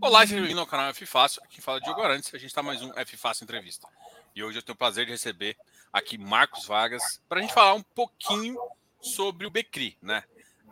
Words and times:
Olá, 0.00 0.20
seja 0.20 0.36
bem-vindo 0.36 0.60
ao 0.60 0.66
canal 0.66 0.90
F 0.90 1.04
Fácil. 1.04 1.42
Aqui 1.42 1.60
fala 1.60 1.80
Diogo 1.80 2.00
Arantes. 2.00 2.32
A 2.32 2.38
gente 2.38 2.50
está 2.50 2.62
mais 2.62 2.80
um 2.80 2.92
F 2.96 3.16
Fácil 3.16 3.44
Entrevista. 3.44 3.88
E 4.34 4.44
hoje 4.44 4.58
eu 4.58 4.62
tenho 4.62 4.74
o 4.74 4.78
prazer 4.78 5.04
de 5.04 5.10
receber 5.10 5.56
aqui 5.92 6.16
Marcos 6.16 6.66
Vargas 6.66 7.20
para 7.28 7.38
a 7.38 7.42
gente 7.42 7.52
falar 7.52 7.74
um 7.74 7.82
pouquinho 7.82 8.56
sobre 9.00 9.44
o 9.44 9.50
Becri, 9.50 9.98
né? 10.00 10.22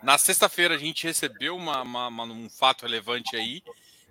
Na 0.00 0.16
sexta-feira 0.16 0.76
a 0.76 0.78
gente 0.78 1.04
recebeu 1.04 1.56
uma, 1.56 1.82
uma, 1.82 2.06
uma, 2.06 2.24
um 2.24 2.48
fato 2.48 2.82
relevante 2.82 3.34
aí 3.34 3.64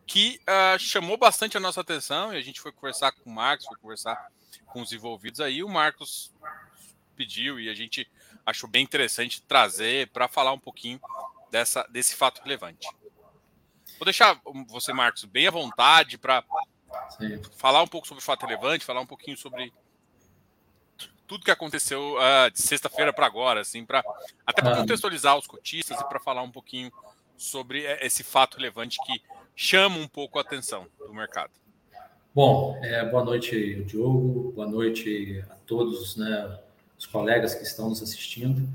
que 0.06 0.42
uh, 0.42 0.78
chamou 0.78 1.18
bastante 1.18 1.56
a 1.56 1.62
nossa 1.62 1.80
atenção 1.80 2.34
e 2.34 2.38
a 2.38 2.42
gente 2.42 2.60
foi 2.60 2.74
conversar 2.74 3.14
com 3.14 3.30
o 3.30 3.34
Marcos, 3.34 3.68
foi 3.68 3.78
conversar 3.78 4.28
com 4.68 4.82
os 4.82 4.92
envolvidos 4.92 5.40
aí. 5.40 5.64
O 5.64 5.70
Marcos 5.70 6.34
pediu 7.16 7.58
e 7.58 7.70
a 7.70 7.74
gente 7.74 8.06
achou 8.46 8.70
bem 8.70 8.84
interessante 8.84 9.42
trazer 9.42 10.10
para 10.10 10.28
falar 10.28 10.52
um 10.52 10.60
pouquinho 10.60 11.00
dessa, 11.50 11.84
desse 11.90 12.16
fato 12.16 12.42
relevante. 12.44 12.88
Vou 13.98 14.06
deixar 14.06 14.40
você, 14.68 14.92
Marcos, 14.92 15.24
bem 15.26 15.48
à 15.48 15.52
vontade 15.52 16.18
para 16.18 16.44
falar 17.58 17.82
um 17.82 17.88
pouco 17.88 18.08
sobre 18.08 18.22
o 18.22 18.26
fato 18.26 18.46
relevante, 18.46 18.86
falar 18.86 19.02
um 19.02 19.06
pouquinho 19.06 19.38
sobre 19.38 19.72
tudo 21.28 21.46
que 21.46 21.52
aconteceu 21.52 22.16
uh, 22.16 22.52
de 22.52 22.62
sexta-feira 22.62 23.12
para 23.12 23.26
agora, 23.26 23.62
assim, 23.62 23.86
para 23.86 24.04
até 24.46 24.62
para 24.62 24.76
contextualizar 24.76 25.38
os 25.38 25.48
cotistas 25.48 26.00
e 26.00 26.04
para 26.06 26.20
falar 26.20 26.44
um 26.44 26.52
pouquinho 26.52 26.92
sobre 27.38 27.84
esse 28.02 28.24
fato 28.24 28.58
relevante 28.58 28.98
que 29.06 29.22
chama 29.56 29.98
um 29.98 30.08
pouco 30.08 30.38
a 30.38 30.42
atenção 30.42 30.88
do 31.00 31.14
mercado. 31.14 31.52
Bom, 32.34 32.80
é, 32.84 33.04
boa 33.06 33.24
noite, 33.24 33.84
Diogo, 33.86 34.52
boa 34.52 34.68
noite 34.68 35.44
a 35.50 35.56
todos 35.66 36.18
né, 36.18 36.60
os 36.98 37.06
colegas 37.06 37.56
que 37.56 37.64
estão 37.64 37.90
nos 37.90 38.02
assistindo. 38.02 38.68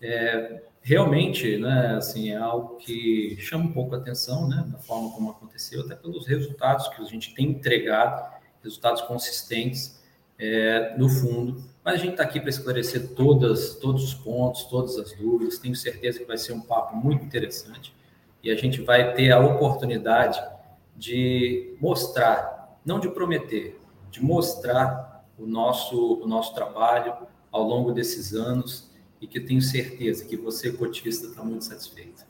É, 0.00 0.62
realmente, 0.86 1.58
né, 1.58 1.96
assim, 1.96 2.30
é 2.30 2.36
algo 2.36 2.76
que 2.76 3.36
chama 3.40 3.64
um 3.64 3.72
pouco 3.72 3.96
a 3.96 3.98
atenção, 3.98 4.46
né, 4.46 4.64
da 4.68 4.78
forma 4.78 5.10
como 5.10 5.32
aconteceu, 5.32 5.80
até 5.80 5.96
pelos 5.96 6.28
resultados 6.28 6.86
que 6.86 7.02
a 7.02 7.04
gente 7.04 7.34
tem 7.34 7.48
entregado, 7.48 8.24
resultados 8.62 9.02
consistentes 9.02 10.00
é, 10.38 10.96
no 10.96 11.08
fundo. 11.08 11.60
Mas 11.84 11.94
a 11.94 11.96
gente 11.96 12.12
está 12.12 12.22
aqui 12.22 12.38
para 12.38 12.50
esclarecer 12.50 13.08
todas, 13.16 13.74
todos 13.74 14.04
os 14.04 14.14
pontos, 14.14 14.62
todas 14.66 14.96
as 14.96 15.12
dúvidas. 15.14 15.58
Tenho 15.58 15.74
certeza 15.74 16.20
que 16.20 16.24
vai 16.24 16.38
ser 16.38 16.52
um 16.52 16.60
papo 16.60 16.94
muito 16.94 17.24
interessante 17.24 17.92
e 18.40 18.48
a 18.48 18.54
gente 18.54 18.80
vai 18.80 19.12
ter 19.12 19.32
a 19.32 19.40
oportunidade 19.40 20.40
de 20.94 21.76
mostrar, 21.80 22.78
não 22.84 23.00
de 23.00 23.08
prometer, 23.08 23.76
de 24.08 24.22
mostrar 24.22 25.26
o 25.36 25.46
nosso, 25.46 26.22
o 26.22 26.28
nosso 26.28 26.54
trabalho 26.54 27.12
ao 27.50 27.64
longo 27.64 27.90
desses 27.90 28.34
anos 28.34 28.85
e 29.20 29.26
que 29.26 29.40
tenho 29.40 29.60
certeza 29.60 30.24
que 30.24 30.36
você, 30.36 30.72
cotista, 30.72 31.26
está 31.26 31.42
muito 31.42 31.64
satisfeito. 31.64 32.24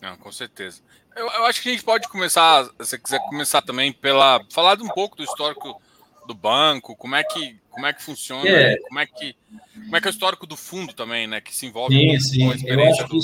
Não, 0.00 0.16
com 0.16 0.32
certeza. 0.32 0.80
Eu, 1.14 1.26
eu, 1.26 1.44
acho 1.46 1.60
que 1.62 1.68
a 1.68 1.72
gente 1.72 1.84
pode 1.84 2.08
começar, 2.08 2.64
se 2.64 2.72
você 2.78 2.98
quiser 2.98 3.20
começar 3.28 3.60
também 3.62 3.92
pela 3.92 4.40
falar 4.50 4.80
um 4.80 4.88
pouco 4.88 5.16
do 5.16 5.24
histórico 5.24 5.80
do 6.26 6.34
banco, 6.34 6.96
como 6.96 7.16
é 7.16 7.24
que 7.24 7.58
como 7.68 7.86
é 7.86 7.92
que 7.92 8.02
funciona, 8.02 8.48
é. 8.48 8.76
como 8.76 8.98
é 8.98 9.06
que 9.06 9.36
como 9.74 9.96
é 9.96 10.00
que 10.00 10.06
é 10.06 10.10
o 10.10 10.12
histórico 10.12 10.46
do 10.46 10.56
fundo 10.56 10.92
também, 10.92 11.26
né, 11.26 11.40
que 11.40 11.54
se 11.54 11.66
envolve 11.66 11.94
sim, 11.94 12.20
sim. 12.20 12.44
com 12.44 12.52
a 12.52 12.54
experiência. 12.54 13.06
Do... 13.06 13.18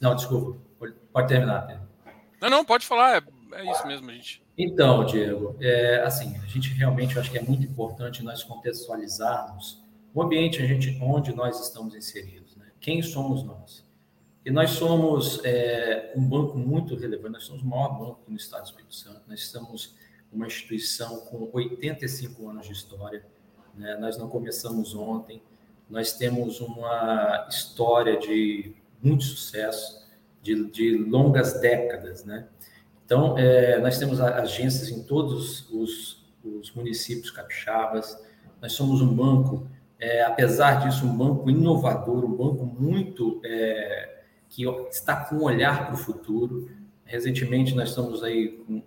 Não, 0.00 0.14
desculpa, 0.14 0.58
pode 1.12 1.28
terminar. 1.28 1.82
Não, 2.40 2.50
não, 2.50 2.64
pode 2.64 2.84
falar, 2.86 3.16
é, 3.16 3.60
é 3.60 3.72
isso 3.72 3.86
mesmo, 3.86 4.10
a 4.10 4.12
gente. 4.12 4.42
Então, 4.56 5.04
Diego, 5.04 5.56
é, 5.60 6.02
assim, 6.04 6.36
a 6.36 6.46
gente 6.46 6.68
realmente 6.74 7.18
acho 7.18 7.30
que 7.30 7.38
é 7.38 7.42
muito 7.42 7.64
importante 7.64 8.22
nós 8.22 8.44
contextualizarmos 8.44 9.83
o 10.14 10.22
ambiente 10.22 10.62
a 10.62 10.66
gente, 10.66 10.96
onde 11.02 11.34
nós 11.34 11.60
estamos 11.60 11.94
inseridos, 11.94 12.54
né? 12.56 12.66
quem 12.80 13.02
somos 13.02 13.42
nós. 13.42 13.84
E 14.46 14.50
nós 14.50 14.70
somos 14.70 15.44
é, 15.44 16.12
um 16.14 16.22
banco 16.22 16.56
muito 16.56 16.94
relevante, 16.94 17.32
nós 17.32 17.44
somos 17.44 17.62
o 17.62 17.66
maior 17.66 17.98
banco 17.98 18.20
no 18.28 18.36
Estado 18.36 18.62
do 18.62 18.66
Espírito 18.66 18.94
Santo, 18.94 19.22
nós 19.26 19.44
somos 19.46 19.96
uma 20.30 20.46
instituição 20.46 21.20
com 21.22 21.50
85 21.52 22.48
anos 22.48 22.66
de 22.66 22.72
história, 22.72 23.26
né? 23.74 23.96
nós 23.96 24.16
não 24.16 24.28
começamos 24.28 24.94
ontem, 24.94 25.42
nós 25.90 26.12
temos 26.12 26.60
uma 26.60 27.46
história 27.48 28.18
de 28.18 28.74
muito 29.02 29.24
sucesso, 29.24 30.04
de, 30.40 30.70
de 30.70 30.96
longas 30.96 31.60
décadas, 31.60 32.24
né? 32.24 32.46
Então, 33.04 33.36
é, 33.36 33.78
nós 33.80 33.98
temos 33.98 34.20
agências 34.20 34.88
em 34.88 35.02
todos 35.02 35.70
os, 35.70 36.24
os 36.42 36.72
municípios 36.72 37.30
capixabas, 37.30 38.18
nós 38.60 38.72
somos 38.72 39.02
um 39.02 39.14
banco 39.14 39.68
é, 40.04 40.22
apesar 40.22 40.86
disso, 40.86 41.06
um 41.06 41.16
banco 41.16 41.48
inovador, 41.48 42.26
um 42.26 42.36
banco 42.36 42.66
muito 42.66 43.40
é, 43.42 44.18
que 44.50 44.64
está 44.90 45.16
com 45.24 45.36
um 45.36 45.44
olhar 45.44 45.86
para 45.86 45.94
o 45.94 45.96
futuro. 45.96 46.70
Recentemente, 47.06 47.74
nós 47.74 47.88
estamos 47.88 48.22
aí 48.22 48.48
com 48.66 48.82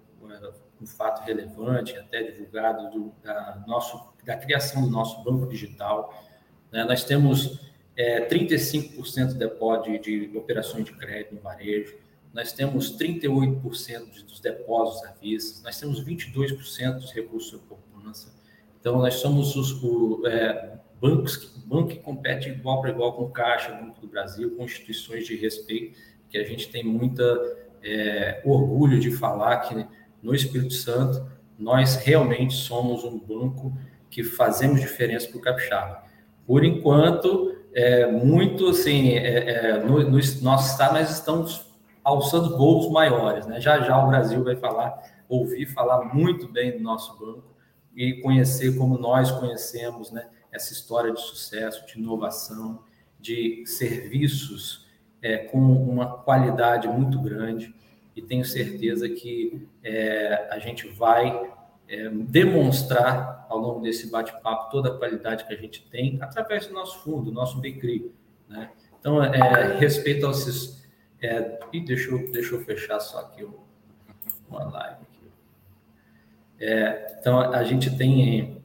um 0.79 0.85
fato 0.85 1.25
relevante, 1.25 1.97
até 1.97 2.22
divulgado, 2.22 2.91
do, 2.91 3.11
da, 3.23 3.63
nosso, 3.66 4.13
da 4.23 4.38
criação 4.38 4.83
do 4.83 4.91
nosso 4.91 5.23
banco 5.23 5.47
digital. 5.47 6.23
Né? 6.72 6.83
Nós 6.83 7.03
temos 7.03 7.59
é, 7.95 8.27
35% 8.27 9.29
de 9.29 9.33
depósito 9.39 10.00
de, 10.00 10.27
de 10.27 10.38
operações 10.38 10.85
de 10.85 10.94
crédito 10.94 11.33
no 11.33 11.41
varejo, 11.41 11.97
nós 12.31 12.51
temos 12.51 12.95
38% 12.95 14.23
dos 14.23 14.39
depósitos 14.39 15.09
à 15.09 15.13
vista, 15.13 15.63
nós 15.63 15.79
temos 15.79 16.00
22% 16.06 17.00
dos 17.00 17.11
recursos 17.11 17.59
de 17.59 17.66
poupança. 17.66 18.31
Então, 18.79 19.00
nós 19.00 19.16
somos 19.16 19.56
os, 19.56 19.81
o, 19.81 20.22
é, 20.27 20.77
bancos, 20.99 21.53
banco 21.65 21.89
que 21.89 21.99
compete 21.99 22.49
igual 22.49 22.81
para 22.81 22.91
igual 22.91 23.13
com 23.13 23.29
Caixa, 23.29 23.71
Banco 23.71 24.01
do 24.01 24.07
Brasil, 24.07 24.55
com 24.55 24.63
instituições 24.63 25.25
de 25.25 25.35
respeito, 25.35 25.97
que 26.29 26.37
a 26.37 26.43
gente 26.43 26.69
tem 26.69 26.83
muita 26.83 27.23
é, 27.83 28.41
orgulho 28.45 28.99
de 28.99 29.11
falar 29.11 29.57
que 29.61 29.85
no 30.21 30.33
Espírito 30.33 30.73
Santo 30.73 31.25
nós 31.57 31.95
realmente 31.97 32.53
somos 32.53 33.03
um 33.03 33.17
banco 33.17 33.73
que 34.09 34.23
fazemos 34.23 34.81
diferença 34.81 35.27
para 35.27 35.37
o 35.37 35.41
capixaba. 35.41 36.03
Por 36.45 36.63
enquanto, 36.63 37.55
é, 37.73 38.05
muito 38.07 38.69
assim, 38.69 39.11
é, 39.11 39.49
é, 39.49 39.83
no, 39.83 39.99
no 40.03 40.19
nosso 40.41 40.71
estado 40.71 40.93
nós 40.93 41.11
estamos 41.11 41.65
alçando 42.03 42.57
voos 42.57 42.89
maiores, 42.89 43.45
né? 43.45 43.59
Já 43.59 43.81
já 43.81 44.01
o 44.01 44.07
Brasil 44.07 44.43
vai 44.43 44.55
falar, 44.55 44.97
ouvir 45.27 45.65
falar 45.65 46.05
muito 46.13 46.47
bem 46.47 46.77
do 46.77 46.79
nosso 46.79 47.17
banco 47.19 47.53
e 47.95 48.13
conhecer 48.21 48.77
como 48.77 48.97
nós 48.97 49.29
conhecemos, 49.31 50.11
né? 50.11 50.27
Essa 50.51 50.73
história 50.73 51.13
de 51.13 51.21
sucesso, 51.21 51.85
de 51.85 51.99
inovação, 51.99 52.83
de 53.19 53.65
serviços 53.65 54.87
é, 55.21 55.37
com 55.37 55.59
uma 55.59 56.17
qualidade 56.19 56.87
muito 56.87 57.19
grande 57.19 57.73
e 58.15 58.21
tenho 58.21 58.43
certeza 58.43 59.07
que 59.07 59.67
é, 59.83 60.47
a 60.49 60.59
gente 60.59 60.87
vai 60.87 61.51
é, 61.87 62.09
demonstrar 62.09 63.45
ao 63.49 63.57
longo 63.57 63.81
desse 63.81 64.09
bate-papo 64.09 64.71
toda 64.71 64.89
a 64.89 64.97
qualidade 64.97 65.45
que 65.45 65.53
a 65.53 65.57
gente 65.57 65.87
tem 65.89 66.17
através 66.21 66.67
do 66.67 66.73
nosso 66.73 66.99
fundo, 67.03 67.25
do 67.25 67.31
nosso 67.31 67.59
BCRI. 67.59 68.11
Né? 68.49 68.71
Então, 68.99 69.23
é, 69.23 69.77
respeito 69.77 70.25
aos... 70.25 70.47
esses. 70.47 70.87
É, 71.21 71.59
e 71.73 71.79
deixa 71.79 72.11
eu, 72.11 72.31
deixa 72.31 72.55
eu 72.55 72.61
fechar 72.61 72.99
só 72.99 73.19
aqui 73.19 73.47
uma 74.49 74.63
live. 74.65 74.97
Aqui. 75.01 75.31
É, 76.59 77.17
então, 77.19 77.39
a 77.39 77.63
gente 77.63 77.95
tem 77.97 78.56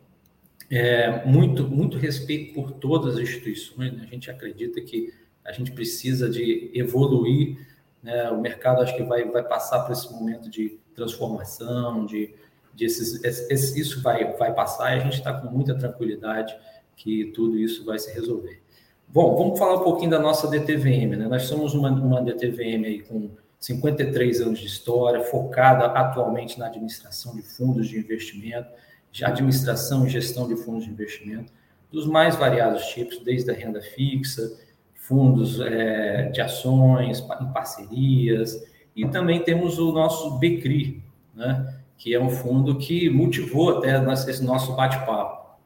é, 0.75 1.23
muito, 1.27 1.69
muito 1.69 1.99
respeito 1.99 2.55
por 2.55 2.73
todas 2.73 3.17
as 3.17 3.21
instituições. 3.21 3.93
Né? 3.93 4.05
A 4.05 4.07
gente 4.07 4.31
acredita 4.31 4.81
que 4.81 5.13
a 5.45 5.53
gente 5.53 5.71
precisa 5.71 6.31
de 6.31 6.71
evoluir. 6.73 7.59
Né? 8.03 8.31
O 8.31 8.41
mercado 8.41 8.81
acho 8.81 8.97
que 8.97 9.03
vai, 9.03 9.23
vai 9.25 9.43
passar 9.43 9.81
por 9.81 9.93
esse 9.93 10.11
momento 10.11 10.49
de 10.49 10.79
transformação, 10.95 12.07
de, 12.07 12.35
de 12.75 12.87
esses, 12.87 13.23
esse, 13.23 13.79
isso 13.79 14.01
vai, 14.01 14.33
vai 14.39 14.55
passar 14.55 14.97
e 14.97 15.01
a 15.01 15.05
gente 15.05 15.19
está 15.19 15.35
com 15.35 15.51
muita 15.51 15.75
tranquilidade 15.75 16.57
que 16.97 17.27
tudo 17.35 17.59
isso 17.59 17.85
vai 17.85 17.99
se 17.99 18.11
resolver. 18.15 18.63
Bom, 19.07 19.37
vamos 19.37 19.59
falar 19.59 19.75
um 19.75 19.85
pouquinho 19.85 20.11
da 20.11 20.19
nossa 20.19 20.49
DTVM. 20.49 21.17
Né? 21.19 21.29
Nós 21.29 21.43
somos 21.43 21.75
uma, 21.75 21.91
uma 21.91 22.23
DTVM 22.23 22.87
aí 22.87 23.03
com 23.03 23.31
53 23.61 24.41
anos 24.41 24.59
de 24.59 24.69
história, 24.69 25.21
focada 25.21 25.85
atualmente 25.85 26.59
na 26.59 26.69
administração 26.69 27.37
de 27.37 27.43
fundos 27.43 27.89
de 27.89 27.99
investimento 27.99 28.71
de 29.13 29.25
administração 29.25 30.07
e 30.07 30.11
gestão 30.11 30.49
de 30.49 30.57
fundos 30.57 30.85
de 30.85 30.91
investimento, 30.91 31.53
dos 31.91 32.07
mais 32.07 32.35
variados 32.35 32.87
tipos, 32.87 33.19
desde 33.19 33.51
a 33.51 33.55
renda 33.55 33.83
fixa, 33.83 34.59
fundos 34.95 35.61
é, 35.61 36.31
de 36.31 36.41
ações, 36.41 37.21
em 37.21 37.53
parcerias, 37.53 38.65
e 38.97 39.07
também 39.07 39.43
temos 39.43 39.79
o 39.79 39.93
nosso 39.93 40.39
BCRI, 40.39 41.03
né, 41.35 41.77
que 41.99 42.15
é 42.15 42.21
um 42.21 42.31
fundo 42.31 42.79
que 42.79 43.11
motivou 43.11 43.79
até 43.79 44.03
esse 44.29 44.43
nosso 44.43 44.75
bate-papo. 44.75 45.59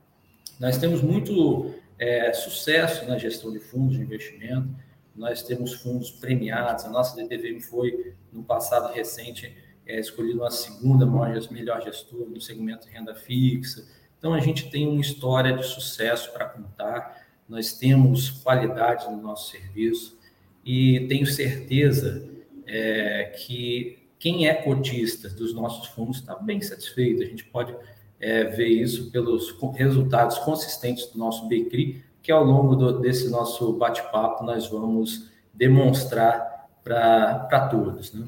Nós 0.59 0.79
temos 0.79 1.01
muito 1.01 1.73
é, 1.99 2.33
sucesso 2.33 3.07
na 3.07 3.17
gestão 3.17 3.53
de 3.53 3.61
fundos 3.61 3.97
de 3.97 4.03
investimento, 4.03 4.69
nós 5.15 5.43
temos 5.43 5.75
fundos 5.75 6.11
premiados, 6.11 6.85
a 6.85 6.91
nossa 6.91 7.17
DTVM 7.17 7.61
foi, 7.61 8.15
no 8.33 8.43
passado 8.43 8.93
recente, 8.93 9.57
é 9.87 10.01
escolhido 10.01 10.45
a 10.45 10.51
segunda 10.51 11.07
maior, 11.07 11.41
melhor 11.51 11.81
gestora 11.83 12.27
no 12.27 12.41
segmento 12.41 12.87
de 12.87 12.93
renda 12.93 13.15
fixa. 13.15 13.87
Então, 14.19 14.35
a 14.35 14.41
gente 14.41 14.69
tem 14.71 14.89
uma 14.89 15.01
história 15.01 15.57
de 15.57 15.65
sucesso 15.65 16.33
para 16.33 16.47
contar, 16.47 17.25
nós 17.49 17.75
temos 17.75 18.31
qualidade 18.31 19.09
no 19.09 19.21
nosso 19.23 19.51
serviço 19.53 20.19
e 20.65 21.07
tenho 21.09 21.27
certeza 21.27 22.29
é, 22.67 23.33
que 23.37 23.99
quem 24.19 24.49
é 24.49 24.55
cotista 24.55 25.29
dos 25.29 25.55
nossos 25.55 25.87
fundos 25.89 26.19
está 26.19 26.35
bem 26.35 26.61
satisfeito. 26.61 27.23
A 27.23 27.27
gente 27.27 27.45
pode 27.45 27.75
é, 28.19 28.45
ver 28.45 28.67
isso 28.67 29.11
pelos 29.11 29.55
resultados 29.75 30.39
consistentes 30.39 31.07
do 31.07 31.19
nosso 31.19 31.47
BCRI, 31.47 32.03
que 32.23 32.33
ao 32.33 32.43
longo 32.43 32.75
do, 32.75 32.99
desse 32.99 33.31
nosso 33.31 33.73
bate-papo 33.75 34.43
nós 34.43 34.67
vamos 34.69 35.31
demonstrar 35.55 36.69
para 36.83 37.69
todos. 37.71 38.13
Né? 38.13 38.27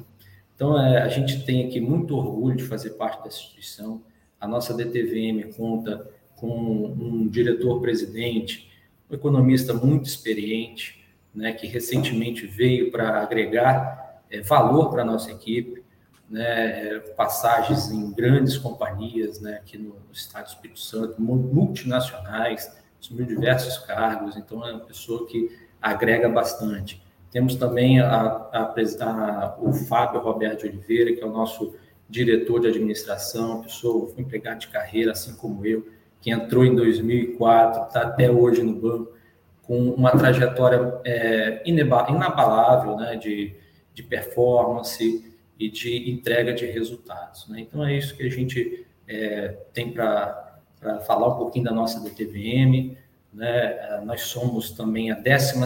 Então, 0.59 0.77
é, 0.77 1.01
a 1.01 1.07
gente 1.07 1.45
tem 1.45 1.65
aqui 1.65 1.79
muito 1.79 2.17
orgulho 2.17 2.57
de 2.57 2.65
fazer 2.65 2.89
parte 2.89 3.23
dessa 3.23 3.37
instituição. 3.37 4.03
A 4.37 4.45
nossa 4.45 4.73
DTVM 4.73 5.53
conta 5.55 6.05
com 6.35 6.85
um 6.99 7.29
diretor-presidente, 7.29 8.69
um 9.09 9.15
economista 9.15 9.73
muito 9.73 10.07
experiente, 10.07 11.01
né, 11.33 11.53
que 11.53 11.65
recentemente 11.65 12.45
veio 12.45 12.91
para 12.91 13.21
agregar 13.21 14.21
é, 14.29 14.41
valor 14.41 14.89
para 14.89 15.03
a 15.03 15.05
nossa 15.05 15.31
equipe, 15.31 15.81
né, 16.29 16.99
passagens 17.15 17.89
em 17.89 18.11
grandes 18.11 18.57
companhias, 18.57 19.39
né, 19.39 19.61
aqui 19.61 19.77
no, 19.77 19.91
no 19.91 20.11
Estado 20.11 20.43
do 20.43 20.49
Espírito 20.49 20.79
Santo, 20.81 21.21
multinacionais, 21.21 22.69
assumiu 23.01 23.25
diversos 23.25 23.77
cargos, 23.77 24.35
então 24.35 24.67
é 24.67 24.73
uma 24.73 24.81
pessoa 24.81 25.25
que 25.25 25.57
agrega 25.81 26.27
bastante. 26.27 27.01
Temos 27.31 27.55
também 27.55 27.99
a, 27.99 28.09
a, 28.51 28.73
a, 29.01 29.55
o 29.59 29.71
Fábio 29.73 30.19
Roberto 30.19 30.63
Oliveira, 30.65 31.13
que 31.13 31.21
é 31.21 31.25
o 31.25 31.31
nosso 31.31 31.75
diretor 32.09 32.59
de 32.59 32.67
administração, 32.67 33.61
pessoa 33.61 34.11
empregado 34.17 34.59
de 34.59 34.67
carreira, 34.67 35.11
assim 35.11 35.35
como 35.35 35.65
eu, 35.65 35.87
que 36.19 36.31
entrou 36.31 36.65
em 36.65 36.75
2004, 36.75 37.83
está 37.83 38.01
até 38.01 38.31
hoje 38.31 38.63
no 38.63 38.73
banco, 38.73 39.13
com 39.61 39.91
uma 39.91 40.11
trajetória 40.11 40.99
é, 41.05 41.61
inabalável 41.65 42.97
né, 42.97 43.15
de, 43.15 43.55
de 43.93 44.01
performance 44.01 45.33
e 45.59 45.69
de 45.69 46.09
entrega 46.09 46.51
de 46.53 46.65
resultados. 46.65 47.47
Né? 47.47 47.61
Então, 47.61 47.85
é 47.85 47.95
isso 47.95 48.15
que 48.15 48.23
a 48.23 48.29
gente 48.29 48.87
é, 49.07 49.49
tem 49.71 49.91
para 49.91 50.59
falar 51.05 51.27
um 51.27 51.37
pouquinho 51.37 51.65
da 51.65 51.71
nossa 51.71 51.99
DTVM. 51.99 52.97
Né? 53.31 54.01
Nós 54.03 54.21
somos 54.21 54.71
também 54.71 55.11
a 55.11 55.15
12 55.15 55.59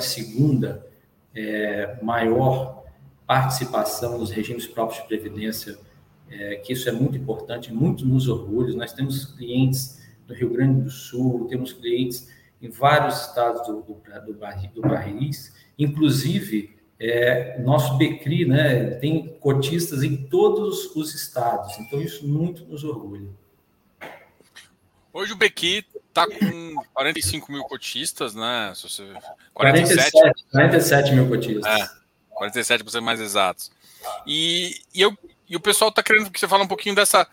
é, 1.35 1.97
maior 2.01 2.83
participação 3.25 4.17
nos 4.17 4.31
regimes 4.31 4.67
próprios 4.67 5.01
de 5.01 5.07
previdência, 5.07 5.77
é, 6.29 6.55
que 6.55 6.73
isso 6.73 6.87
é 6.89 6.91
muito 6.91 7.17
importante, 7.17 7.73
muito 7.73 8.05
nos 8.05 8.27
orgulhos. 8.27 8.75
Nós 8.75 8.93
temos 8.93 9.25
clientes 9.25 10.01
do 10.27 10.33
Rio 10.33 10.49
Grande 10.49 10.81
do 10.81 10.89
Sul, 10.89 11.47
temos 11.47 11.73
clientes 11.73 12.29
em 12.61 12.69
vários 12.69 13.27
estados 13.27 13.67
do, 13.67 13.81
do, 13.81 13.93
do, 13.93 14.33
do 14.73 14.81
país, 14.81 15.53
inclusive 15.77 16.73
é, 16.99 17.59
nosso 17.59 17.97
Becri 17.97 18.45
né, 18.45 18.91
tem 18.91 19.27
cotistas 19.39 20.03
em 20.03 20.15
todos 20.15 20.95
os 20.95 21.13
estados, 21.13 21.77
então 21.79 22.01
isso 22.01 22.25
muito 22.25 22.63
nos 22.65 22.83
orgulha. 22.83 23.27
Hoje 25.11 25.33
o 25.33 25.35
Bequi 25.35 25.85
está 26.13 26.27
com 26.27 26.75
45 26.93 27.51
mil 27.51 27.63
cotistas, 27.63 28.35
né? 28.35 28.71
Se 28.75 28.83
você... 28.83 29.03
47, 29.53 30.11
47, 30.11 30.45
47 30.51 31.11
mil 31.13 31.27
cotistas. 31.27 31.65
É, 31.65 31.89
47 32.29 32.83
para 32.83 32.91
ser 32.91 33.01
mais 33.01 33.19
exatos. 33.19 33.71
E, 34.25 34.81
e, 34.93 35.01
eu, 35.01 35.17
e 35.49 35.55
o 35.55 35.59
pessoal 35.59 35.89
está 35.89 36.03
querendo 36.03 36.29
que 36.29 36.39
você 36.39 36.47
fale 36.47 36.63
um 36.63 36.67
pouquinho 36.67 36.95
dessa. 36.95 37.27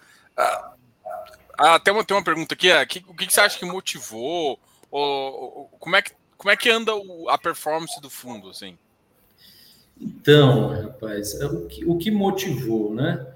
Ah, 1.59 1.79
tem 1.79 1.93
uma, 1.93 2.03
tem 2.03 2.17
uma 2.17 2.25
pergunta 2.25 2.55
aqui, 2.55 2.71
é, 2.71 2.85
que, 2.87 3.05
o 3.06 3.15
que, 3.15 3.31
você 3.31 3.41
acha 3.41 3.59
que 3.59 3.67
motivou? 3.67 4.59
Ou, 4.91 5.03
ou, 5.03 5.71
como, 5.79 5.97
é 5.97 6.03
que, 6.03 6.12
como 6.38 6.50
é 6.50 6.56
que 6.56 6.71
anda 6.71 6.94
o, 6.94 7.29
a 7.29 7.37
performance 7.37 8.00
do 8.00 8.09
fundo, 8.09 8.49
assim? 8.49 8.79
Então, 10.00 10.71
rapaz, 10.82 11.38
é 11.38 11.44
o 11.44 11.67
que, 11.67 11.85
o 11.85 11.99
que 11.99 12.11
motivou, 12.11 12.94
né? 12.94 13.27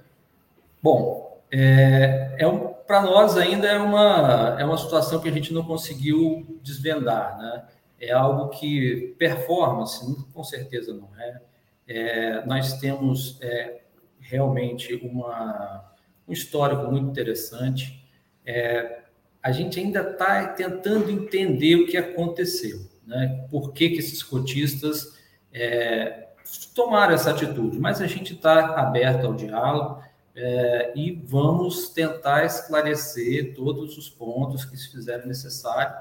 Bom, 0.82 1.43
é, 1.50 2.35
é 2.38 2.49
um, 2.49 2.73
para 2.86 3.02
nós 3.02 3.36
ainda 3.36 3.66
é 3.66 3.78
uma, 3.78 4.56
é 4.58 4.64
uma 4.64 4.78
situação 4.78 5.20
que 5.20 5.28
a 5.28 5.32
gente 5.32 5.52
não 5.52 5.64
conseguiu 5.64 6.58
desvendar, 6.62 7.38
né? 7.38 7.64
É 8.00 8.12
algo 8.12 8.48
que 8.50 9.14
performance, 9.19 10.04
com 10.32 10.44
certeza 10.44 10.92
não 10.92 11.08
é. 11.19 11.40
é 11.86 12.46
nós 12.46 12.75
temos 12.78 13.38
é, 13.40 13.81
realmente 14.20 14.94
uma, 14.94 15.90
um 16.28 16.32
histórico 16.32 16.90
muito 16.90 17.08
interessante 17.08 18.04
é, 18.44 19.00
a 19.42 19.50
gente 19.52 19.81
ainda 19.81 20.00
está 20.00 20.46
tentando 20.48 21.10
entender 21.10 21.76
o 21.76 21.86
que 21.86 21.96
aconteceu, 21.96 22.81
né? 23.06 23.46
Por 23.50 23.72
que, 23.72 23.90
que 23.90 23.98
esses 23.98 24.22
cotistas 24.22 25.19
é, 25.52 26.28
tomaram 26.75 27.14
essa 27.14 27.31
atitude? 27.31 27.78
Mas 27.78 28.00
a 28.00 28.06
gente 28.06 28.34
está 28.34 28.81
aberto 28.81 29.26
ao 29.26 29.34
diálogo 29.34 30.02
é, 30.36 30.92
e 30.96 31.12
vamos 31.12 31.90
tentar 31.90 32.44
esclarecer 32.44 33.54
todos 33.54 33.96
os 33.96 34.08
pontos 34.08 34.64
que 34.64 34.76
se 34.76 34.90
fizerem 34.90 35.26
necessário 35.26 35.94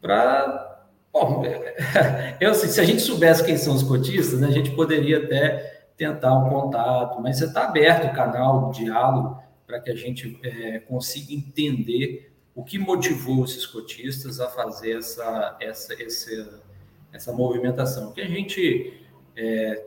para 0.00 0.76
Bom, 1.12 1.42
eu, 2.38 2.54
se 2.54 2.80
a 2.80 2.84
gente 2.84 3.00
soubesse 3.00 3.44
quem 3.44 3.56
são 3.56 3.74
os 3.74 3.82
cotistas, 3.82 4.40
né, 4.40 4.48
a 4.48 4.52
gente 4.52 4.70
poderia 4.72 5.24
até 5.24 5.86
tentar 5.96 6.36
um 6.38 6.48
contato, 6.48 7.20
mas 7.20 7.40
está 7.40 7.64
aberto 7.64 8.06
o 8.06 8.14
canal, 8.14 8.68
o 8.68 8.70
diálogo, 8.70 9.42
para 9.66 9.80
que 9.80 9.90
a 9.90 9.96
gente 9.96 10.38
é, 10.44 10.78
consiga 10.78 11.32
entender 11.32 12.32
o 12.54 12.62
que 12.62 12.78
motivou 12.78 13.44
esses 13.44 13.66
cotistas 13.66 14.38
a 14.38 14.48
fazer 14.48 14.98
essa, 14.98 15.56
essa, 15.60 16.02
essa, 16.02 16.60
essa 17.12 17.32
movimentação. 17.32 18.12
Que 18.12 18.20
a 18.20 18.28
gente 18.28 19.02
é, 19.36 19.84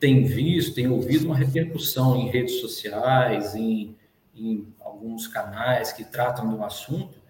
tem 0.00 0.24
visto, 0.24 0.74
tem 0.74 0.88
ouvido 0.88 1.26
uma 1.26 1.36
repercussão 1.36 2.16
em 2.16 2.30
redes 2.30 2.60
sociais, 2.60 3.54
em, 3.54 3.94
em 4.34 4.66
alguns 4.80 5.28
canais 5.28 5.92
que 5.92 6.02
tratam 6.02 6.50
do 6.50 6.64
assunto, 6.64 7.20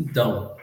Então, 0.00 0.56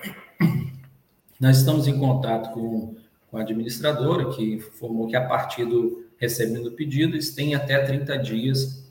Nós 1.40 1.60
estamos 1.60 1.88
em 1.88 2.00
contato 2.00 2.52
com, 2.52 2.96
com 3.30 3.38
a 3.38 3.42
administradora, 3.42 4.32
que 4.32 4.56
informou 4.56 5.08
que 5.08 5.16
a 5.16 5.28
partir 5.28 5.66
do 5.66 6.08
recebendo 6.18 6.68
o 6.68 6.72
pedido, 6.72 7.14
eles 7.14 7.36
têm 7.36 7.54
até 7.54 7.78
30 7.78 8.18
dias 8.18 8.84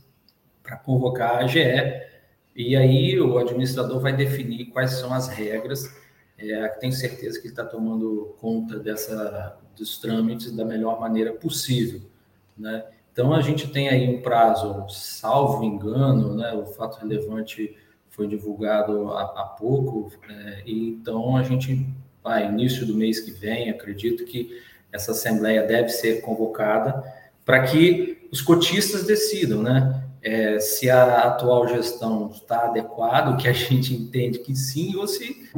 para 0.63 0.77
convocar 0.77 1.33
a 1.33 1.39
AGE, 1.41 1.59
e 2.55 2.77
aí 2.77 3.21
o 3.21 3.37
administrador 3.37 3.99
vai 3.99 4.15
definir 4.15 4.67
quais 4.67 4.93
são 4.93 5.13
as 5.13 5.27
regras. 5.27 5.93
É, 6.39 6.69
tenho 6.69 6.93
certeza 6.93 7.41
que 7.41 7.49
ele 7.49 7.53
está 7.53 7.65
tomando 7.65 8.37
conta 8.41 8.79
dessa, 8.79 9.59
dos 9.77 9.99
trâmites 9.99 10.53
da 10.53 10.65
melhor 10.65 11.01
maneira 11.01 11.33
possível. 11.33 12.03
Né? 12.57 12.85
Então, 13.13 13.35
a 13.35 13.43
gente 13.43 13.69
tem 13.69 13.89
aí 13.89 14.09
um 14.09 14.23
prazo, 14.23 14.87
salvo 14.89 15.65
engano, 15.65 16.37
né, 16.37 16.53
o 16.53 16.65
fato 16.67 17.01
relevante 17.01 17.77
foi 18.17 18.27
divulgado 18.27 19.13
há, 19.13 19.23
há 19.23 19.45
pouco, 19.45 20.11
é, 20.29 20.63
então 20.67 21.37
a 21.37 21.43
gente 21.43 21.87
vai, 22.25 22.49
início 22.49 22.87
do 22.87 22.95
mês 22.95 23.21
que 23.21 23.31
vem, 23.31 23.69
acredito 23.69 24.25
que 24.25 24.59
essa 24.91 25.13
assembleia 25.13 25.63
deve 25.63 25.91
ser 25.91 26.23
convocada 26.23 27.05
para 27.45 27.63
que 27.65 28.27
os 28.33 28.41
cotistas 28.41 29.05
decidam, 29.05 29.63
né? 29.63 30.03
É, 30.23 30.59
se 30.59 30.91
a 30.91 31.25
atual 31.25 31.69
gestão 31.69 32.31
está 32.35 32.65
adequada, 32.65 33.37
que 33.37 33.47
a 33.47 33.53
gente 33.53 33.95
entende 33.95 34.41
que 34.41 34.57
sim, 34.57 34.97
ou 34.97 35.07
se 35.07 35.49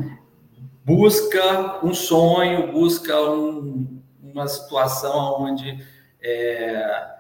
busca 0.84 1.86
um 1.86 1.94
sonho, 1.94 2.72
busca 2.72 3.18
um, 3.30 4.02
uma 4.22 4.46
situação 4.46 5.42
onde 5.42 5.82
é 6.20 7.16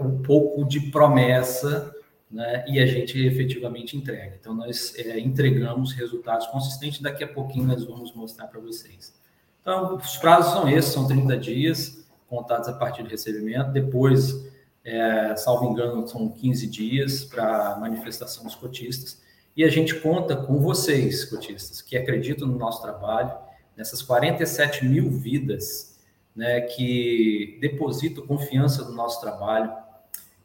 um 0.00 0.22
pouco 0.22 0.64
de 0.64 0.80
promessa 0.90 1.94
né, 2.30 2.64
e 2.68 2.78
a 2.78 2.86
gente 2.86 3.18
efetivamente 3.26 3.96
entrega. 3.96 4.36
Então, 4.40 4.54
nós 4.54 4.94
é, 4.96 5.18
entregamos 5.18 5.92
resultados 5.92 6.46
consistentes, 6.46 7.00
daqui 7.00 7.24
a 7.24 7.28
pouquinho 7.28 7.66
nós 7.66 7.84
vamos 7.84 8.14
mostrar 8.14 8.46
para 8.46 8.60
vocês. 8.60 9.12
Então, 9.60 9.96
os 9.96 10.16
prazos 10.16 10.52
são 10.52 10.68
esses, 10.68 10.92
são 10.92 11.06
30 11.06 11.36
dias, 11.36 12.04
contados 12.28 12.68
a 12.68 12.72
partir 12.72 13.02
do 13.02 13.08
recebimento, 13.08 13.72
depois, 13.72 14.48
é, 14.84 15.34
salvo 15.36 15.64
engano, 15.66 16.06
são 16.06 16.28
15 16.28 16.66
dias 16.68 17.24
para 17.24 17.76
manifestação 17.78 18.44
dos 18.44 18.54
cotistas, 18.54 19.20
e 19.56 19.64
a 19.64 19.68
gente 19.68 19.96
conta 19.96 20.36
com 20.36 20.60
vocês, 20.60 21.24
cotistas, 21.24 21.82
que 21.82 21.96
acreditam 21.96 22.46
no 22.46 22.56
nosso 22.56 22.80
trabalho, 22.80 23.32
nessas 23.76 24.00
47 24.00 24.84
mil 24.84 25.10
vidas 25.10 25.98
né, 26.34 26.60
que 26.62 27.58
depositam 27.60 28.26
confiança 28.26 28.84
no 28.84 28.92
nosso 28.92 29.20
trabalho, 29.20 29.72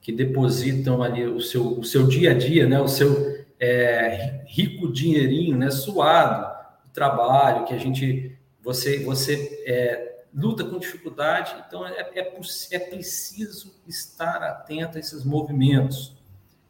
que 0.05 0.11
depositam 0.11 1.01
ali 1.01 1.25
o 1.25 1.41
seu, 1.41 1.79
o 1.79 1.83
seu 1.83 2.05
dia 2.05 2.29
a 2.29 2.33
dia, 2.35 2.69
né, 2.69 2.79
o 2.79 2.87
seu 2.87 3.43
é, 3.59 4.43
rico 4.45 4.93
dinheirinho, 4.93 5.57
né, 5.57 5.71
suado, 5.71 6.45
o 6.85 6.89
trabalho 6.93 7.65
que 7.65 7.73
a 7.73 7.77
gente, 7.79 8.37
você, 8.61 9.03
você 9.03 9.63
é, 9.65 10.21
luta 10.31 10.63
com 10.63 10.77
dificuldade, 10.77 11.55
então 11.65 11.87
é, 11.87 12.01
é, 12.13 12.19
é 12.19 12.79
preciso 12.79 13.73
estar 13.87 14.43
atento 14.43 14.97
a 14.97 14.99
esses 14.99 15.25
movimentos, 15.25 16.15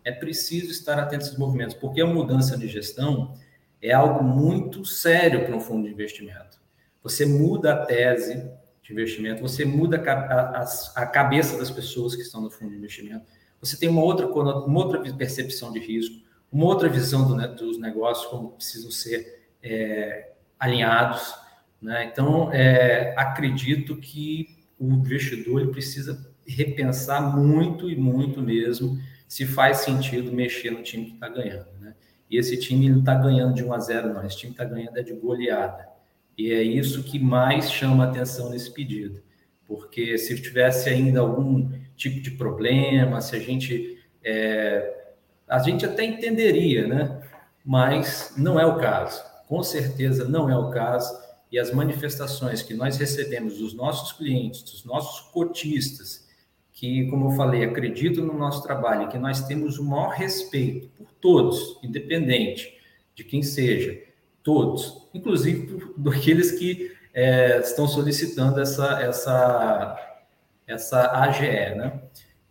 é 0.06 0.14
preciso 0.14 0.72
estar 0.72 0.98
atento 0.98 1.26
a 1.26 1.28
esses 1.28 1.38
movimentos, 1.38 1.76
porque 1.76 2.00
a 2.00 2.08
mudança 2.08 2.58
de 2.58 2.70
gestão 2.70 3.34
é 3.82 3.92
algo 3.92 4.24
muito 4.24 4.86
sério 4.86 5.44
para 5.44 5.54
um 5.54 5.60
fundo 5.60 5.86
de 5.86 5.94
investimento. 5.94 6.58
Você 7.04 7.26
muda 7.26 7.74
a 7.74 7.86
tese, 7.86 8.50
de 8.86 8.94
investimento, 8.94 9.42
você 9.42 9.66
muda 9.66 9.98
a, 9.98 10.62
a, 10.62 10.66
a, 10.96 11.06
cabeça 11.08 11.58
das 11.58 11.72
pessoas 11.72 12.16
que 12.16 12.22
estão 12.22 12.40
no 12.40 12.52
fundo 12.52 12.70
de 12.70 12.78
investimento, 12.78 13.26
você 13.60 13.76
tem 13.76 13.90
uma 13.90 14.04
outra, 14.04 14.28
uma 14.28 14.80
outra 14.80 15.02
percepção 15.14 15.72
de 15.72 15.80
risco, 15.80 16.24
uma 16.52 16.66
outra 16.66 16.88
visão 16.88 17.28
do, 17.28 17.36
né, 17.36 17.48
dos 17.48 17.80
negócios, 17.80 18.28
como 18.28 18.52
precisam 18.52 18.92
ser 18.92 19.50
é, 19.64 20.34
alinhados. 20.60 21.34
Né? 21.82 22.06
Então, 22.06 22.54
é, 22.54 23.16
acredito 23.18 23.98
que 23.98 24.56
o 24.78 24.92
investidor 24.92 25.62
ele 25.62 25.72
precisa 25.72 26.32
repensar 26.48 27.36
muito 27.36 27.90
e 27.90 27.96
muito 27.96 28.40
mesmo 28.40 29.00
se 29.28 29.48
faz 29.48 29.78
sentido 29.78 30.32
mexer 30.32 30.70
no 30.70 30.84
time 30.84 31.06
que 31.06 31.14
está 31.14 31.28
ganhando. 31.28 31.68
Né? 31.80 31.96
E 32.30 32.38
esse 32.38 32.56
time 32.56 32.88
não 32.88 33.00
está 33.00 33.16
ganhando 33.16 33.56
de 33.56 33.64
1 33.64 33.74
a 33.74 33.80
0, 33.80 34.14
não. 34.14 34.24
Esse 34.24 34.38
time 34.38 34.52
está 34.52 34.64
ganhando 34.64 34.96
é 34.96 35.02
de 35.02 35.14
goleada. 35.14 35.95
E 36.38 36.52
é 36.52 36.62
isso 36.62 37.04
que 37.04 37.18
mais 37.18 37.72
chama 37.72 38.06
atenção 38.06 38.50
nesse 38.50 38.72
pedido, 38.72 39.22
porque 39.66 40.18
se 40.18 40.40
tivesse 40.42 40.90
ainda 40.90 41.22
algum 41.22 41.72
tipo 41.96 42.20
de 42.22 42.32
problema, 42.32 43.22
se 43.22 43.36
a 43.36 43.40
gente 43.40 43.98
é, 44.24 45.06
a 45.48 45.60
gente 45.60 45.86
até 45.86 46.04
entenderia, 46.04 46.88
né? 46.88 47.22
Mas 47.64 48.34
não 48.38 48.60
é 48.60 48.66
o 48.66 48.78
caso. 48.78 49.24
Com 49.48 49.62
certeza 49.64 50.28
não 50.28 50.50
é 50.50 50.58
o 50.58 50.70
caso. 50.70 51.14
E 51.52 51.60
as 51.60 51.72
manifestações 51.72 52.62
que 52.62 52.74
nós 52.74 52.98
recebemos 52.98 53.60
dos 53.60 53.74
nossos 53.74 54.12
clientes, 54.12 54.64
dos 54.64 54.84
nossos 54.84 55.32
cotistas, 55.32 56.28
que, 56.74 57.08
como 57.08 57.32
eu 57.32 57.36
falei, 57.38 57.64
acreditam 57.64 58.26
no 58.26 58.38
nosso 58.38 58.62
trabalho, 58.62 59.08
que 59.08 59.18
nós 59.18 59.48
temos 59.48 59.80
o 59.80 59.84
maior 59.84 60.10
respeito 60.10 60.90
por 60.90 61.08
todos, 61.22 61.80
independente 61.82 62.76
de 63.14 63.24
quem 63.24 63.42
seja, 63.42 63.98
todos, 64.46 65.10
inclusive 65.12 65.92
daqueles 65.98 66.52
que 66.52 66.96
é, 67.12 67.60
estão 67.60 67.88
solicitando 67.88 68.62
essa, 68.62 69.02
essa, 69.02 70.20
essa 70.68 71.20
AGE. 71.20 71.76
Né? 71.76 72.00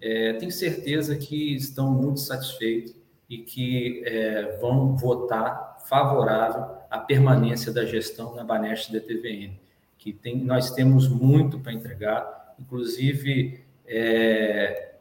É, 0.03 0.33
tenho 0.35 0.51
certeza 0.51 1.17
que 1.17 1.55
estão 1.55 1.91
muito 1.93 2.19
satisfeitos 2.19 2.95
e 3.31 3.39
que 3.39 4.03
é, 4.05 4.59
vão 4.61 4.97
votar 4.97 5.79
favorável 5.89 6.67
à 6.91 6.99
permanência 6.99 7.73
da 7.73 7.85
gestão 7.87 8.35
na 8.35 8.43
Baneste 8.43 8.93
da 8.93 9.01
TVN, 9.01 9.53
que 9.97 10.13
tem, 10.13 10.37
nós 10.37 10.73
temos 10.73 11.09
muito 11.09 11.61
para 11.61 11.73
entregar, 11.73 12.55
inclusive, 12.59 13.65
é, 13.87 14.95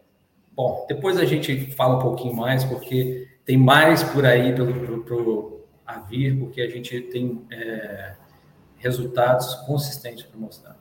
bom, 0.52 0.86
depois 0.88 1.18
a 1.18 1.26
gente 1.26 1.72
fala 1.72 1.98
um 1.98 2.02
pouquinho 2.02 2.36
mais, 2.36 2.64
porque 2.64 3.28
tem 3.46 3.58
mais 3.58 4.04
por 4.04 4.26
aí 4.26 4.54
pelo, 4.54 5.04
pelo, 5.04 5.63
a 5.86 6.00
vir, 6.00 6.38
porque 6.40 6.62
a 6.62 6.70
gente 6.70 7.02
tem 7.02 7.46
é, 7.52 8.16
resultados 8.78 9.54
consistentes 9.66 10.26
para 10.26 10.40
mostrar. 10.40 10.78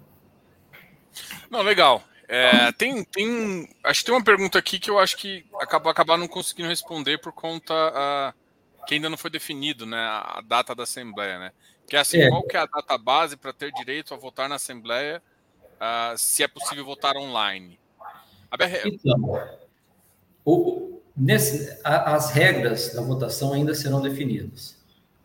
Não, 1.51 1.63
legal. 1.63 2.03
É, 2.29 2.73
tem, 2.73 3.05
tem, 3.05 3.69
acho 3.85 4.01
que 4.01 4.07
tem 4.07 4.15
uma 4.15 4.25
pergunta 4.25 4.59
aqui 4.59 4.79
que 4.79 4.91
eu 4.91 4.99
acho 4.99 5.17
que 5.17 5.45
acaba 5.61 5.91
acabar 5.91 6.17
não 6.17 6.27
conseguindo 6.27 6.69
responder 6.69 7.19
por 7.19 7.33
conta 7.33 7.75
que 8.87 8.95
ainda 8.95 9.11
não 9.11 9.19
foi 9.19 9.31
definido, 9.31 9.87
né, 9.87 9.99
a 9.99 10.43
data 10.45 10.75
da 10.75 10.83
assembleia, 10.83 11.39
né? 11.39 11.53
Que 11.87 11.97
é 11.97 12.01
assim, 12.01 12.19
é. 12.19 12.29
qual 12.29 12.43
que 12.43 12.57
é 12.57 12.61
a 12.61 12.67
data 12.67 12.97
base 12.97 13.37
para 13.37 13.53
ter 13.53 13.71
direito 13.73 14.15
a 14.15 14.17
votar 14.17 14.49
na 14.49 14.55
assembleia, 14.55 15.23
se 16.17 16.43
é 16.43 16.49
possível 16.49 16.85
votar 16.85 17.17
online? 17.17 17.79
Então, 18.85 19.49
o, 20.45 21.01
nesse, 21.17 21.79
a, 21.85 22.15
as 22.15 22.31
regras 22.31 22.95
da 22.95 23.03
votação 23.03 23.53
ainda 23.53 23.75
serão 23.75 24.01
definidas 24.01 24.82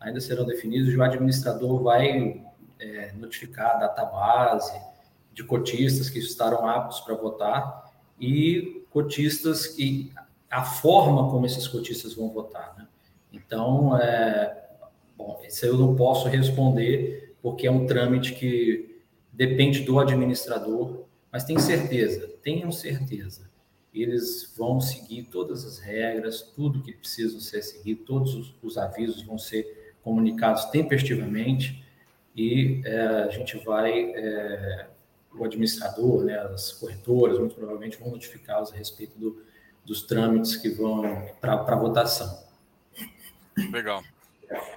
ainda 0.08 0.20
serão 0.20 0.44
definidos 0.44 0.94
o 0.94 1.02
administrador 1.02 1.82
vai 1.82 2.42
é, 2.78 3.12
notificar 3.12 3.76
a 3.76 3.78
database 3.78 4.78
de 5.32 5.44
cotistas 5.44 6.10
que 6.10 6.18
estarão 6.18 6.66
aptos 6.66 7.00
para 7.00 7.14
votar 7.14 7.92
e 8.20 8.84
cotistas 8.90 9.66
que 9.66 10.12
a 10.50 10.64
forma 10.64 11.30
como 11.30 11.46
esses 11.46 11.68
cotistas 11.68 12.14
vão 12.14 12.30
votar. 12.30 12.74
Né? 12.76 12.88
Então, 13.32 13.96
é, 13.96 14.68
bom, 15.16 15.40
isso 15.46 15.64
eu 15.66 15.76
não 15.76 15.94
posso 15.94 16.28
responder 16.28 17.36
porque 17.40 17.66
é 17.66 17.70
um 17.70 17.86
trâmite 17.86 18.34
que 18.34 19.02
depende 19.32 19.82
do 19.82 20.00
administrador, 20.00 21.04
mas 21.30 21.44
tenho 21.44 21.60
certeza, 21.60 22.26
tenham 22.42 22.72
certeza, 22.72 23.48
eles 23.94 24.52
vão 24.56 24.80
seguir 24.80 25.24
todas 25.24 25.64
as 25.64 25.78
regras, 25.78 26.42
tudo 26.42 26.82
que 26.82 26.92
precisam 26.92 27.40
ser 27.40 27.62
seguido, 27.62 28.04
todos 28.04 28.34
os, 28.34 28.54
os 28.62 28.78
avisos 28.78 29.22
vão 29.22 29.38
ser 29.38 29.77
comunicados 30.08 30.64
tempestivamente 30.66 31.84
e 32.34 32.80
é, 32.86 32.98
a 33.24 33.28
gente 33.28 33.58
vai, 33.58 33.92
é, 33.92 34.86
o 35.34 35.44
administrador, 35.44 36.24
né, 36.24 36.38
as 36.38 36.72
corretoras, 36.72 37.38
muito 37.38 37.54
provavelmente 37.54 37.98
vão 37.98 38.10
notificá-los 38.10 38.72
a 38.72 38.76
respeito 38.76 39.18
do, 39.18 39.44
dos 39.84 40.02
trâmites 40.02 40.56
que 40.56 40.70
vão 40.70 41.28
para 41.42 41.76
votação. 41.76 42.42
Legal. 43.70 44.02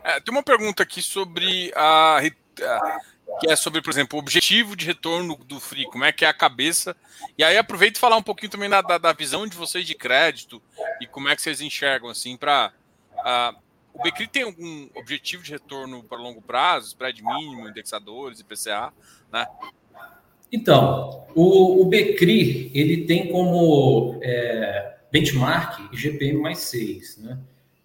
É, 0.04 0.20
tem 0.20 0.34
uma 0.34 0.44
pergunta 0.44 0.84
aqui 0.84 1.02
sobre 1.02 1.72
a, 1.78 2.18
a, 2.18 3.00
que 3.40 3.50
é 3.50 3.56
sobre, 3.56 3.82
por 3.82 3.90
exemplo, 3.92 4.20
o 4.20 4.22
objetivo 4.22 4.76
de 4.76 4.86
retorno 4.86 5.38
do 5.38 5.62
FRI, 5.62 5.86
como 5.86 6.04
é 6.04 6.12
que 6.12 6.26
é 6.26 6.28
a 6.28 6.34
cabeça. 6.34 6.94
E 7.38 7.44
aí 7.44 7.58
aproveito 7.58 7.96
e 7.96 8.00
falar 8.00 8.18
um 8.18 8.24
pouquinho 8.24 8.52
também 8.52 8.70
da, 8.70 8.82
da, 8.82 8.98
da 8.98 9.14
visão 9.14 9.48
de 9.48 9.56
vocês 9.56 9.88
de 9.88 9.96
crédito 9.96 10.62
e 11.00 11.08
como 11.08 11.30
é 11.30 11.36
que 11.38 11.42
vocês 11.42 11.62
enxergam 11.62 12.10
assim 12.10 12.36
para 12.36 12.74
o 13.94 14.02
Becri 14.04 14.28
tem 14.28 14.44
algum 14.44 14.90
objetivo 14.96 15.44
de 15.44 15.52
retorno 15.52 16.04
para 16.04 16.18
longo 16.18 16.42
prazo, 16.42 16.88
spread 16.88 17.24
mínimo, 17.24 17.68
indexadores, 17.68 18.40
IPCA, 18.40 18.94
né? 19.32 19.46
Então, 20.52 21.26
o, 21.34 21.82
o 21.82 21.86
Becri, 21.86 22.72
ele 22.74 23.06
tem 23.06 23.32
como 23.32 24.20
é, 24.22 24.98
benchmark 25.12 25.94
IGPM 25.94 26.40
mais 26.40 26.60
6, 26.60 27.18
né? 27.18 27.40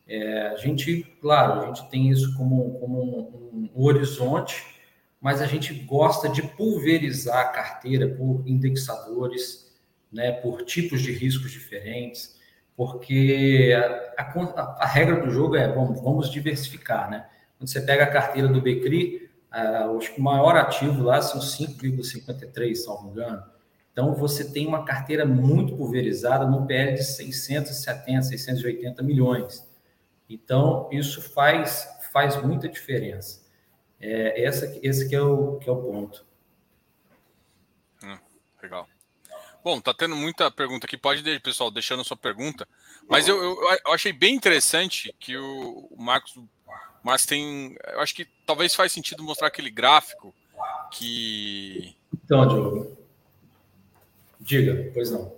É, 0.09 0.49
a 0.49 0.57
gente, 0.57 1.03
claro, 1.21 1.63
a 1.63 1.67
gente 1.67 1.91
tem 1.91 2.09
isso 2.11 2.37
como, 2.37 2.79
como 2.79 3.03
um, 3.53 3.71
um 3.75 3.83
horizonte, 3.85 4.65
mas 5.21 5.43
a 5.43 5.47
gente 5.47 5.75
gosta 5.75 6.29
de 6.29 6.43
pulverizar 6.43 7.47
a 7.47 7.49
carteira 7.49 8.09
por 8.09 8.45
indexadores, 8.47 9.77
né, 10.13 10.31
por 10.31 10.63
tipos 10.63 11.03
de 11.03 11.11
riscos 11.11 11.51
diferentes, 11.51 12.36
porque 12.77 13.75
a, 14.17 14.23
a, 14.23 14.77
a 14.81 14.87
regra 14.87 15.25
do 15.25 15.31
jogo 15.31 15.57
é, 15.57 15.73
bom, 15.73 15.95
vamos 15.95 16.31
diversificar, 16.31 17.11
né? 17.11 17.27
Quando 17.59 17.71
você 17.71 17.81
pega 17.81 18.05
a 18.05 18.11
carteira 18.11 18.49
do 18.49 18.61
Becri, 18.61 19.31
uh, 19.51 19.99
o 20.19 20.23
maior 20.23 20.57
ativo 20.57 21.03
lá 21.03 21.23
são 21.23 21.41
5,53, 21.41 22.75
salvo 22.75 23.11
engano. 23.11 23.43
Então, 23.93 24.15
você 24.15 24.53
tem 24.53 24.67
uma 24.67 24.85
carteira 24.85 25.25
muito 25.25 25.75
pulverizada 25.75 26.47
no 26.47 26.67
PL 26.67 26.93
de 26.93 27.03
670, 27.03 28.23
680 28.25 29.03
milhões. 29.03 29.67
Então, 30.29 30.87
isso 30.93 31.23
faz, 31.23 31.89
faz 32.13 32.37
muita 32.43 32.69
diferença. 32.69 33.47
É, 33.99 34.45
essa, 34.45 34.79
esse 34.83 35.09
que 35.09 35.15
é, 35.15 35.23
o, 35.23 35.57
que 35.57 35.71
é 35.71 35.73
o 35.73 35.81
ponto. 35.81 36.27
Hum, 38.05 38.19
legal. 38.63 38.87
Bom, 39.67 39.81
tá 39.81 39.93
tendo 39.93 40.15
muita 40.15 40.49
pergunta 40.49 40.87
aqui. 40.87 40.97
Pode, 40.97 41.41
pessoal, 41.41 41.73
deixando 41.73 42.05
sua 42.05 42.17
pergunta. 42.17 42.69
Mas 43.09 43.27
eu, 43.27 43.37
eu, 43.37 43.57
eu 43.85 43.93
achei 43.93 44.13
bem 44.13 44.33
interessante 44.33 45.13
que 45.19 45.37
o, 45.37 45.89
Marcos 45.99 46.39
mas 47.03 47.27
tem. 47.27 47.77
Eu 47.93 47.99
acho 47.99 48.15
que 48.15 48.29
talvez 48.47 48.77
faz 48.77 48.93
sentido 48.93 49.25
mostrar 49.25 49.49
aquele 49.49 49.69
gráfico 49.69 50.33
que. 50.93 51.97
Então, 52.15 52.47
Diogo. 52.47 52.97
Diga, 54.39 54.89
pois 54.95 55.11
não. 55.11 55.35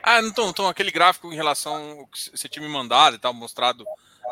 Ah, 0.00 0.20
então, 0.20 0.50
então 0.50 0.68
aquele 0.68 0.92
gráfico 0.92 1.32
em 1.32 1.36
relação 1.36 1.98
ao 1.98 2.06
que 2.06 2.30
você 2.38 2.48
tinha 2.48 2.64
me 2.64 2.72
mandado 2.72 3.16
e 3.16 3.18
tal, 3.18 3.34
mostrado. 3.34 3.84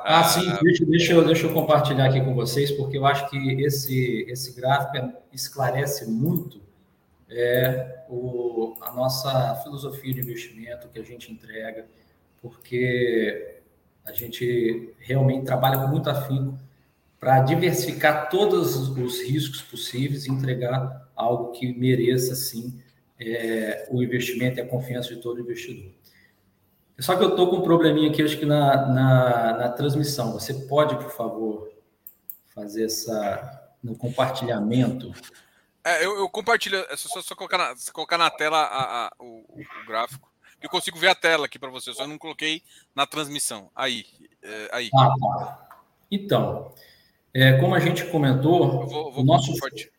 Ah, 0.05 0.21
ah, 0.21 0.25
sim, 0.29 0.49
deixa, 0.63 0.85
deixa, 0.85 1.13
eu, 1.13 1.25
deixa 1.25 1.47
eu 1.49 1.53
compartilhar 1.53 2.07
aqui 2.07 2.21
com 2.21 2.37
vocês, 2.37 2.71
porque 2.71 2.97
eu 2.97 3.05
acho 3.05 3.29
que 3.29 3.65
esse, 3.65 4.25
esse 4.29 4.53
gráfico 4.53 5.13
esclarece 5.33 6.09
muito 6.09 6.70
é, 7.31 8.05
o, 8.09 8.77
a 8.81 8.93
nossa 8.93 9.55
filosofia 9.63 10.13
de 10.13 10.21
investimento 10.21 10.89
que 10.89 10.99
a 10.99 11.05
gente 11.05 11.33
entrega, 11.33 11.87
porque 12.43 13.61
a 14.05 14.13
gente 14.13 14.95
realmente 14.99 15.47
trabalha 15.47 15.79
com 15.79 15.89
muito 15.89 16.11
afinco 16.11 16.59
para 17.19 17.41
diversificar 17.41 18.31
todos 18.31 18.77
os 18.77 19.21
riscos 19.23 19.61
possíveis 19.63 20.27
e 20.27 20.31
entregar 20.31 21.09
algo 21.15 21.53
que 21.53 21.73
mereça, 21.73 22.35
sim, 22.35 22.81
é, 23.19 23.87
o 23.91 24.03
investimento 24.03 24.59
e 24.59 24.63
a 24.63 24.67
confiança 24.67 25.15
de 25.15 25.21
todo 25.21 25.41
investidor. 25.41 25.93
Só 26.99 27.17
que 27.17 27.25
eu 27.25 27.31
estou 27.31 27.49
com 27.49 27.57
um 27.57 27.63
probleminha 27.63 28.11
aqui, 28.11 28.23
acho 28.23 28.39
que 28.39 28.47
na, 28.47 28.87
na, 28.87 29.57
na, 29.59 29.69
transmissão. 29.71 30.33
Você 30.33 30.53
pode, 30.53 30.97
por 30.97 31.11
favor, 31.11 31.71
fazer 32.55 32.85
essa 32.85 33.71
no 33.83 33.97
compartilhamento? 33.97 35.13
É, 35.85 36.05
eu, 36.05 36.19
eu 36.19 36.29
compartilho, 36.29 36.79
é 36.91 36.97
só, 36.97 37.21
só 37.23 37.35
colocar, 37.35 37.59
na, 37.59 37.75
colocar 37.93 38.19
na 38.19 38.31
tela 38.31 38.59
a, 38.59 39.07
a, 39.07 39.13
o, 39.19 39.45
o, 39.49 39.87
gráfico. 39.87 40.31
Eu 40.61 40.69
consigo 40.69 40.99
ver 40.99 41.09
a 41.09 41.15
tela 41.15 41.47
aqui 41.47 41.59
para 41.59 41.71
você, 41.71 41.93
só 41.95 42.07
não 42.07 42.19
coloquei 42.19 42.63
na 42.95 43.07
transmissão. 43.07 43.71
Aí, 43.75 44.05
é, 44.43 44.69
aí. 44.73 44.91
Ah, 44.95 45.09
tá. 45.09 45.69
Então, 46.11 46.75
é, 47.33 47.55
como 47.59 47.75
a 47.75 47.81
gente 47.81 48.05
comentou, 48.07 48.87
vou, 48.87 49.11
vou 49.13 49.23
o 49.23 49.25
nosso. 49.25 49.57
Forte. 49.57 49.91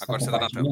Agora 0.00 0.20
você 0.20 0.26
está 0.26 0.38
na 0.38 0.48
tela. 0.48 0.68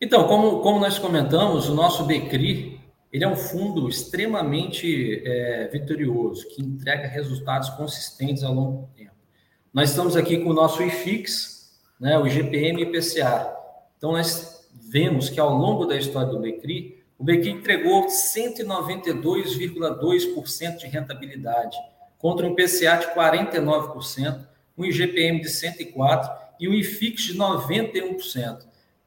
Então, 0.00 0.26
como, 0.26 0.60
como 0.60 0.78
nós 0.78 0.98
comentamos, 0.98 1.68
o 1.68 1.74
nosso 1.74 2.04
Becri 2.04 2.76
ele 3.16 3.24
é 3.24 3.28
um 3.28 3.36
fundo 3.36 3.88
extremamente 3.88 5.22
é, 5.26 5.68
vitorioso, 5.68 6.46
que 6.48 6.62
entrega 6.62 7.08
resultados 7.08 7.70
consistentes 7.70 8.42
ao 8.42 8.52
longo 8.52 8.82
do 8.82 8.86
tempo. 8.88 9.15
Nós 9.76 9.90
estamos 9.90 10.16
aqui 10.16 10.38
com 10.38 10.48
o 10.48 10.54
nosso 10.54 10.82
IFIX, 10.82 11.70
né, 12.00 12.18
o 12.18 12.26
GPM 12.26 12.80
e 12.80 12.84
IPCA. 12.84 13.54
Então, 13.98 14.12
nós 14.12 14.66
vemos 14.72 15.28
que 15.28 15.38
ao 15.38 15.54
longo 15.54 15.84
da 15.84 15.98
história 15.98 16.32
do 16.32 16.40
Becri, 16.40 17.04
o 17.18 17.24
BQ 17.24 17.50
entregou 17.50 18.06
192,2% 18.06 20.78
de 20.78 20.86
rentabilidade, 20.86 21.76
contra 22.16 22.46
um 22.46 22.52
IPCA 22.52 22.96
de 22.96 23.08
49%, 23.14 24.46
um 24.78 24.84
IGPM 24.86 25.42
de 25.42 25.48
104% 25.48 26.34
e 26.58 26.70
um 26.70 26.72
IFIX 26.72 27.24
de 27.24 27.36
91%. 27.36 28.60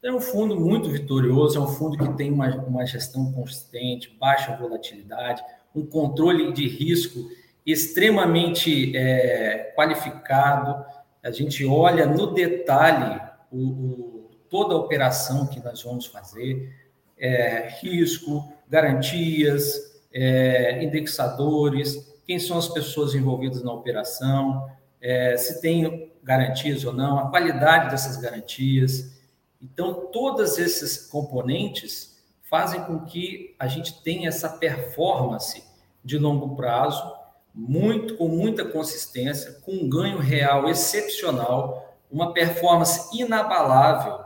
É 0.04 0.12
um 0.12 0.22
fundo 0.22 0.56
muito 0.56 0.88
vitorioso, 0.88 1.58
é 1.58 1.62
um 1.62 1.68
fundo 1.68 1.98
que 1.98 2.14
tem 2.14 2.32
uma, 2.32 2.48
uma 2.58 2.86
gestão 2.86 3.32
consistente, 3.32 4.16
baixa 4.20 4.56
volatilidade, 4.56 5.42
um 5.76 5.84
controle 5.84 6.54
de 6.54 6.68
risco 6.68 7.28
extremamente 7.66 8.96
é, 8.96 9.74
qualificado. 9.76 10.84
A 11.24 11.32
gente 11.32 11.66
olha 11.66 12.06
no 12.06 12.34
detalhe 12.34 13.22
o, 13.52 13.58
o, 13.58 14.30
toda 14.50 14.74
a 14.74 14.78
operação 14.78 15.48
que 15.48 15.60
nós 15.60 15.82
vamos 15.84 16.06
fazer 16.06 16.74
é, 17.18 17.70
risco, 17.82 18.52
garantias, 18.68 20.02
é, 20.14 20.84
indexadores, 20.84 22.10
quem 22.26 22.40
são 22.40 22.58
as 22.58 22.68
pessoas 22.68 23.14
envolvidas 23.16 23.64
na 23.64 23.74
operação, 23.74 24.70
é, 25.02 25.36
se 25.38 25.62
tem 25.62 26.12
garantias 26.24 26.86
ou 26.86 26.94
não, 26.94 27.18
a 27.18 27.30
qualidade 27.30 27.90
dessas 27.90 28.18
garantias. 28.18 29.18
Então, 29.62 30.08
todos 30.12 30.58
esses 30.58 31.08
componentes 31.08 32.18
fazem 32.44 32.84
com 32.84 33.00
que 33.02 33.56
a 33.60 33.68
gente 33.68 34.02
tenha 34.04 34.30
essa 34.30 34.50
performance 34.50 35.64
de 36.04 36.18
longo 36.18 36.56
prazo, 36.56 37.19
muito 37.60 38.16
com 38.16 38.30
muita 38.30 38.64
consistência, 38.64 39.52
com 39.62 39.74
um 39.74 39.90
ganho 39.90 40.18
real 40.18 40.70
excepcional, 40.70 41.98
uma 42.10 42.34
performance 42.34 43.10
inabalável, 43.20 44.24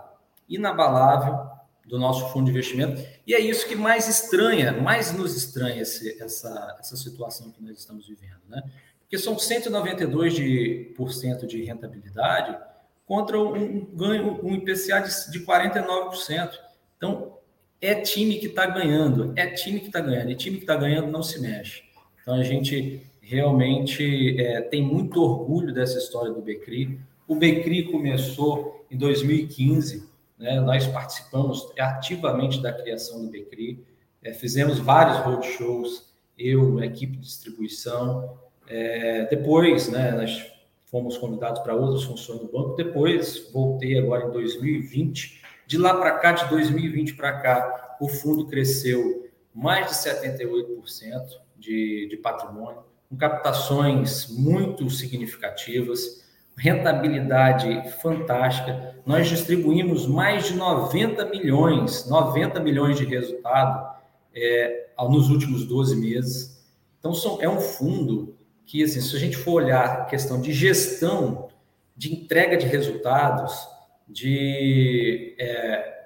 inabalável 0.48 1.50
do 1.86 1.98
nosso 1.98 2.30
fundo 2.30 2.46
de 2.46 2.52
investimento. 2.52 3.04
E 3.26 3.34
é 3.34 3.40
isso 3.40 3.68
que 3.68 3.76
mais 3.76 4.08
estranha, 4.08 4.72
mais 4.72 5.12
nos 5.12 5.36
estranha 5.36 5.82
esse, 5.82 6.22
essa, 6.22 6.78
essa 6.80 6.96
situação 6.96 7.52
que 7.52 7.62
nós 7.64 7.78
estamos 7.78 8.08
vivendo, 8.08 8.42
né? 8.48 8.62
Porque 9.00 9.18
são 9.18 9.36
192% 9.36 10.30
de, 10.30 10.94
por 10.96 11.12
cento 11.12 11.48
de 11.48 11.64
rentabilidade 11.64 12.58
contra 13.06 13.40
um 13.40 13.86
ganho, 13.86 14.40
um 14.44 14.56
IPCA 14.56 15.02
de, 15.02 15.32
de 15.32 15.46
49%. 15.46 16.52
Então, 16.98 17.38
é 17.82 17.96
time 17.96 18.38
que 18.38 18.48
está 18.48 18.66
ganhando, 18.66 19.34
é 19.36 19.48
time 19.48 19.80
que 19.80 19.88
está 19.88 20.00
ganhando, 20.00 20.32
e 20.32 20.36
time 20.36 20.58
que 20.58 20.64
está 20.64 20.76
ganhando 20.76 21.12
não 21.12 21.22
se 21.22 21.42
mexe. 21.42 21.84
Então, 22.22 22.36
a 22.36 22.44
gente 22.44 23.06
realmente 23.24 24.40
é, 24.40 24.62
tem 24.62 24.82
muito 24.82 25.22
orgulho 25.22 25.74
dessa 25.74 25.98
história 25.98 26.32
do 26.32 26.42
Becri. 26.42 27.00
O 27.28 27.36
Becri 27.36 27.86
começou 27.86 28.86
em 28.92 28.98
2015, 28.98 30.08
né? 30.38 30.60
Nós 30.60 30.86
participamos 30.86 31.72
ativamente 31.80 32.62
da 32.62 32.74
criação 32.74 33.26
do 33.26 33.32
Becri, 33.32 33.84
é, 34.22 34.34
fizemos 34.34 34.78
vários 34.78 35.18
roadshows, 35.18 36.14
eu, 36.38 36.80
a 36.80 36.86
equipe 36.86 37.18
de 37.18 37.24
distribuição. 37.24 38.38
É, 38.68 39.26
depois, 39.26 39.90
né, 39.90 40.12
nós 40.12 40.52
fomos 40.86 41.18
convidados 41.18 41.62
para 41.62 41.76
outras 41.76 42.04
funções 42.04 42.40
do 42.40 42.48
banco. 42.48 42.76
Depois, 42.76 43.50
voltei 43.52 43.98
agora 43.98 44.28
em 44.28 44.32
2020. 44.32 45.42
De 45.66 45.78
lá 45.78 45.96
para 45.96 46.18
cá, 46.20 46.32
de 46.34 46.50
2020 46.50 47.16
para 47.16 47.40
cá, 47.40 47.98
o 48.00 48.08
fundo 48.08 48.48
cresceu 48.48 49.30
mais 49.54 49.88
de 49.88 49.94
78% 49.94 51.44
de, 51.58 52.08
de 52.10 52.18
patrimônio, 52.18 52.84
com 53.14 53.18
captações 53.18 54.28
muito 54.28 54.90
significativas 54.90 56.24
rentabilidade 56.56 57.90
fantástica. 58.02 58.96
Nós 59.06 59.28
distribuímos 59.28 60.06
mais 60.06 60.48
de 60.48 60.56
90 60.56 61.26
milhões, 61.26 62.08
90 62.08 62.60
milhões 62.60 62.98
de 62.98 63.06
resultado 63.06 63.96
é, 64.36 64.88
nos 65.10 65.30
últimos 65.30 65.66
12 65.66 65.96
meses. 65.96 66.64
Então, 67.00 67.14
são, 67.14 67.42
é 67.42 67.50
um 67.50 67.60
fundo 67.60 68.36
que, 68.66 68.84
assim, 68.84 69.02
se 69.02 69.16
a 69.16 69.20
gente 69.20 69.36
for 69.36 69.64
olhar 69.64 69.86
a 69.86 70.06
questão 70.06 70.40
de 70.40 70.54
gestão, 70.54 71.50
de 71.96 72.14
entrega 72.14 72.56
de 72.56 72.66
resultados, 72.66 73.68
de 74.08 75.36
é, 75.40 76.06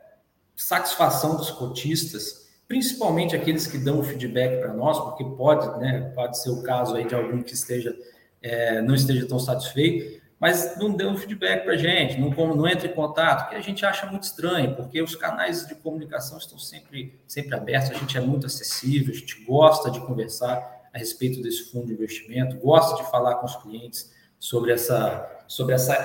satisfação 0.56 1.36
dos 1.36 1.52
cotistas, 1.52 2.47
principalmente 2.68 3.36
aqueles 3.36 3.66
que 3.66 3.78
dão 3.78 4.04
feedback 4.04 4.60
para 4.60 4.74
nós, 4.74 5.00
porque 5.00 5.24
pode, 5.24 5.80
né, 5.80 6.12
pode 6.14 6.42
ser 6.42 6.50
o 6.50 6.62
caso 6.62 6.96
aí 6.96 7.08
de 7.08 7.16
algum 7.16 7.42
que 7.42 7.54
esteja 7.54 7.96
é, 8.42 8.82
não 8.82 8.94
esteja 8.94 9.28
tão 9.28 9.40
satisfeito, 9.40 10.22
mas 10.40 10.78
não 10.78 10.96
deu 10.96 11.10
um 11.10 11.18
feedback 11.18 11.64
para 11.64 11.74
a 11.74 11.78
gente, 11.78 12.20
não, 12.20 12.30
não 12.56 12.68
entra 12.68 12.88
em 12.88 12.94
contato, 12.94 13.50
que 13.50 13.56
a 13.56 13.62
gente 13.62 13.86
acha 13.86 14.06
muito 14.06 14.24
estranho, 14.24 14.76
porque 14.76 15.02
os 15.02 15.16
canais 15.16 15.68
de 15.68 15.74
comunicação 15.76 16.38
estão 16.38 16.60
sempre, 16.60 17.20
sempre 17.28 17.56
abertos, 17.56 17.92
a 17.92 17.96
gente 17.96 18.18
é 18.18 18.22
muito 18.22 18.46
acessível, 18.46 19.14
a 19.14 19.18
gente 19.18 19.44
gosta 19.44 19.90
de 19.90 20.00
conversar 20.02 20.90
a 20.94 20.98
respeito 20.98 21.42
desse 21.42 21.72
fundo 21.72 21.88
de 21.88 21.94
investimento, 21.94 22.58
gosta 22.58 23.02
de 23.02 23.10
falar 23.10 23.36
com 23.36 23.46
os 23.46 23.56
clientes 23.56 24.14
sobre 24.40 24.72
essa, 24.72 25.44
sobre 25.48 25.74
essa 25.74 25.96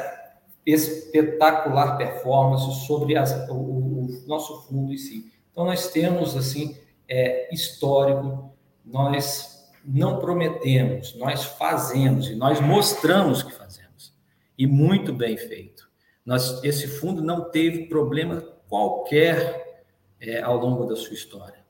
espetacular 0.64 1.98
performance, 1.98 2.86
sobre 2.86 3.16
as, 3.16 3.32
o, 3.50 3.54
o, 3.54 4.24
nosso 4.26 4.62
fundo 4.62 4.92
em 4.92 4.96
si. 4.96 5.30
Então, 5.52 5.66
nós 5.66 5.90
temos, 5.90 6.34
assim, 6.34 6.76
é, 7.08 7.54
histórico, 7.54 8.52
nós 8.84 9.70
não 9.84 10.18
prometemos, 10.18 11.14
nós 11.16 11.44
fazemos 11.44 12.28
e 12.28 12.34
nós 12.34 12.60
mostramos 12.60 13.42
que 13.42 13.52
fazemos. 13.52 14.12
e 14.56 14.66
muito 14.66 15.12
bem 15.12 15.36
feito. 15.36 15.90
Nós, 16.24 16.62
esse 16.62 16.86
fundo 16.86 17.22
não 17.22 17.50
teve 17.50 17.86
problema 17.86 18.40
qualquer 18.68 19.84
é, 20.20 20.40
ao 20.40 20.56
longo 20.56 20.86
da 20.86 20.94
sua 20.94 21.14
história. 21.14 21.62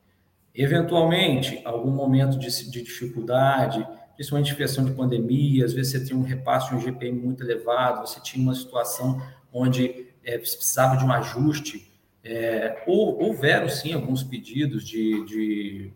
Eventualmente, 0.53 1.59
algum 1.65 1.89
momento 1.89 2.37
de, 2.37 2.47
de 2.69 2.83
dificuldade, 2.83 3.85
principalmente 4.15 4.53
em 4.53 4.55
questão 4.55 4.85
de 4.85 4.91
pandemia, 4.91 5.65
às 5.65 5.73
vezes 5.73 5.93
você 5.93 6.05
tinha 6.05 6.19
um 6.19 6.23
repasse 6.23 6.69
de 6.69 6.75
um 6.75 6.79
GPM 6.79 7.19
muito 7.19 7.43
elevado, 7.43 8.07
você 8.07 8.19
tinha 8.21 8.43
uma 8.43 8.53
situação 8.53 9.21
onde 9.51 10.13
é, 10.23 10.37
precisava 10.37 10.97
de 10.97 11.03
um 11.03 11.11
ajuste, 11.11 11.91
é, 12.23 12.83
ou, 12.87 13.21
houveram 13.21 13.67
sim 13.67 13.93
alguns 13.93 14.23
pedidos 14.23 14.87
de, 14.87 15.25
de 15.25 15.93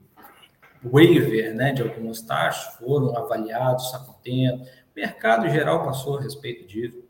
waiver 0.84 1.56
né, 1.56 1.72
de 1.72 1.82
algumas 1.82 2.22
taxas, 2.22 2.76
foram 2.76 3.16
avaliados, 3.16 3.86
está 3.86 4.00
contendo. 4.00 4.63
O 4.63 4.68
mercado 4.96 5.46
em 5.46 5.52
geral 5.52 5.86
passou 5.86 6.18
a 6.18 6.22
respeito 6.22 6.68
disso, 6.68 7.04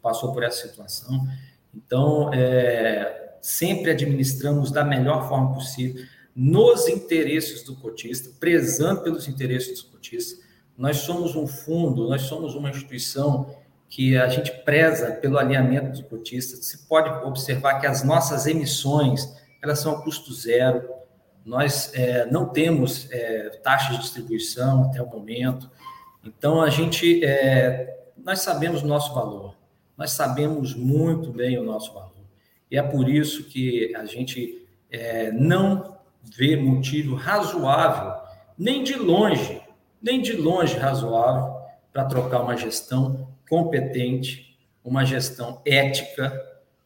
passou 0.00 0.32
por 0.32 0.42
essa 0.42 0.66
situação. 0.68 1.26
Então, 1.74 2.32
é, 2.32 3.36
sempre 3.40 3.90
administramos 3.90 4.70
da 4.70 4.84
melhor 4.84 5.28
forma 5.28 5.54
possível, 5.54 6.04
nos 6.34 6.88
interesses 6.88 7.62
do 7.62 7.76
cotista, 7.76 8.30
prezando 8.40 9.02
pelos 9.02 9.28
interesses 9.28 9.82
do 9.82 9.90
cotista. 9.90 10.42
Nós 10.76 10.98
somos 10.98 11.36
um 11.36 11.46
fundo, 11.46 12.08
nós 12.08 12.22
somos 12.22 12.54
uma 12.54 12.70
instituição 12.70 13.54
que 13.94 14.18
a 14.18 14.26
gente 14.26 14.50
preza 14.50 15.12
pelo 15.12 15.38
alinhamento 15.38 15.90
dos 15.90 16.02
cotistas. 16.02 16.66
Você 16.66 16.78
pode 16.88 17.08
observar 17.24 17.78
que 17.78 17.86
as 17.86 18.02
nossas 18.02 18.44
emissões 18.44 19.32
elas 19.62 19.78
são 19.78 19.94
a 19.94 20.02
custo 20.02 20.34
zero. 20.34 20.90
Nós 21.44 21.92
é, 21.94 22.26
não 22.26 22.46
temos 22.46 23.08
é, 23.12 23.50
taxa 23.62 23.92
de 23.92 24.00
distribuição 24.00 24.86
até 24.86 25.00
o 25.00 25.06
momento. 25.06 25.70
Então 26.24 26.60
a 26.60 26.70
gente 26.70 27.24
é, 27.24 28.10
nós 28.16 28.40
sabemos 28.40 28.82
o 28.82 28.86
nosso 28.88 29.14
valor. 29.14 29.54
Nós 29.96 30.10
sabemos 30.10 30.74
muito 30.74 31.30
bem 31.30 31.56
o 31.56 31.62
nosso 31.62 31.94
valor. 31.94 32.10
E 32.68 32.76
é 32.76 32.82
por 32.82 33.08
isso 33.08 33.44
que 33.44 33.94
a 33.94 34.04
gente 34.04 34.66
é, 34.90 35.30
não 35.30 35.98
vê 36.20 36.56
motivo 36.56 37.14
razoável, 37.14 38.12
nem 38.58 38.82
de 38.82 38.96
longe, 38.96 39.62
nem 40.02 40.20
de 40.20 40.32
longe 40.32 40.76
razoável, 40.76 41.62
para 41.92 42.06
trocar 42.06 42.40
uma 42.40 42.56
gestão 42.56 43.23
competente, 43.48 44.58
uma 44.84 45.04
gestão 45.04 45.60
ética, 45.64 46.32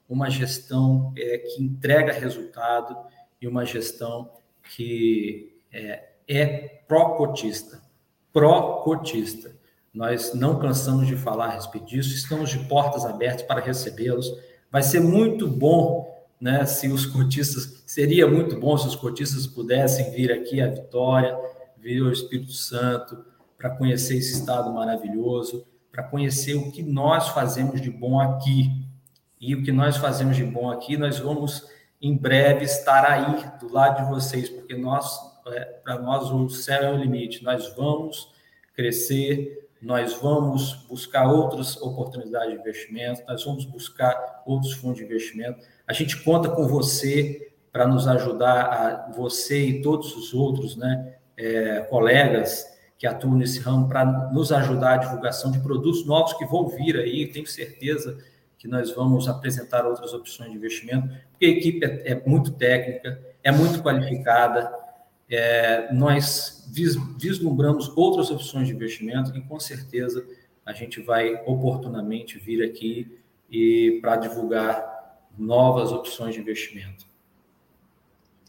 uma 0.08 0.30
gestão 0.30 1.12
é, 1.16 1.38
que 1.38 1.62
entrega 1.62 2.12
resultado 2.12 2.96
e 3.40 3.46
uma 3.46 3.64
gestão 3.64 4.30
que 4.74 5.60
é, 5.72 6.08
é 6.26 6.46
pró-cotista. 6.86 7.80
Pró-cotista. 8.32 9.56
Nós 9.92 10.32
não 10.34 10.58
cansamos 10.58 11.06
de 11.06 11.16
falar 11.16 11.46
a 11.46 11.54
respeito 11.54 11.86
disso, 11.86 12.14
estamos 12.14 12.50
de 12.50 12.58
portas 12.68 13.04
abertas 13.04 13.42
para 13.42 13.60
recebê-los. 13.60 14.32
Vai 14.70 14.82
ser 14.82 15.00
muito 15.00 15.48
bom 15.48 16.26
né, 16.40 16.64
se 16.66 16.88
os 16.88 17.04
cotistas, 17.04 17.82
seria 17.86 18.26
muito 18.26 18.58
bom 18.60 18.76
se 18.76 18.86
os 18.86 18.94
cotistas 18.94 19.46
pudessem 19.46 20.10
vir 20.12 20.30
aqui 20.30 20.60
à 20.60 20.68
Vitória, 20.68 21.36
vir 21.76 22.02
ao 22.02 22.12
Espírito 22.12 22.52
Santo, 22.52 23.24
para 23.56 23.70
conhecer 23.70 24.16
esse 24.16 24.34
estado 24.34 24.72
maravilhoso, 24.72 25.66
para 25.98 26.04
conhecer 26.04 26.54
o 26.54 26.70
que 26.70 26.80
nós 26.80 27.30
fazemos 27.30 27.80
de 27.80 27.90
bom 27.90 28.20
aqui. 28.20 28.70
E 29.40 29.52
o 29.56 29.64
que 29.64 29.72
nós 29.72 29.96
fazemos 29.96 30.36
de 30.36 30.44
bom 30.44 30.70
aqui, 30.70 30.96
nós 30.96 31.18
vamos 31.18 31.68
em 32.00 32.16
breve 32.16 32.64
estar 32.64 33.04
aí 33.04 33.58
do 33.58 33.72
lado 33.72 34.04
de 34.04 34.08
vocês, 34.08 34.48
porque 34.48 34.76
nós, 34.76 35.18
é, 35.48 35.64
para 35.82 35.98
nós, 35.98 36.30
o 36.30 36.48
céu 36.50 36.84
é 36.84 36.92
o 36.92 36.96
limite. 36.96 37.42
Nós 37.42 37.74
vamos 37.74 38.32
crescer, 38.76 39.68
nós 39.82 40.14
vamos 40.14 40.74
buscar 40.88 41.26
outras 41.26 41.76
oportunidades 41.82 42.52
de 42.52 42.60
investimento, 42.60 43.24
nós 43.26 43.44
vamos 43.44 43.64
buscar 43.64 44.44
outros 44.46 44.74
fundos 44.74 44.98
de 44.98 45.04
investimento. 45.04 45.66
A 45.84 45.92
gente 45.92 46.22
conta 46.22 46.48
com 46.48 46.68
você 46.68 47.50
para 47.72 47.88
nos 47.88 48.06
ajudar, 48.06 48.60
a, 48.66 49.10
você 49.16 49.66
e 49.66 49.82
todos 49.82 50.14
os 50.14 50.32
outros 50.32 50.76
né, 50.76 51.16
é, 51.36 51.80
colegas 51.90 52.77
que 52.98 53.06
atuam 53.06 53.36
nesse 53.36 53.60
ramo 53.60 53.88
para 53.88 54.04
nos 54.32 54.50
ajudar 54.50 54.94
a 54.94 54.96
divulgação 54.96 55.52
de 55.52 55.60
produtos 55.60 56.04
novos 56.04 56.32
que 56.32 56.44
vão 56.44 56.68
vir 56.68 56.96
aí, 56.96 57.28
tenho 57.28 57.46
certeza 57.46 58.18
que 58.58 58.66
nós 58.66 58.90
vamos 58.90 59.28
apresentar 59.28 59.86
outras 59.86 60.12
opções 60.12 60.50
de 60.50 60.56
investimento, 60.56 61.08
porque 61.30 61.46
a 61.46 61.48
equipe 61.48 61.86
é, 61.86 62.12
é 62.12 62.22
muito 62.26 62.50
técnica, 62.50 63.22
é 63.42 63.52
muito 63.52 63.80
qualificada, 63.80 64.68
é, 65.30 65.92
nós 65.94 66.68
vis, 66.72 66.96
vislumbramos 67.16 67.88
outras 67.96 68.32
opções 68.32 68.66
de 68.66 68.74
investimento 68.74 69.36
e 69.36 69.40
com 69.42 69.60
certeza 69.60 70.26
a 70.66 70.72
gente 70.72 71.00
vai 71.00 71.34
oportunamente 71.46 72.36
vir 72.38 72.64
aqui 72.64 73.16
e 73.48 74.00
para 74.02 74.16
divulgar 74.16 75.20
novas 75.38 75.92
opções 75.92 76.34
de 76.34 76.40
investimento. 76.40 77.06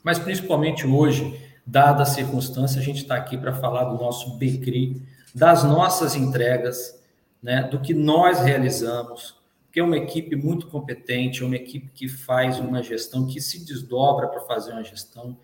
Mas 0.03 0.17
principalmente 0.17 0.87
hoje, 0.87 1.39
dada 1.65 2.03
a 2.03 2.05
circunstância, 2.05 2.81
a 2.81 2.83
gente 2.83 3.03
está 3.03 3.15
aqui 3.15 3.37
para 3.37 3.53
falar 3.53 3.85
do 3.85 3.97
nosso 3.97 4.37
BCRI, 4.37 5.01
das 5.33 5.63
nossas 5.63 6.15
entregas, 6.15 6.99
né, 7.41 7.63
do 7.63 7.79
que 7.79 7.93
nós 7.93 8.39
realizamos, 8.39 9.35
que 9.71 9.79
é 9.79 9.83
uma 9.83 9.97
equipe 9.97 10.35
muito 10.35 10.67
competente, 10.67 11.43
é 11.43 11.45
uma 11.45 11.55
equipe 11.55 11.89
que 11.93 12.07
faz 12.07 12.59
uma 12.59 12.81
gestão, 12.81 13.27
que 13.27 13.39
se 13.39 13.63
desdobra 13.63 14.27
para 14.27 14.41
fazer 14.41 14.71
uma 14.73 14.83
gestão, 14.83 15.37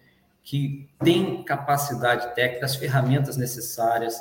que 0.43 0.89
tem 1.03 1.43
capacidade 1.43 2.33
técnica, 2.35 2.65
as 2.65 2.75
ferramentas 2.75 3.37
necessárias, 3.37 4.19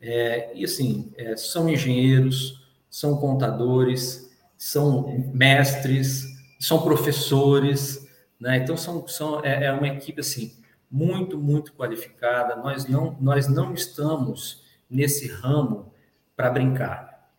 é, 0.00 0.50
e 0.54 0.64
assim, 0.64 1.12
é, 1.16 1.36
são 1.36 1.68
engenheiros, 1.68 2.68
são 2.90 3.16
contadores, 3.16 4.30
são 4.56 5.08
mestres, 5.32 6.24
são 6.58 6.82
professores, 6.82 8.06
né? 8.40 8.58
Então 8.58 8.76
são, 8.76 9.06
são 9.08 9.44
é, 9.44 9.66
é 9.66 9.72
uma 9.72 9.88
equipe 9.88 10.20
assim 10.20 10.52
muito, 10.90 11.38
muito 11.38 11.72
qualificada. 11.72 12.56
Nós 12.56 12.86
não, 12.86 13.16
nós 13.20 13.48
não 13.48 13.74
estamos 13.74 14.64
nesse 14.88 15.28
ramo 15.28 15.92
para 16.36 16.50
brincar. 16.50 17.30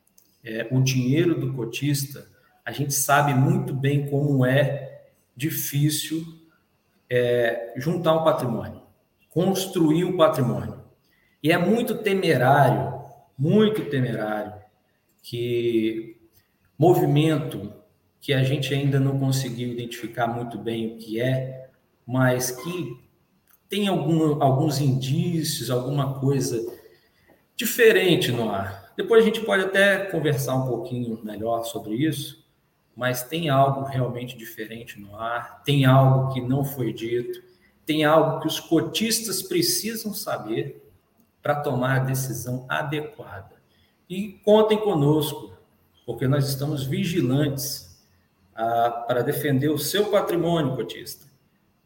É, 0.44 0.68
o 0.72 0.82
dinheiro 0.82 1.40
do 1.40 1.54
cotista, 1.54 2.28
a 2.64 2.72
gente 2.72 2.94
sabe 2.94 3.34
muito 3.34 3.74
bem 3.74 4.10
como 4.10 4.46
é 4.46 5.08
difícil 5.36 6.24
é, 7.10 7.74
juntar 7.78 8.14
um 8.14 8.24
patrimônio, 8.24 8.82
construir 9.30 10.06
um 10.06 10.16
patrimônio. 10.16 10.80
E 11.42 11.52
é 11.52 11.58
muito 11.58 11.98
temerário, 11.98 13.02
muito 13.38 13.86
temerário, 13.86 14.54
que 15.24 16.18
movimento 16.78 17.74
que 18.22 18.34
a 18.34 18.44
gente 18.44 18.74
ainda 18.74 19.00
não 19.00 19.18
conseguiu 19.18 19.70
identificar 19.70 20.28
muito 20.28 20.58
bem 20.58 20.94
o 20.94 20.98
que 20.98 21.22
é, 21.22 21.70
mas 22.06 22.52
que 22.52 23.09
tem 23.70 23.88
algum, 23.88 24.42
alguns 24.42 24.80
indícios, 24.80 25.70
alguma 25.70 26.20
coisa 26.20 26.76
diferente 27.56 28.32
no 28.32 28.50
ar. 28.50 28.92
Depois 28.98 29.24
a 29.24 29.26
gente 29.26 29.42
pode 29.42 29.64
até 29.64 30.06
conversar 30.06 30.56
um 30.56 30.68
pouquinho 30.68 31.20
melhor 31.24 31.64
sobre 31.64 31.94
isso, 31.94 32.44
mas 32.96 33.24
tem 33.24 33.48
algo 33.48 33.84
realmente 33.84 34.36
diferente 34.36 35.00
no 35.00 35.16
ar, 35.16 35.62
tem 35.64 35.86
algo 35.86 36.34
que 36.34 36.42
não 36.42 36.66
foi 36.66 36.92
dito, 36.92 37.42
tem 37.86 38.04
algo 38.04 38.42
que 38.42 38.48
os 38.48 38.60
cotistas 38.60 39.42
precisam 39.42 40.14
saber 40.14 40.84
para 41.42 41.56
tomar 41.56 41.98
a 41.98 42.04
decisão 42.04 42.66
adequada. 42.68 43.52
E 44.10 44.34
contem 44.44 44.80
conosco, 44.80 45.54
porque 46.06 46.28
nós 46.28 46.50
estamos 46.50 46.84
vigilantes 46.84 48.04
ah, 48.56 49.06
para 49.08 49.22
defender 49.22 49.70
o 49.70 49.78
seu 49.78 50.08
patrimônio 50.08 50.76
cotista 50.76 51.29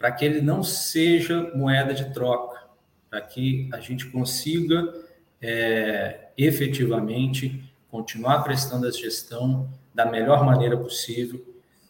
para 0.04 0.12
que 0.12 0.26
ele 0.26 0.42
não 0.42 0.62
seja 0.62 1.50
moeda 1.56 1.94
de 1.94 2.14
troca, 2.14 2.62
para 3.10 3.22
que 3.22 3.70
a 3.72 3.80
gente 3.80 4.08
consiga 4.08 4.94
é, 5.42 6.28
efetivamente 6.38 7.74
continuar 7.90 8.44
prestando 8.44 8.86
a 8.86 8.92
gestão 8.92 9.70
da 9.96 10.06
melhor 10.06 10.44
maneira 10.44 10.76
possível, 10.76 11.42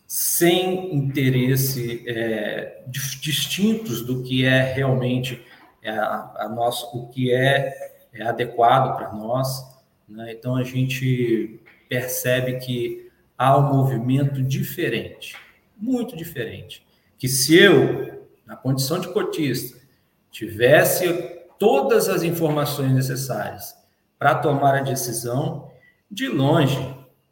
sem 0.06 0.96
interesse 0.96 2.04
é, 2.08 2.84
distintos 2.86 4.06
do 4.06 4.22
que 4.22 4.46
é 4.46 4.62
realmente 4.62 5.44
é, 5.82 5.90
a, 5.90 6.36
a 6.36 6.70
o 6.94 7.08
que 7.08 7.34
é, 7.34 7.96
é 8.14 8.22
adequado 8.22 8.96
para 8.96 9.12
nós. 9.12 9.66
Né? 10.08 10.34
Então 10.34 10.56
a 10.56 10.64
gente 10.64 11.60
percebe 11.90 12.60
que 12.60 13.10
há 13.36 13.58
um 13.58 13.74
movimento 13.74 14.44
diferente, 14.44 15.36
muito 15.76 16.16
diferente 16.16 16.86
que 17.24 17.30
se 17.30 17.56
eu, 17.56 18.22
na 18.46 18.54
condição 18.54 19.00
de 19.00 19.08
cotista, 19.08 19.80
tivesse 20.30 21.08
todas 21.58 22.10
as 22.10 22.22
informações 22.22 22.92
necessárias 22.92 23.74
para 24.20 24.36
tomar 24.36 24.76
a 24.76 24.82
decisão, 24.82 25.72
de 26.12 26.28
longe, 26.28 26.78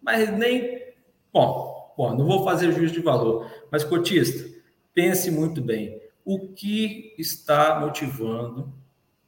mas 0.01 0.31
nem. 0.31 0.81
Bom, 1.33 1.93
bom, 1.97 2.15
não 2.15 2.25
vou 2.25 2.45
fazer 2.45 2.71
juízo 2.71 2.93
de 2.93 3.01
valor, 3.01 3.51
mas 3.69 3.83
cotista, 3.83 4.49
pense 4.93 5.29
muito 5.29 5.61
bem. 5.61 6.01
O 6.23 6.53
que 6.53 7.13
está 7.17 7.77
motivando 7.77 8.71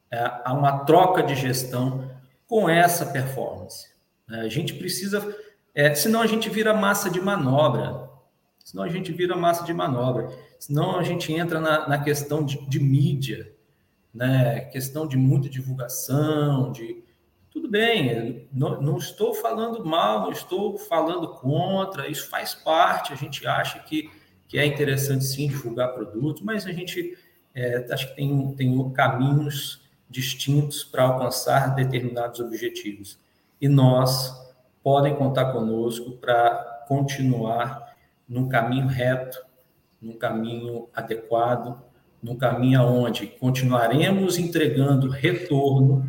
é, 0.09 0.19
a 0.45 0.53
uma 0.53 0.85
troca 0.85 1.21
de 1.21 1.35
gestão 1.35 2.09
com 2.47 2.69
essa 2.69 3.07
performance? 3.07 3.89
A 4.29 4.47
gente 4.47 4.75
precisa 4.75 5.35
É, 5.75 5.93
senão 5.93 6.21
a 6.21 6.27
gente 6.27 6.49
vira 6.49 6.73
massa 6.73 7.09
de 7.09 7.19
manobra. 7.19 8.12
Senão 8.63 8.83
a 8.83 8.89
gente 8.89 9.11
vira 9.11 9.35
massa 9.35 9.65
de 9.65 9.73
manobra. 9.73 10.29
Senão 10.57 10.97
a 10.97 11.03
gente 11.03 11.33
entra 11.33 11.59
na, 11.59 11.87
na 11.87 11.97
questão 11.97 12.43
de, 12.43 12.57
de 12.67 12.79
mídia, 12.79 13.53
né? 14.13 14.61
questão 14.61 15.07
de 15.07 15.17
muita 15.17 15.49
divulgação, 15.49 16.71
de 16.71 17.03
tudo 17.51 17.69
bem, 17.69 18.47
não, 18.51 18.81
não, 18.81 18.97
estou 18.97 19.33
falando 19.35 19.85
mal, 19.85 20.21
não 20.21 20.31
estou 20.31 20.75
falando 20.75 21.27
contra, 21.27 22.07
isso 22.07 22.27
faz 22.27 22.55
parte, 22.55 23.13
a 23.13 23.15
gente 23.15 23.45
acha 23.45 23.77
que, 23.79 24.09
que 24.47 24.57
é 24.57 24.65
interessante 24.65 25.23
sim 25.23 25.47
divulgar 25.47 25.93
produtos, 25.93 26.41
mas 26.41 26.65
a 26.65 26.71
gente 26.71 27.15
é, 27.53 27.85
acho 27.91 28.07
que 28.09 28.15
tem, 28.15 28.55
tem 28.55 28.91
caminhos 28.91 29.83
distintos 30.09 30.83
para 30.83 31.03
alcançar 31.03 31.75
determinados 31.75 32.39
objetivos. 32.39 33.19
E 33.61 33.67
nós 33.67 34.33
podem 34.83 35.15
contar 35.15 35.51
conosco 35.51 36.13
para 36.13 36.85
continuar 36.87 37.92
num 38.27 38.47
caminho 38.47 38.87
reto, 38.87 39.43
num 40.01 40.13
caminho 40.13 40.89
adequado, 40.93 41.81
num 42.21 42.37
caminho 42.37 42.81
onde 42.83 43.27
continuaremos 43.27 44.37
entregando 44.37 45.09
retorno, 45.09 46.07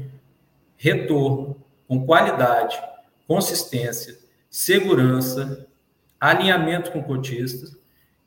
retorno 0.77 1.57
com 1.89 2.05
qualidade, 2.07 2.81
consistência, 3.27 4.19
segurança, 4.49 5.67
alinhamento 6.21 6.93
com 6.93 7.03
cotistas 7.03 7.77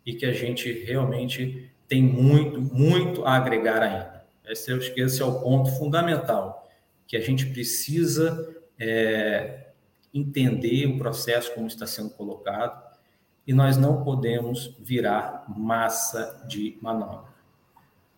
e 0.05 0.13
que 0.13 0.25
a 0.25 0.33
gente 0.33 0.71
realmente 0.83 1.71
tem 1.87 2.01
muito, 2.01 2.61
muito 2.61 3.25
a 3.25 3.35
agregar 3.35 3.81
ainda. 3.81 4.25
Esse, 4.45 4.71
eu 4.71 4.77
acho 4.77 4.93
que 4.93 5.01
esse 5.01 5.21
é 5.21 5.25
o 5.25 5.41
ponto 5.41 5.71
fundamental, 5.71 6.69
que 7.05 7.17
a 7.17 7.21
gente 7.21 7.45
precisa 7.47 8.55
é, 8.79 9.67
entender 10.13 10.85
o 10.85 10.97
processo 10.97 11.53
como 11.53 11.67
está 11.67 11.85
sendo 11.85 12.09
colocado 12.11 12.86
e 13.47 13.53
nós 13.53 13.77
não 13.77 14.03
podemos 14.03 14.75
virar 14.77 15.45
massa 15.47 16.43
de 16.45 16.77
manobra. 16.81 17.29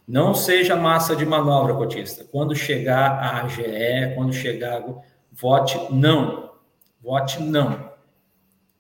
Não 0.08 0.34
seja 0.34 0.76
massa 0.76 1.16
de 1.16 1.24
manobra, 1.24 1.76
cotista. 1.76 2.24
Quando 2.24 2.56
chegar 2.56 3.12
a 3.12 3.44
AGE, 3.44 4.16
quando 4.16 4.34
chegar, 4.34 4.84
vote 5.32 5.78
não. 5.94 6.54
Vote 7.00 7.40
não. 7.44 7.94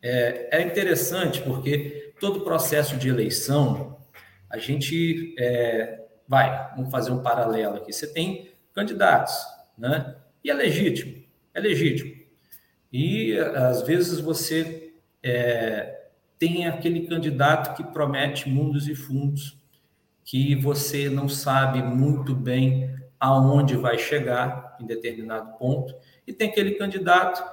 É, 0.02 0.58
é 0.60 0.62
interessante 0.64 1.40
porque 1.42 2.14
todo 2.20 2.42
processo 2.42 2.98
de 2.98 3.10
eleição, 3.10 4.00
a 4.50 4.58
gente 4.58 5.36
é, 5.38 6.04
vai, 6.28 6.72
vamos 6.76 6.90
fazer 6.90 7.12
um 7.12 7.22
paralelo 7.22 7.76
aqui. 7.76 7.94
Você 7.94 8.08
tem 8.08 8.52
candidatos, 8.74 9.36
né? 9.78 10.16
E 10.44 10.50
é 10.50 10.54
legítimo, 10.56 11.22
é 11.54 11.60
legítimo. 11.60 12.18
E 12.92 13.38
às 13.38 13.84
vezes 13.84 14.20
você 14.20 14.94
é, 15.22 15.99
tem 16.40 16.66
aquele 16.66 17.06
candidato 17.06 17.76
que 17.76 17.84
promete 17.84 18.50
mundos 18.50 18.88
e 18.88 18.96
fundos 18.96 19.60
que 20.24 20.56
você 20.56 21.10
não 21.10 21.28
sabe 21.28 21.84
muito 21.84 22.34
bem 22.34 22.96
aonde 23.20 23.76
vai 23.76 23.98
chegar 23.98 24.78
em 24.80 24.86
determinado 24.86 25.58
ponto, 25.58 25.94
e 26.26 26.32
tem 26.32 26.50
aquele 26.50 26.72
candidato 26.76 27.44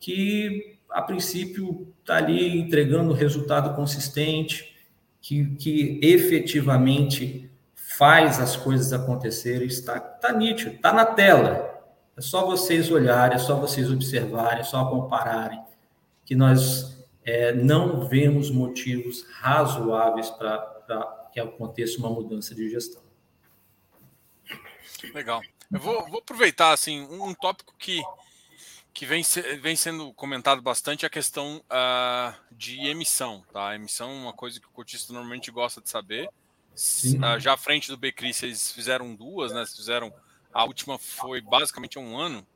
que, 0.00 0.78
a 0.90 1.00
princípio, 1.00 1.94
está 2.00 2.16
ali 2.16 2.58
entregando 2.58 3.12
resultado 3.12 3.76
consistente, 3.76 4.74
que, 5.20 5.54
que 5.54 6.00
efetivamente 6.02 7.48
faz 7.74 8.40
as 8.40 8.56
coisas 8.56 8.92
acontecerem, 8.92 9.68
está, 9.68 9.98
está 9.98 10.32
nítido, 10.32 10.72
está 10.72 10.92
na 10.92 11.04
tela. 11.04 11.70
É 12.16 12.20
só 12.20 12.44
vocês 12.44 12.90
olharem, 12.90 13.36
é 13.36 13.38
só 13.38 13.54
vocês 13.54 13.90
observarem, 13.92 14.60
é 14.60 14.64
só 14.64 14.86
compararem, 14.86 15.62
que 16.24 16.34
nós 16.34 17.01
é, 17.24 17.52
não 17.52 18.08
vemos 18.08 18.50
motivos 18.50 19.24
razoáveis 19.30 20.30
para 20.30 21.30
que 21.32 21.40
aconteça 21.40 21.98
uma 21.98 22.10
mudança 22.10 22.54
de 22.54 22.68
gestão. 22.68 23.02
Legal. 25.14 25.40
Eu 25.72 25.80
vou, 25.80 26.06
vou 26.08 26.18
aproveitar 26.18 26.72
assim 26.72 27.00
um, 27.00 27.32
tópico 27.32 27.74
que, 27.78 28.02
que 28.92 29.06
vem, 29.06 29.22
vem 29.60 29.74
sendo 29.74 30.12
comentado 30.12 30.60
bastante 30.60 31.04
é 31.04 31.08
a 31.08 31.10
questão 31.10 31.62
uh, 31.70 32.36
de 32.52 32.86
emissão. 32.86 33.42
Tá? 33.52 33.68
A 33.68 33.74
emissão 33.76 34.10
é 34.10 34.14
uma 34.14 34.32
coisa 34.32 34.60
que 34.60 34.66
o 34.66 34.70
cotista 34.70 35.12
normalmente 35.12 35.50
gosta 35.50 35.80
de 35.80 35.88
saber. 35.88 36.28
Uh, 36.74 37.40
já 37.40 37.54
à 37.54 37.56
frente 37.56 37.88
do 37.88 37.96
Becri, 37.96 38.32
vocês 38.32 38.70
fizeram 38.72 39.14
duas, 39.14 39.52
né? 39.52 39.64
Fizeram. 39.66 40.12
A 40.52 40.64
última 40.64 40.98
foi 40.98 41.40
basicamente 41.40 41.98
um 41.98 42.18
ano. 42.18 42.46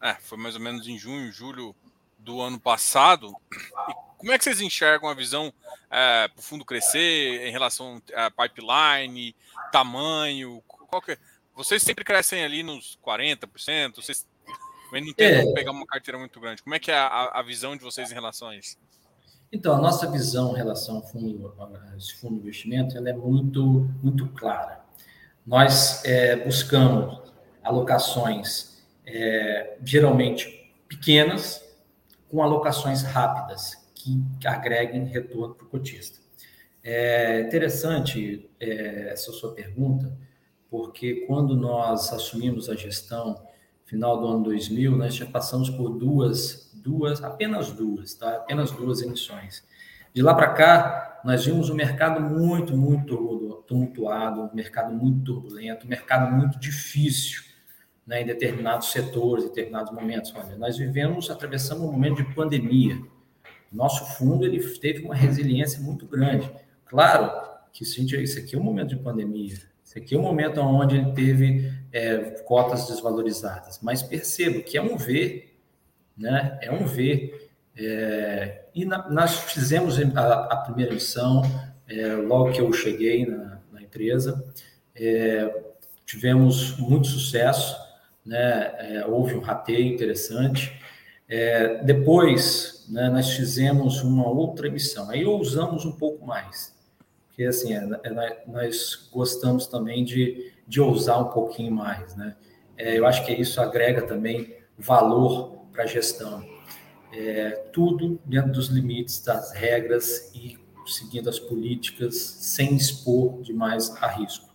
É, 0.00 0.14
foi 0.14 0.38
mais 0.38 0.54
ou 0.54 0.60
menos 0.60 0.88
em 0.88 0.98
junho, 0.98 1.30
julho 1.30 1.74
do 2.18 2.40
ano 2.40 2.58
passado. 2.58 3.32
E 3.52 3.92
como 4.18 4.32
é 4.32 4.38
que 4.38 4.44
vocês 4.44 4.60
enxergam 4.60 5.08
a 5.08 5.14
visão 5.14 5.52
é, 5.90 6.28
para 6.28 6.38
o 6.38 6.42
fundo 6.42 6.64
crescer 6.64 7.46
em 7.46 7.52
relação 7.52 8.02
a 8.14 8.30
pipeline, 8.30 9.34
tamanho? 9.70 10.62
Que... 11.04 11.12
É? 11.12 11.18
Vocês 11.54 11.82
sempre 11.82 12.04
crescem 12.04 12.44
ali 12.44 12.62
nos 12.62 12.98
40%, 13.04 13.96
vocês 13.96 14.26
não 14.92 15.12
tentam 15.12 15.50
é. 15.50 15.54
pegar 15.54 15.72
uma 15.72 15.86
carteira 15.86 16.18
muito 16.18 16.40
grande. 16.40 16.62
Como 16.62 16.74
é 16.74 16.78
que 16.78 16.90
é 16.90 16.96
a, 16.96 17.30
a, 17.34 17.42
visão 17.42 17.76
de 17.76 17.82
vocês 17.82 18.10
em 18.10 18.14
relação 18.14 18.48
a 18.48 18.56
isso? 18.56 18.76
Então, 19.52 19.74
a 19.74 19.78
nossa 19.78 20.10
visão 20.10 20.54
em 20.54 20.56
relação 20.56 20.96
ao 20.96 21.06
fundo, 21.06 21.54
esse 21.96 22.14
fundo 22.20 22.34
de 22.34 22.40
investimento 22.40 22.96
ela 22.96 23.10
é 23.10 23.12
muito, 23.12 23.90
muito 24.02 24.28
clara. 24.28 24.80
Nós 25.46 26.04
é, 26.04 26.36
buscamos 26.36 27.20
alocações 27.62 28.78
é, 29.06 29.76
geralmente 29.82 30.72
pequenas, 30.86 31.64
com 32.28 32.42
alocações 32.42 33.02
rápidas, 33.02 33.88
que 33.94 34.22
agreguem 34.44 35.04
retorno 35.04 35.54
para 35.54 35.66
o 35.66 35.68
cotista. 35.68 36.18
É 36.82 37.40
interessante 37.40 38.48
é, 38.60 39.10
essa 39.12 39.32
sua 39.32 39.52
pergunta, 39.52 40.16
porque 40.70 41.26
quando 41.26 41.56
nós 41.56 42.12
assumimos 42.12 42.68
a 42.68 42.74
gestão 42.74 43.42
final 43.84 44.20
do 44.20 44.26
ano 44.26 44.42
2000, 44.44 44.96
nós 44.96 45.14
já 45.14 45.26
passamos 45.26 45.70
por 45.70 45.90
duas, 45.90 46.70
duas, 46.74 47.22
apenas 47.22 47.72
duas, 47.72 48.14
tá? 48.14 48.36
Apenas 48.36 48.70
duas 48.70 49.02
emissões. 49.02 49.66
De 50.14 50.22
lá 50.22 50.34
para 50.34 50.52
cá, 50.52 51.20
nós 51.24 51.44
vimos 51.44 51.70
um 51.70 51.74
mercado 51.74 52.20
muito, 52.20 52.76
muito 52.76 53.64
tumultuado, 53.66 54.42
um 54.42 54.54
mercado 54.54 54.92
muito 54.94 55.24
turbulento, 55.24 55.86
um 55.86 55.88
mercado 55.88 56.30
muito 56.30 56.58
difícil 56.58 57.47
né, 58.08 58.22
em 58.22 58.26
determinados 58.26 58.90
setores, 58.90 59.44
em 59.44 59.48
determinados 59.48 59.92
momentos. 59.92 60.32
Olha, 60.34 60.56
nós 60.56 60.78
vivemos, 60.78 61.30
atravessamos 61.30 61.84
um 61.84 61.92
momento 61.92 62.24
de 62.24 62.34
pandemia, 62.34 62.98
nosso 63.70 64.16
fundo 64.16 64.46
ele 64.46 64.58
teve 64.78 65.04
uma 65.04 65.14
resiliência 65.14 65.78
muito 65.78 66.06
grande. 66.06 66.50
Claro 66.86 67.30
que 67.70 67.84
isso 67.84 68.38
aqui 68.38 68.56
é 68.56 68.58
um 68.58 68.62
momento 68.62 68.88
de 68.88 68.96
pandemia, 68.96 69.58
isso 69.84 69.98
aqui 69.98 70.14
é 70.14 70.18
um 70.18 70.22
momento 70.22 70.58
onde 70.62 70.96
ele 70.96 71.12
teve 71.12 71.70
é, 71.92 72.16
cotas 72.46 72.86
desvalorizadas, 72.88 73.78
mas 73.82 74.02
percebo 74.02 74.62
que 74.62 74.78
é 74.78 74.82
um 74.82 74.96
V, 74.96 75.46
né? 76.16 76.58
É 76.62 76.72
um 76.72 76.86
V. 76.86 77.46
É, 77.76 78.64
e 78.74 78.86
na, 78.86 79.08
nós 79.10 79.38
fizemos 79.52 79.98
a, 79.98 80.44
a 80.46 80.56
primeira 80.56 80.92
emissão 80.92 81.42
é, 81.86 82.14
logo 82.14 82.52
que 82.52 82.60
eu 82.60 82.72
cheguei 82.72 83.26
na, 83.26 83.60
na 83.70 83.82
empresa, 83.82 84.42
é, 84.96 85.62
tivemos 86.06 86.76
muito 86.78 87.06
sucesso, 87.06 87.87
né? 88.28 88.74
É, 88.78 89.06
houve 89.06 89.34
um 89.34 89.40
rateio 89.40 89.86
interessante. 89.86 90.78
É, 91.26 91.82
depois, 91.82 92.86
né, 92.88 93.08
nós 93.08 93.30
fizemos 93.30 94.02
uma 94.02 94.28
outra 94.28 94.66
emissão, 94.68 95.10
aí 95.10 95.24
ousamos 95.24 95.84
um 95.84 95.92
pouco 95.92 96.24
mais, 96.26 96.74
porque 97.26 97.44
assim, 97.44 97.74
é, 97.74 97.86
é, 98.04 98.42
nós 98.46 99.08
gostamos 99.12 99.66
também 99.66 100.04
de, 100.04 100.52
de 100.66 100.80
ousar 100.80 101.20
um 101.20 101.30
pouquinho 101.30 101.72
mais, 101.72 102.14
né? 102.16 102.34
É, 102.76 102.98
eu 102.98 103.06
acho 103.06 103.26
que 103.26 103.32
isso 103.32 103.60
agrega 103.60 104.02
também 104.02 104.56
valor 104.78 105.66
para 105.72 105.82
a 105.82 105.86
gestão. 105.86 106.44
É, 107.12 107.50
tudo 107.72 108.20
dentro 108.24 108.52
dos 108.52 108.68
limites 108.68 109.20
das 109.20 109.52
regras 109.52 110.30
e 110.34 110.58
seguindo 110.86 111.28
as 111.28 111.38
políticas, 111.38 112.16
sem 112.16 112.74
expor 112.74 113.42
demais 113.42 113.90
a 114.00 114.06
risco. 114.08 114.47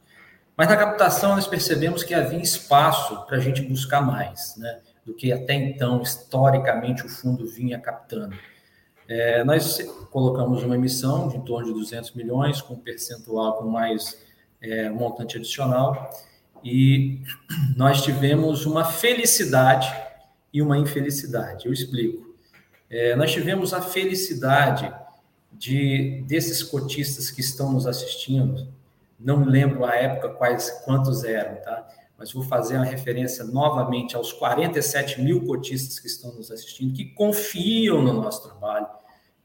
Mas 0.56 0.68
na 0.68 0.78
captação 0.78 1.36
nós 1.36 1.48
percebemos 1.48 2.04
que 2.04 2.13
havia 2.13 2.39
espaço 2.39 3.26
para 3.26 3.38
a 3.38 3.39
gente 3.39 3.62
buscar 3.62 4.02
mais, 4.02 4.56
né? 4.58 4.80
do 5.06 5.13
que 5.13 5.32
até 5.32 5.54
então, 5.54 6.02
historicamente, 6.02 7.06
o 7.06 7.10
fundo 7.10 7.46
vinha 7.46 7.80
captando. 7.80 8.36
É, 9.08 9.44
nós 9.44 9.80
colocamos 10.12 10.63
uma 10.63 10.76
emissão 10.76 11.28
de 11.28 11.38
em 11.38 11.42
torno 11.42 11.68
de 11.68 11.74
200 11.74 12.13
milhões, 12.13 12.62
com 12.62 12.76
percentual 12.76 13.58
com 13.58 13.66
mais 13.66 14.18
é, 14.62 14.89
montante 14.89 15.38
adicional, 15.38 16.10
e 16.63 17.22
nós 17.76 18.02
tivemos 18.02 18.66
uma 18.66 18.86
felicidade 18.86 19.94
e 20.54 20.62
uma 20.62 20.78
infelicidade. 20.78 21.66
Eu 21.66 21.74
explico. 21.74 22.34
É, 22.89 23.16
nós 23.16 23.32
tivemos 23.32 23.74
a 23.74 23.82
felicidade 23.82 24.94
de 25.52 26.24
desses 26.28 26.63
cotistas 26.63 27.30
que 27.30 27.42
estão 27.42 27.74
nos 27.74 27.86
assistindo, 27.86 28.68
não 29.19 29.43
lembro 29.43 29.86
a 29.86 29.95
época 29.95 30.30
quais 30.30 30.69
quantos 30.84 31.23
eram, 31.23 31.62
tá? 31.62 31.88
mas 32.17 32.32
vou 32.32 32.43
fazer 32.43 32.76
uma 32.76 32.86
referência 32.86 33.43
novamente 33.43 34.15
aos 34.15 34.32
47 34.32 35.21
mil 35.21 35.45
cotistas 35.45 35.99
que 35.99 36.08
estão 36.08 36.34
nos 36.34 36.52
assistindo, 36.52 36.93
que 36.93 37.06
confiam 37.06 38.02
no 38.02 38.13
nosso 38.13 38.47
trabalho, 38.47 38.88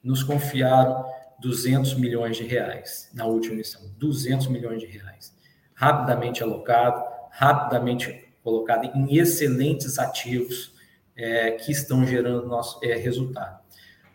nos 0.03 0.23
confiaram 0.23 1.05
200 1.41 1.95
milhões 1.95 2.37
de 2.37 2.45
reais 2.45 3.11
na 3.15 3.25
última 3.25 3.55
emissão, 3.55 3.83
200 3.99 4.49
milhões 4.49 4.81
de 4.81 4.87
reais, 4.87 5.35
rapidamente 5.75 6.43
alocado, 6.43 7.03
rapidamente 7.31 8.29
colocado 8.43 8.85
em 8.85 9.17
excelentes 9.17 9.99
ativos 9.99 10.73
é, 11.17 11.53
que 11.53 11.73
estão 11.73 12.07
gerando 12.07 12.47
nosso 12.47 12.79
é, 12.83 12.95
resultado. 12.95 13.59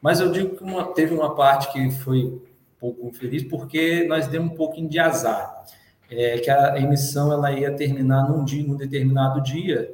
Mas 0.02 0.20
eu 0.20 0.32
digo 0.32 0.58
que 0.58 0.64
uma, 0.64 0.94
teve 0.94 1.14
uma 1.14 1.36
parte 1.36 1.72
que 1.72 1.92
foi 1.92 2.42
pouco 2.84 3.08
infeliz, 3.08 3.44
porque 3.44 4.04
nós 4.04 4.28
demos 4.28 4.52
um 4.52 4.56
pouquinho 4.56 4.90
de 4.90 5.00
azar 5.00 5.64
é, 6.12 6.38
que 6.38 6.50
a 6.50 6.78
emissão 6.78 7.32
ela 7.32 7.50
ia 7.54 7.72
terminar 7.74 8.30
num 8.30 8.44
dia, 8.44 8.68
num 8.68 8.76
determinado 8.76 9.42
dia, 9.42 9.90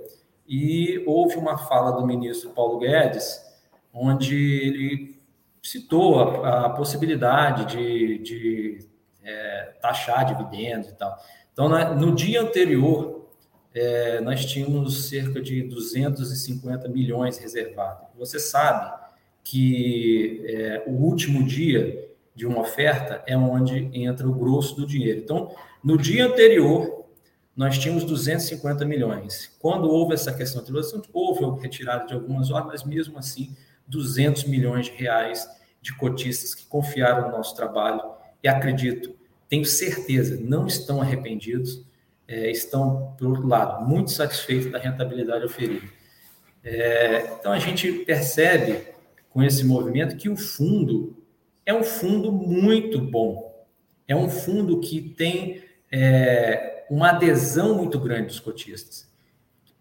e 0.47 1.03
houve 1.05 1.35
uma 1.35 1.55
fala 1.55 1.91
do 1.91 2.07
ministro 2.07 2.49
Paulo 2.49 2.79
Guedes, 2.79 3.45
onde 3.93 4.35
ele 4.35 5.19
citou 5.61 6.43
a, 6.43 6.65
a 6.65 6.69
possibilidade 6.71 7.77
de, 7.77 8.17
de 8.17 8.87
é, 9.23 9.73
taxar 9.79 10.25
dividendos 10.25 10.89
e 10.89 10.93
tal. 10.93 11.15
Então, 11.53 11.69
na, 11.69 11.93
no 11.93 12.15
dia 12.15 12.41
anterior, 12.41 13.27
é, 13.71 14.19
nós 14.21 14.43
tínhamos 14.45 15.09
cerca 15.09 15.39
de 15.39 15.61
250 15.61 16.89
milhões 16.89 17.37
reservados. 17.37 18.07
Você 18.17 18.39
sabe 18.39 18.97
que 19.43 20.43
é, 20.47 20.83
o 20.87 20.91
último 20.91 21.43
dia 21.43 22.08
de 22.39 22.47
uma 22.47 22.61
oferta 22.61 23.21
é 23.27 23.35
onde 23.35 23.89
entra 23.93 24.25
o 24.25 24.33
grosso 24.33 24.73
do 24.73 24.87
dinheiro. 24.87 25.19
Então, 25.19 25.53
no 25.83 25.97
dia 25.97 26.25
anterior, 26.25 27.05
nós 27.53 27.77
tínhamos 27.77 28.05
250 28.05 28.85
milhões. 28.85 29.53
Quando 29.59 29.89
houve 29.89 30.13
essa 30.13 30.31
questão 30.31 30.61
de 30.61 30.67
tributação, 30.67 31.01
houve 31.11 31.61
retirada 31.61 32.07
de 32.07 32.13
algumas 32.13 32.49
horas, 32.49 32.65
mas 32.65 32.83
mesmo 32.85 33.19
assim, 33.19 33.57
200 33.87 34.45
milhões 34.45 34.85
de 34.85 34.93
reais 34.93 35.45
de 35.81 35.93
cotistas 35.97 36.55
que 36.55 36.65
confiaram 36.65 37.29
no 37.29 37.35
nosso 37.35 37.53
trabalho 37.57 38.01
e 38.41 38.47
acredito, 38.47 39.13
tenho 39.49 39.65
certeza, 39.65 40.39
não 40.41 40.65
estão 40.65 41.01
arrependidos, 41.01 41.85
é, 42.25 42.49
estão, 42.49 43.17
por 43.17 43.27
outro 43.27 43.45
lado, 43.45 43.85
muito 43.85 44.11
satisfeitos 44.11 44.71
da 44.71 44.79
rentabilidade 44.79 45.43
oferida. 45.43 45.85
É, 46.63 47.33
então, 47.37 47.51
a 47.51 47.59
gente 47.59 47.91
percebe 48.05 48.87
com 49.29 49.43
esse 49.43 49.65
movimento 49.65 50.15
que 50.15 50.29
o 50.29 50.37
fundo 50.37 51.18
é 51.69 51.73
um 51.73 51.83
fundo 51.83 52.31
muito 52.31 52.99
bom. 52.99 53.67
É 54.07 54.15
um 54.15 54.27
fundo 54.27 54.79
que 54.79 54.99
tem 55.01 55.61
é, 55.91 56.83
uma 56.89 57.09
adesão 57.09 57.75
muito 57.75 57.99
grande 57.99 58.25
dos 58.25 58.39
cotistas. 58.39 59.07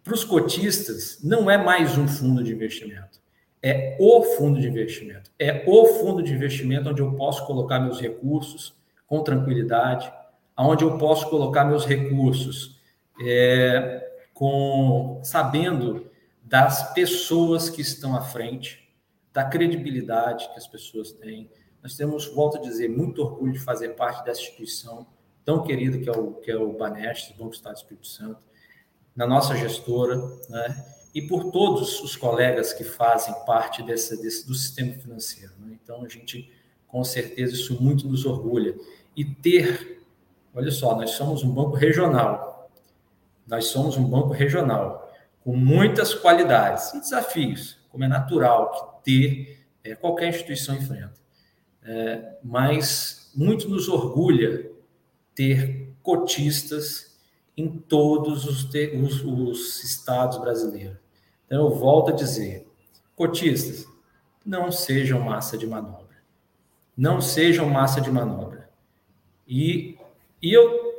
Para 0.05 0.13
os 0.13 0.23
cotistas, 0.23 1.19
não 1.25 1.51
é 1.51 1.57
mais 1.57 1.97
um 1.97 2.07
fundo 2.07 2.45
de 2.45 2.53
investimento, 2.53 3.23
é 3.63 3.97
o 3.99 4.23
fundo 4.23 4.61
de 4.61 4.69
investimento. 4.69 5.31
É 5.39 5.65
o 5.67 5.87
fundo 5.87 6.23
de 6.23 6.35
investimento 6.35 6.91
onde 6.91 7.01
eu 7.01 7.13
posso 7.13 7.47
colocar 7.47 7.81
meus 7.81 7.99
recursos 7.99 8.75
com 9.07 9.23
tranquilidade, 9.23 10.13
onde 10.59 10.85
eu 10.85 10.99
posso 10.99 11.31
colocar 11.31 11.65
meus 11.65 11.87
recursos 11.87 12.79
é, 13.25 14.07
com 14.35 15.23
sabendo 15.25 16.11
das 16.45 16.93
pessoas 16.93 17.71
que 17.71 17.81
estão 17.81 18.15
à 18.15 18.21
frente, 18.21 18.87
da 19.33 19.45
credibilidade 19.45 20.51
que 20.51 20.59
as 20.59 20.67
pessoas 20.67 21.13
têm. 21.13 21.51
Nós 21.83 21.97
temos, 21.97 22.27
volto 22.27 22.59
a 22.59 22.61
dizer, 22.61 22.89
muito 22.89 23.23
orgulho 23.23 23.53
de 23.53 23.59
fazer 23.59 23.91
parte 23.91 24.25
dessa 24.25 24.41
instituição 24.41 25.07
tão 25.45 25.63
querido 25.63 25.99
que 26.01 26.09
é 26.09 26.13
o, 26.13 26.33
que 26.35 26.51
é 26.51 26.57
o 26.57 26.73
Banestes, 26.75 27.31
Banco 27.31 27.51
do 27.51 27.55
Estado 27.55 27.75
do 27.75 27.79
Espírito 27.79 28.07
Santo, 28.07 28.39
na 29.17 29.27
nossa 29.27 29.57
gestora, 29.57 30.17
né? 30.49 30.85
e 31.15 31.23
por 31.23 31.51
todos 31.51 32.01
os 32.03 32.15
colegas 32.17 32.73
que 32.73 32.85
fazem 32.85 33.35
parte 33.47 33.83
desse, 33.83 34.21
desse 34.21 34.47
do 34.47 34.55
sistema 34.55 34.93
financeiro. 34.93 35.53
Né? 35.59 35.79
Então, 35.83 36.05
a 36.05 36.09
gente, 36.09 36.53
com 36.87 37.03
certeza, 37.03 37.55
isso 37.55 37.83
muito 37.83 38.07
nos 38.07 38.27
orgulha. 38.27 38.75
E 39.17 39.25
ter, 39.25 40.05
olha 40.55 40.71
só, 40.71 40.95
nós 40.95 41.11
somos 41.11 41.43
um 41.43 41.51
banco 41.51 41.77
regional, 41.77 42.71
nós 43.47 43.65
somos 43.67 43.97
um 43.97 44.05
banco 44.05 44.35
regional, 44.35 45.11
com 45.43 45.57
muitas 45.57 46.13
qualidades 46.13 46.93
e 46.93 47.01
desafios, 47.01 47.79
como 47.91 48.05
é 48.05 48.09
natural 48.09 49.01
que 49.03 49.11
ter 49.11 49.67
é, 49.83 49.95
qualquer 49.95 50.29
instituição 50.29 50.77
enfrenta. 50.77 51.18
É, 51.91 52.37
mas 52.45 53.31
muito 53.35 53.67
nos 53.67 53.89
orgulha 53.89 54.71
ter 55.35 55.91
cotistas 56.03 57.19
em 57.57 57.67
todos 57.67 58.45
os, 58.45 58.65
os, 58.65 59.25
os 59.25 59.83
estados 59.83 60.37
brasileiros. 60.37 60.99
Então, 61.47 61.65
eu 61.65 61.75
volto 61.75 62.11
a 62.11 62.15
dizer: 62.15 62.69
cotistas, 63.17 63.87
não 64.45 64.71
sejam 64.71 65.19
massa 65.21 65.57
de 65.57 65.67
manobra. 65.67 66.19
Não 66.95 67.23
sejam 67.23 67.71
massa 67.71 68.03
de 68.03 68.11
manobra. 68.11 68.69
E, 69.47 69.97
e 70.43 70.53
eu, 70.53 70.93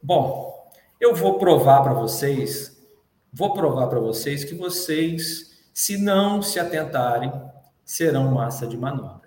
bom, 0.00 0.70
eu 1.00 1.12
vou 1.12 1.40
provar 1.40 1.82
para 1.82 1.94
vocês, 1.94 2.80
vou 3.32 3.52
provar 3.52 3.88
para 3.88 3.98
vocês 3.98 4.44
que 4.44 4.54
vocês, 4.54 5.58
se 5.74 5.96
não 5.96 6.40
se 6.40 6.60
atentarem, 6.60 7.32
serão 7.84 8.30
massa 8.30 8.64
de 8.64 8.76
manobra. 8.76 9.25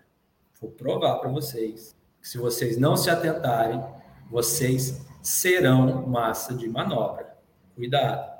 Vou 0.59 0.71
provar 0.71 1.15
para 1.19 1.29
vocês 1.29 1.95
que 2.21 2.27
se 2.27 2.37
vocês 2.37 2.77
não 2.77 2.97
se 2.97 3.09
atentarem, 3.09 3.81
vocês 4.29 5.05
serão 5.21 6.05
massa 6.07 6.53
de 6.53 6.67
manobra. 6.67 7.37
Cuidado. 7.75 8.39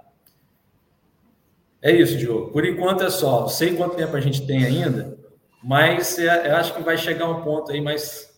É 1.82 1.92
isso, 1.92 2.18
Diogo. 2.18 2.52
Por 2.52 2.66
enquanto 2.66 3.04
é 3.04 3.10
só. 3.10 3.42
Não 3.42 3.48
sei 3.48 3.76
quanto 3.76 3.96
tempo 3.96 4.16
a 4.16 4.20
gente 4.20 4.46
tem 4.46 4.66
ainda, 4.66 5.18
mas 5.64 6.20
é, 6.20 6.50
eu 6.50 6.56
acho 6.58 6.74
que 6.74 6.84
vai 6.84 6.98
chegar 6.98 7.30
um 7.30 7.42
ponto 7.42 7.72
aí 7.72 7.80
mais, 7.80 8.38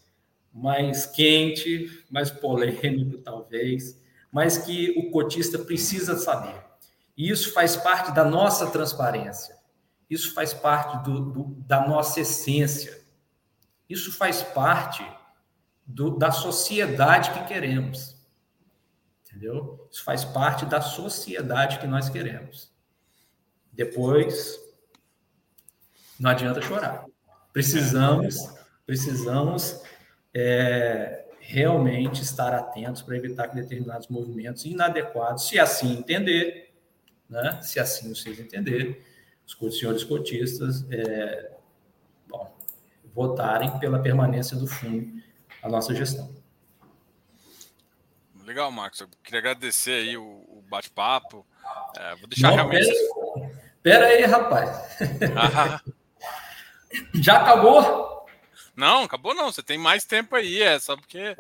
mais 0.54 1.06
quente, 1.06 1.90
mais 2.10 2.30
polêmico, 2.30 3.18
talvez, 3.18 4.00
mas 4.32 4.60
que 4.60 4.92
o 4.98 5.10
cotista 5.12 5.58
precisa 5.58 6.16
saber. 6.18 6.56
E 7.18 7.30
isso 7.30 7.52
faz 7.52 7.76
parte 7.76 8.12
da 8.14 8.24
nossa 8.24 8.68
transparência. 8.68 9.56
Isso 10.10 10.34
faz 10.34 10.54
parte 10.54 11.04
do, 11.04 11.20
do, 11.20 11.44
da 11.66 11.88
nossa 11.88 12.20
essência. 12.20 13.01
Isso 13.92 14.12
faz 14.14 14.42
parte 14.42 15.06
do, 15.86 16.18
da 16.18 16.32
sociedade 16.32 17.32
que 17.32 17.46
queremos. 17.46 18.16
Entendeu? 19.26 19.86
Isso 19.92 20.04
faz 20.04 20.24
parte 20.24 20.66
da 20.66 20.80
sociedade 20.80 21.78
que 21.80 21.88
nós 21.88 22.08
queremos. 22.08 22.72
Depois, 23.74 24.58
não 26.18 26.30
adianta 26.32 26.62
chorar. 26.62 27.06
Precisamos, 27.52 28.38
precisamos 28.86 29.82
é, 30.34 31.26
realmente 31.42 32.22
estar 32.22 32.54
atentos 32.54 33.02
para 33.02 33.18
evitar 33.18 33.50
que 33.50 33.56
determinados 33.56 34.08
movimentos 34.08 34.64
inadequados, 34.64 35.50
se 35.50 35.60
assim 35.60 35.98
entender, 35.98 36.74
né? 37.30 37.62
se 37.62 37.78
assim 37.78 38.08
vocês 38.14 38.40
entenderem, 38.40 38.98
os 39.46 39.78
senhores 39.78 40.04
cotistas 40.06 40.86
é, 40.90 41.58
votarem 43.14 43.78
pela 43.80 44.00
permanência 44.00 44.56
do 44.58 44.68
fundo 44.68 45.22
a 45.62 45.70
nossa 45.70 45.94
gestão. 45.94 46.34
Legal, 48.44 48.72
Marcos. 48.72 49.02
Eu 49.02 49.08
queria 49.24 49.40
agradecer 49.40 49.92
aí 49.92 50.18
o, 50.18 50.24
o 50.24 50.64
bate-papo. 50.68 51.46
É, 51.98 52.16
vou 52.16 52.28
deixar 52.28 52.50
Não, 52.50 52.56
realmente. 52.56 52.88
Pera, 52.88 53.52
pera 53.84 54.06
aí, 54.08 54.26
rapaz. 54.26 54.70
Ah. 55.36 55.82
Já 57.14 57.38
acabou? 57.38 58.26
Não, 58.76 59.04
acabou 59.04 59.34
não. 59.34 59.52
Você 59.52 59.64
tem 59.64 59.78
mais 59.78 60.04
tempo 60.04 60.36
aí, 60.36 60.62
é 60.62 60.80
só 60.80 60.96
porque. 60.98 61.36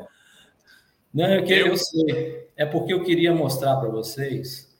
Não, 1.13 1.33
eu, 1.33 1.43
que, 1.43 1.53
eu... 1.53 1.67
eu 1.67 1.77
sei. 1.77 2.49
É 2.55 2.65
porque 2.65 2.93
eu 2.93 3.03
queria 3.03 3.33
mostrar 3.33 3.75
para 3.77 3.89
vocês, 3.89 4.73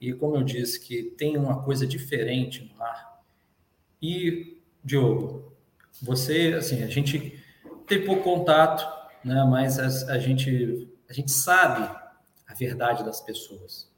e 0.00 0.12
como 0.12 0.36
eu 0.36 0.42
disse, 0.42 0.80
que 0.80 1.02
tem 1.02 1.36
uma 1.36 1.62
coisa 1.62 1.86
diferente 1.86 2.70
no 2.74 2.82
ar. 2.82 3.22
E, 4.02 4.60
Diogo, 4.84 5.47
você, 6.02 6.54
assim, 6.56 6.82
a 6.82 6.88
gente 6.88 7.42
tem 7.86 8.04
pouco 8.04 8.22
contato, 8.22 8.86
né? 9.24 9.44
Mas 9.44 9.78
a, 9.78 10.12
a, 10.12 10.18
gente 10.18 10.88
a 11.08 11.12
gente 11.12 11.30
sabe 11.30 11.88
a 12.46 12.54
verdade 12.54 13.04
das 13.04 13.20
pessoas. 13.20 13.90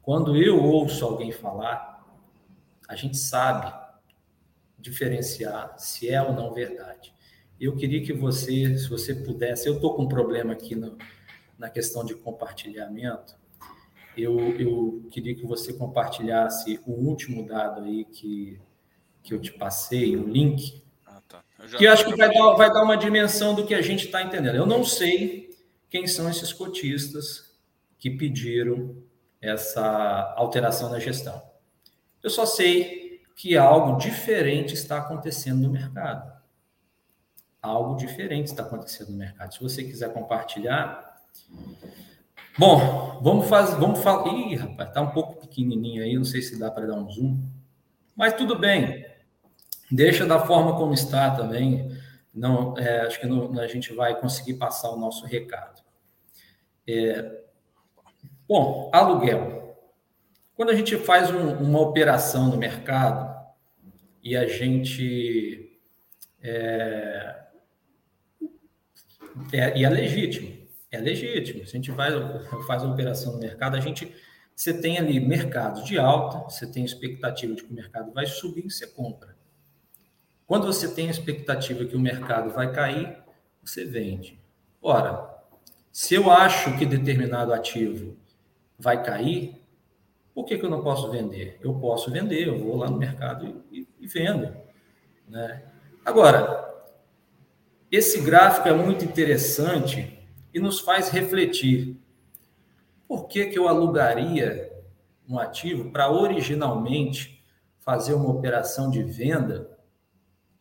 Quando 0.00 0.36
eu 0.36 0.62
ouço 0.62 1.04
alguém 1.04 1.32
falar, 1.32 1.92
a 2.88 2.96
gente 2.96 3.16
sabe 3.16 3.72
diferenciar 4.78 5.78
se 5.78 6.10
é 6.10 6.20
ou 6.20 6.32
não 6.32 6.52
verdade. 6.52 7.14
Eu 7.60 7.76
queria 7.76 8.02
que 8.02 8.12
você, 8.12 8.76
se 8.76 8.88
você 8.88 9.14
pudesse, 9.14 9.68
eu 9.68 9.76
estou 9.76 9.94
com 9.94 10.02
um 10.02 10.08
problema 10.08 10.52
aqui 10.52 10.74
no, 10.74 10.98
na 11.56 11.70
questão 11.70 12.04
de 12.04 12.14
compartilhamento. 12.14 13.36
Eu, 14.16 14.36
eu 14.58 15.06
queria 15.10 15.34
que 15.34 15.46
você 15.46 15.72
compartilhasse 15.72 16.80
o 16.84 16.92
último 16.92 17.46
dado 17.46 17.82
aí 17.82 18.04
que, 18.04 18.60
que 19.22 19.32
eu 19.32 19.40
te 19.40 19.52
passei, 19.52 20.16
o 20.16 20.26
link. 20.26 20.81
Que 21.78 21.86
acho 21.86 22.04
que 22.04 22.16
vai 22.16 22.32
dar, 22.32 22.52
vai 22.54 22.72
dar 22.72 22.82
uma 22.82 22.96
dimensão 22.96 23.54
do 23.54 23.64
que 23.64 23.74
a 23.74 23.82
gente 23.82 24.06
está 24.06 24.22
entendendo. 24.22 24.56
Eu 24.56 24.66
não 24.66 24.84
sei 24.84 25.50
quem 25.88 26.06
são 26.06 26.28
esses 26.28 26.52
cotistas 26.52 27.52
que 27.98 28.10
pediram 28.10 28.96
essa 29.40 30.34
alteração 30.36 30.90
na 30.90 30.98
gestão. 30.98 31.42
Eu 32.22 32.30
só 32.30 32.44
sei 32.46 33.20
que 33.36 33.56
algo 33.56 33.98
diferente 33.98 34.74
está 34.74 34.98
acontecendo 34.98 35.60
no 35.62 35.70
mercado. 35.70 36.32
Algo 37.60 37.96
diferente 37.96 38.46
está 38.48 38.62
acontecendo 38.62 39.10
no 39.10 39.16
mercado. 39.16 39.54
Se 39.54 39.62
você 39.62 39.84
quiser 39.84 40.12
compartilhar. 40.12 41.20
Bom, 42.58 43.20
vamos 43.22 43.48
fazer. 43.48 43.76
Vamos 43.76 44.00
falar. 44.00 44.32
Ih, 44.32 44.56
rapaz, 44.56 44.88
está 44.88 45.00
um 45.00 45.10
pouco 45.10 45.40
pequenininho 45.40 46.02
aí, 46.02 46.14
não 46.16 46.24
sei 46.24 46.42
se 46.42 46.58
dá 46.58 46.70
para 46.70 46.86
dar 46.86 46.94
um 46.94 47.08
zoom. 47.10 47.40
Mas 48.16 48.34
tudo 48.34 48.58
bem. 48.58 49.11
Deixa 49.92 50.24
da 50.24 50.40
forma 50.40 50.74
como 50.74 50.94
está 50.94 51.30
também. 51.32 51.94
Não, 52.32 52.76
é, 52.78 53.02
acho 53.02 53.20
que 53.20 53.26
não, 53.26 53.60
a 53.60 53.66
gente 53.66 53.92
vai 53.92 54.18
conseguir 54.18 54.54
passar 54.54 54.90
o 54.90 54.98
nosso 54.98 55.26
recado. 55.26 55.82
É, 56.88 57.42
bom, 58.48 58.90
aluguel. 58.90 59.76
Quando 60.56 60.70
a 60.70 60.74
gente 60.74 60.96
faz 60.96 61.30
um, 61.30 61.56
uma 61.58 61.80
operação 61.80 62.48
no 62.48 62.56
mercado 62.56 63.38
e 64.22 64.34
a 64.34 64.46
gente. 64.46 65.78
É, 66.42 67.42
é, 69.52 69.78
e 69.78 69.84
é 69.84 69.90
legítimo, 69.90 70.66
é 70.90 70.98
legítimo. 70.98 71.66
Se 71.66 71.76
a 71.76 71.76
gente 71.76 71.90
vai, 71.90 72.10
faz 72.66 72.82
uma 72.82 72.94
operação 72.94 73.34
no 73.34 73.38
mercado, 73.38 73.76
a 73.76 73.80
gente. 73.80 74.10
Você 74.54 74.80
tem 74.80 74.98
ali 74.98 75.18
mercado 75.18 75.82
de 75.82 75.98
alta, 75.98 76.38
você 76.50 76.66
tem 76.70 76.84
expectativa 76.84 77.54
de 77.54 77.62
que 77.62 77.70
o 77.70 77.74
mercado 77.74 78.12
vai 78.12 78.26
subir, 78.26 78.70
você 78.70 78.86
compra. 78.86 79.31
Quando 80.52 80.66
você 80.66 80.86
tem 80.86 81.08
a 81.08 81.10
expectativa 81.10 81.82
que 81.86 81.96
o 81.96 81.98
mercado 81.98 82.50
vai 82.50 82.70
cair, 82.70 83.16
você 83.64 83.86
vende. 83.86 84.38
Ora, 84.82 85.42
se 85.90 86.14
eu 86.14 86.30
acho 86.30 86.76
que 86.76 86.84
determinado 86.84 87.54
ativo 87.54 88.18
vai 88.78 89.02
cair, 89.02 89.58
por 90.34 90.44
que, 90.44 90.58
que 90.58 90.66
eu 90.66 90.68
não 90.68 90.82
posso 90.82 91.10
vender? 91.10 91.58
Eu 91.62 91.72
posso 91.76 92.10
vender, 92.10 92.48
eu 92.48 92.58
vou 92.58 92.76
lá 92.76 92.90
no 92.90 92.98
mercado 92.98 93.64
e, 93.72 93.88
e 93.98 94.06
vendo. 94.06 94.54
Né? 95.26 95.62
Agora, 96.04 96.70
esse 97.90 98.20
gráfico 98.20 98.68
é 98.68 98.74
muito 98.74 99.06
interessante 99.06 100.18
e 100.52 100.60
nos 100.60 100.80
faz 100.80 101.08
refletir. 101.08 101.96
Por 103.08 103.26
que, 103.26 103.46
que 103.46 103.58
eu 103.58 103.68
alugaria 103.68 104.70
um 105.26 105.38
ativo 105.38 105.90
para 105.90 106.12
originalmente 106.12 107.42
fazer 107.78 108.12
uma 108.12 108.28
operação 108.28 108.90
de 108.90 109.02
venda 109.02 109.71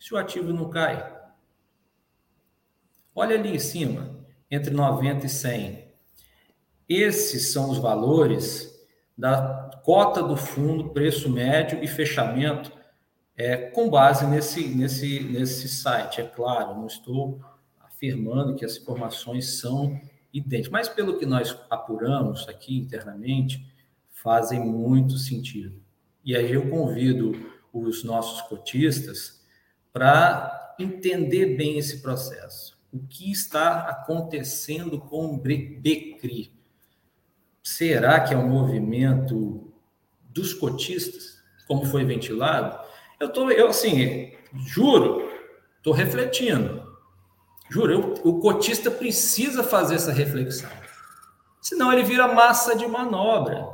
se 0.02 0.16
o 0.16 0.18
ativo 0.18 0.52
não 0.52 0.68
cai? 0.68 1.16
Olha 3.14 3.36
ali 3.38 3.56
em 3.56 3.60
cima, 3.60 4.18
entre 4.50 4.74
90 4.74 5.28
e 5.28 5.30
100. 5.30 5.94
Esses 6.90 7.54
são 7.54 7.70
os 7.70 7.78
valores 7.78 8.84
da 9.16 9.70
cota 9.84 10.24
do 10.24 10.36
fundo, 10.36 10.90
preço 10.90 11.30
médio 11.30 11.84
e 11.84 11.88
fechamento 11.88 12.72
é, 13.38 13.56
com 13.56 13.92
base 13.92 14.26
nesse, 14.26 14.70
nesse, 14.70 15.20
nesse 15.20 15.70
site. 15.70 16.20
É 16.20 16.26
claro, 16.26 16.74
não 16.74 16.88
estou 16.88 17.40
afirmando 17.80 18.56
que 18.56 18.66
as 18.66 18.78
informações 18.78 19.60
são 19.60 20.02
idênticas, 20.34 20.72
mas 20.72 20.90
pelo 20.90 21.20
que 21.20 21.28
nós 21.28 21.56
apuramos 21.70 22.50
aqui 22.50 22.76
internamente, 22.76 23.72
fazem 24.10 24.66
muito 24.66 25.20
sentido. 25.20 25.80
E 26.26 26.36
aí 26.36 26.52
eu 26.52 26.72
convido 26.72 27.34
os 27.72 28.04
nossos 28.04 28.42
cotistas 28.42 29.41
para 29.94 30.76
entender 30.80 31.58
bem 31.58 31.78
esse 31.78 32.02
processo. 32.02 32.78
O 32.92 33.00
que 33.00 33.32
está 33.32 33.82
acontecendo 33.88 35.00
com 35.00 35.34
o 35.34 35.38
BCRI? 35.38 36.52
Será 37.64 38.20
que 38.20 38.34
é 38.34 38.38
um 38.38 38.50
movimento 38.50 39.72
dos 40.24 40.54
cotistas, 40.54 41.42
como 41.68 41.86
foi 41.86 42.04
ventilado? 42.04 42.78
Eu 43.20 43.30
tô, 43.30 43.50
eu 43.50 43.68
assim, 43.68 44.34
juro, 44.54 45.30
estou 45.78 45.94
refletindo. 45.94 46.90
Juro, 47.70 47.94
eu, 47.94 48.14
o 48.24 48.40
cotista 48.40 48.92
precisa 48.92 49.64
fazer 49.64 49.96
essa 49.96 50.12
reflexão. 50.12 50.70
Senão 51.62 51.94
ele 51.94 52.04
vira 52.04 52.28
massa 52.28 52.76
de 52.76 52.88
manobra. 52.88 53.66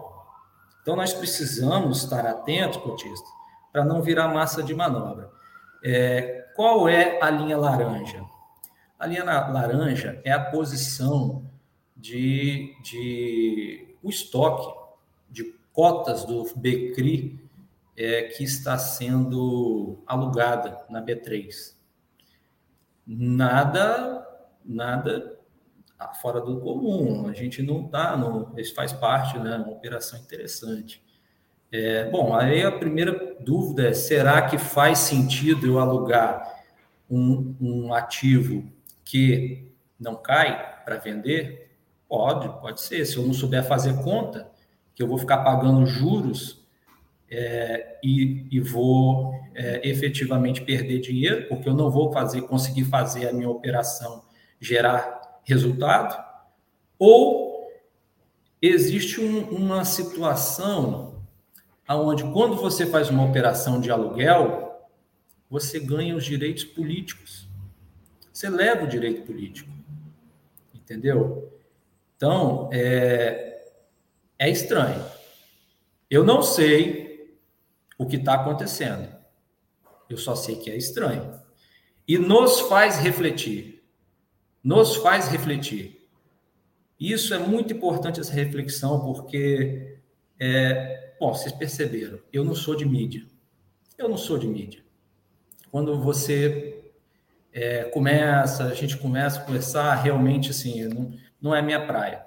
Então 0.81 0.95
nós 0.95 1.13
precisamos 1.13 2.03
estar 2.03 2.25
atentos, 2.25 2.77
cotista, 2.77 3.27
para 3.71 3.83
não 3.83 4.01
virar 4.01 4.27
massa 4.27 4.61
de 4.61 4.75
manobra. 4.75 5.31
É, 5.83 6.47
qual 6.55 6.87
é 6.87 7.21
a 7.21 7.29
linha 7.29 7.57
laranja? 7.57 8.23
A 8.99 9.05
linha 9.05 9.23
laranja 9.23 10.19
é 10.23 10.31
a 10.31 10.43
posição 10.43 11.45
de, 11.95 12.73
de 12.83 13.95
o 14.01 14.09
estoque 14.09 14.75
de 15.29 15.53
cotas 15.71 16.25
do 16.25 16.43
BCRI 16.55 17.39
é, 17.95 18.23
que 18.23 18.43
está 18.43 18.77
sendo 18.77 20.03
alugada 20.05 20.85
na 20.89 21.01
B3. 21.01 21.75
Nada, 23.05 24.27
nada 24.63 25.37
fora 26.21 26.39
do 26.39 26.59
comum. 26.59 27.27
A 27.27 27.33
gente 27.33 27.61
não 27.63 27.85
está, 27.85 28.15
isso 28.57 28.75
faz 28.75 28.93
parte, 28.93 29.39
né? 29.39 29.57
Uma 29.57 29.71
operação 29.71 30.19
interessante. 30.19 31.03
É, 31.71 32.09
bom, 32.09 32.33
aí 32.33 32.63
a 32.63 32.71
primeira 32.71 33.35
dúvida 33.39 33.89
é: 33.89 33.93
será 33.93 34.41
que 34.43 34.57
faz 34.57 34.99
sentido 34.99 35.67
eu 35.67 35.79
alugar 35.79 36.41
um, 37.09 37.55
um 37.59 37.93
ativo 37.93 38.63
que 39.03 39.71
não 39.99 40.15
cai 40.15 40.83
para 40.85 40.97
vender? 40.97 41.71
Pode, 42.07 42.47
pode 42.61 42.81
ser. 42.81 43.05
Se 43.05 43.17
eu 43.17 43.25
não 43.25 43.33
souber 43.33 43.65
fazer 43.65 44.01
conta, 44.01 44.49
que 44.95 45.03
eu 45.03 45.07
vou 45.07 45.17
ficar 45.17 45.39
pagando 45.39 45.85
juros 45.85 46.65
é, 47.29 47.99
e, 48.01 48.47
e, 48.49 48.59
vou 48.61 49.33
é, 49.53 49.87
efetivamente 49.87 50.61
perder 50.61 50.99
dinheiro, 50.99 51.47
porque 51.49 51.67
eu 51.67 51.73
não 51.73 51.91
vou 51.91 52.11
fazer, 52.13 52.41
conseguir 52.43 52.85
fazer 52.85 53.27
a 53.27 53.33
minha 53.33 53.49
operação 53.49 54.23
gerar 54.59 55.39
resultado, 55.43 56.17
ou 56.97 57.69
existe 58.61 59.19
um, 59.19 59.41
uma 59.49 59.83
situação 59.83 61.16
onde, 61.89 62.23
quando 62.31 62.55
você 62.55 62.85
faz 62.85 63.09
uma 63.09 63.23
operação 63.23 63.79
de 63.79 63.89
aluguel, 63.89 64.89
você 65.49 65.79
ganha 65.79 66.15
os 66.15 66.25
direitos 66.25 66.65
políticos. 66.65 67.47
Você 68.33 68.49
leva 68.49 68.83
o 68.83 68.87
direito 68.87 69.21
político. 69.21 69.71
Entendeu? 70.73 71.51
Então, 72.15 72.69
é, 72.71 73.65
é 74.37 74.49
estranho. 74.49 75.03
Eu 76.09 76.23
não 76.23 76.41
sei 76.41 77.37
o 77.97 78.05
que 78.05 78.15
está 78.15 78.35
acontecendo. 78.35 79.07
Eu 80.09 80.17
só 80.17 80.35
sei 80.35 80.55
que 80.55 80.69
é 80.69 80.77
estranho. 80.77 81.39
E 82.07 82.17
nos 82.17 82.61
faz 82.61 82.97
refletir. 82.99 83.83
Nos 84.63 84.95
faz 84.95 85.27
refletir. 85.27 86.07
Isso 86.99 87.33
é 87.33 87.37
muito 87.37 87.73
importante, 87.73 88.19
essa 88.19 88.33
reflexão, 88.33 88.99
porque, 89.01 89.99
é, 90.39 91.06
bom, 91.19 91.33
vocês 91.33 91.51
perceberam, 91.51 92.19
eu 92.31 92.43
não 92.43 92.55
sou 92.55 92.75
de 92.75 92.85
mídia. 92.85 93.25
Eu 93.97 94.07
não 94.07 94.17
sou 94.17 94.37
de 94.37 94.47
mídia. 94.47 94.83
Quando 95.71 95.99
você 95.99 96.91
é, 97.51 97.85
começa, 97.85 98.65
a 98.65 98.73
gente 98.73 98.97
começa 98.97 99.39
a 99.39 99.43
conversar, 99.43 99.95
realmente, 99.95 100.51
assim, 100.51 100.83
não, 100.85 101.13
não 101.41 101.55
é 101.55 101.61
minha 101.61 101.85
praia. 101.85 102.25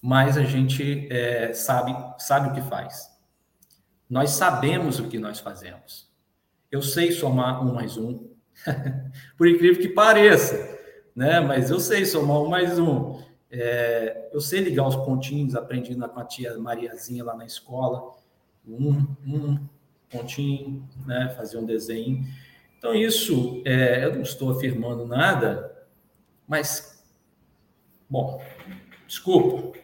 Mas 0.00 0.38
a 0.38 0.44
gente 0.44 1.08
é, 1.10 1.52
sabe, 1.52 1.94
sabe 2.18 2.48
o 2.48 2.52
que 2.52 2.62
faz. 2.62 3.10
Nós 4.08 4.30
sabemos 4.30 5.00
o 5.00 5.08
que 5.08 5.18
nós 5.18 5.40
fazemos. 5.40 6.08
Eu 6.70 6.82
sei 6.82 7.10
somar 7.12 7.66
um 7.66 7.74
mais 7.74 7.96
um, 7.96 8.28
por 9.36 9.48
incrível 9.48 9.82
que 9.82 9.88
pareça, 9.88 10.78
né? 11.14 11.40
Mas 11.40 11.70
eu 11.70 11.80
sei 11.80 12.04
somar 12.06 12.40
um 12.40 12.48
mais 12.48 12.78
um. 12.78 13.20
É, 13.50 14.28
eu 14.32 14.40
sei 14.40 14.60
ligar 14.60 14.86
os 14.86 14.96
pontinhos, 14.96 15.54
aprendi 15.54 15.94
com 15.94 16.20
a 16.20 16.24
tia 16.24 16.58
Mariazinha 16.58 17.24
lá 17.24 17.36
na 17.36 17.46
escola. 17.46 18.14
Um, 18.66 19.06
um 19.26 19.58
pontinho, 20.10 20.86
né? 21.06 21.34
Fazer 21.36 21.58
um 21.58 21.64
desenho. 21.64 22.26
Então, 22.78 22.94
isso, 22.94 23.62
é, 23.64 24.04
eu 24.04 24.14
não 24.14 24.22
estou 24.22 24.50
afirmando 24.50 25.06
nada, 25.06 25.86
mas 26.46 26.98
Bom, 28.10 28.42
desculpa, 29.06 29.78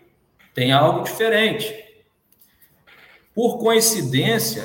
tem 0.55 0.73
algo 0.73 1.05
diferente. 1.05 1.75
Por 3.35 3.59
coincidência, 3.59 4.65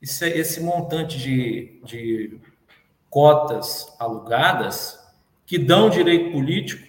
esse 0.00 0.60
montante 0.60 1.18
de, 1.18 1.80
de 1.84 2.38
cotas 3.10 3.92
alugadas 3.98 4.96
que 5.44 5.58
dão 5.58 5.90
direito 5.90 6.30
político 6.30 6.86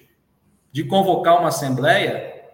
de 0.72 0.84
convocar 0.84 1.40
uma 1.40 1.50
assembleia 1.50 2.50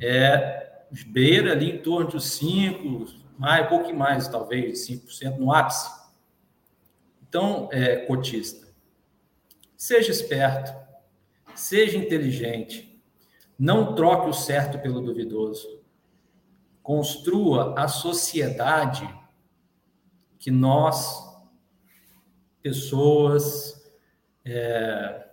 é 0.00 0.84
beira 1.06 1.52
ali 1.52 1.72
em 1.72 1.78
torno 1.78 2.10
de 2.10 2.22
5, 2.22 3.06
mais, 3.38 3.66
um 3.66 3.68
pouco 3.68 3.94
mais, 3.94 4.28
talvez, 4.28 4.86
5% 4.88 5.36
no 5.36 5.52
ápice. 5.52 5.90
Então, 7.28 7.68
é, 7.72 7.96
cotista, 7.96 8.66
seja 9.76 10.10
esperto, 10.10 10.86
Seja 11.56 11.96
inteligente. 11.96 13.02
Não 13.58 13.94
troque 13.94 14.28
o 14.28 14.32
certo 14.32 14.78
pelo 14.78 15.00
duvidoso. 15.00 15.74
construa 16.82 17.74
a 17.76 17.88
sociedade 17.88 19.12
que 20.38 20.52
nós, 20.52 21.18
pessoas, 22.62 23.90
é, 24.44 25.25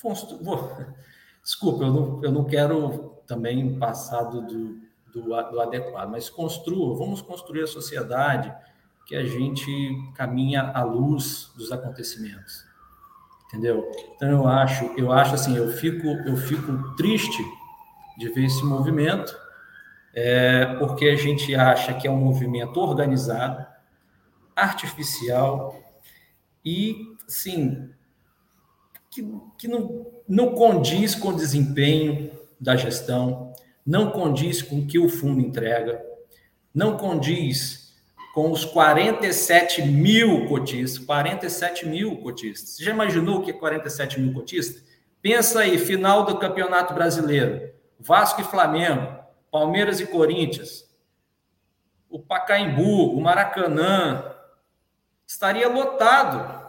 que, 0.00 0.84
desculpa, 1.42 1.84
eu 1.84 1.92
não, 1.92 2.24
eu 2.24 2.32
não 2.32 2.44
quero 2.44 3.16
também 3.26 3.78
passar 3.78 4.24
do, 4.24 4.42
do, 4.42 4.80
do 5.12 5.60
adequado, 5.60 6.10
mas 6.10 6.28
construa, 6.28 6.96
vamos 6.96 7.22
construir 7.22 7.62
a 7.62 7.66
sociedade 7.66 8.52
que 9.06 9.16
a 9.16 9.24
gente 9.24 9.70
caminha 10.14 10.70
à 10.72 10.82
luz 10.82 11.50
dos 11.56 11.72
acontecimentos. 11.72 12.64
Entendeu? 13.46 13.90
Então 14.14 14.28
eu 14.28 14.46
acho, 14.46 14.84
eu 14.96 15.10
acho 15.10 15.34
assim, 15.34 15.56
eu 15.56 15.68
fico, 15.72 16.06
eu 16.06 16.36
fico 16.36 16.94
triste 16.94 17.42
de 18.16 18.28
ver 18.28 18.44
esse 18.44 18.64
movimento, 18.64 19.36
é, 20.14 20.76
porque 20.76 21.06
a 21.06 21.16
gente 21.16 21.54
acha 21.54 21.92
que 21.94 22.06
é 22.06 22.10
um 22.10 22.16
movimento 22.16 22.78
organizado, 22.78 23.66
artificial 24.54 25.76
e, 26.64 27.16
sim, 27.26 27.89
que, 29.10 29.26
que 29.58 29.68
não, 29.68 30.06
não 30.28 30.54
condiz 30.54 31.14
com 31.14 31.28
o 31.28 31.36
desempenho 31.36 32.30
da 32.60 32.76
gestão, 32.76 33.52
não 33.84 34.10
condiz 34.10 34.62
com 34.62 34.78
o 34.80 34.86
que 34.86 34.98
o 34.98 35.08
fundo 35.08 35.40
entrega, 35.40 36.00
não 36.72 36.96
condiz 36.96 37.92
com 38.32 38.52
os 38.52 38.64
47 38.64 39.82
mil 39.82 40.46
cotistas, 40.46 41.04
47 41.04 41.86
mil 41.86 42.18
cotistas. 42.18 42.70
Você 42.70 42.84
já 42.84 42.92
imaginou 42.92 43.38
o 43.38 43.42
que 43.42 43.50
é 43.50 43.54
47 43.54 44.20
mil 44.20 44.32
cotistas? 44.32 44.84
Pensa 45.20 45.60
aí, 45.60 45.76
final 45.78 46.24
do 46.24 46.38
Campeonato 46.38 46.94
Brasileiro, 46.94 47.72
Vasco 47.98 48.40
e 48.40 48.44
Flamengo, 48.44 49.18
Palmeiras 49.50 50.00
e 50.00 50.06
Corinthians, 50.06 50.88
o 52.08 52.18
Pacaembu, 52.20 53.12
o 53.12 53.20
Maracanã, 53.20 54.24
estaria 55.26 55.68
lotado. 55.68 56.59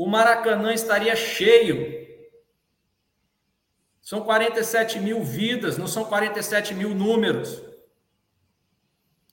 O 0.00 0.06
Maracanã 0.06 0.72
estaria 0.72 1.14
cheio. 1.14 2.08
São 4.00 4.24
47 4.24 4.98
mil 4.98 5.22
vidas, 5.22 5.76
não 5.76 5.86
são 5.86 6.06
47 6.06 6.72
mil 6.72 6.94
números. 6.94 7.62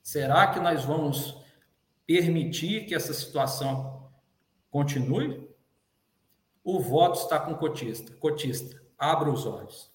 Será 0.04 0.48
que 0.48 0.60
nós 0.60 0.84
vamos 0.84 1.42
permitir 2.06 2.86
que 2.86 2.94
essa 2.94 3.14
situação 3.14 4.12
continue? 4.70 5.50
O 6.66 6.82
voto 6.82 7.18
está 7.22 7.40
com 7.40 7.56
cotista. 7.56 8.14
Cotista, 8.16 8.78
abra 8.98 9.32
os 9.32 9.46
olhos. 9.46 9.90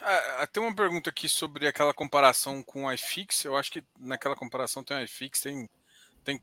É, 0.00 0.46
tem 0.46 0.62
uma 0.62 0.74
pergunta 0.74 1.10
aqui 1.10 1.28
sobre 1.28 1.68
aquela 1.68 1.92
comparação 1.92 2.62
com 2.62 2.86
o 2.86 2.92
iFix. 2.94 3.44
Eu 3.44 3.58
acho 3.58 3.70
que 3.70 3.84
naquela 4.00 4.34
comparação 4.34 4.82
tem 4.82 4.96
o 4.96 5.04
iFix, 5.04 5.42
tem, 5.42 5.68
tem 6.24 6.40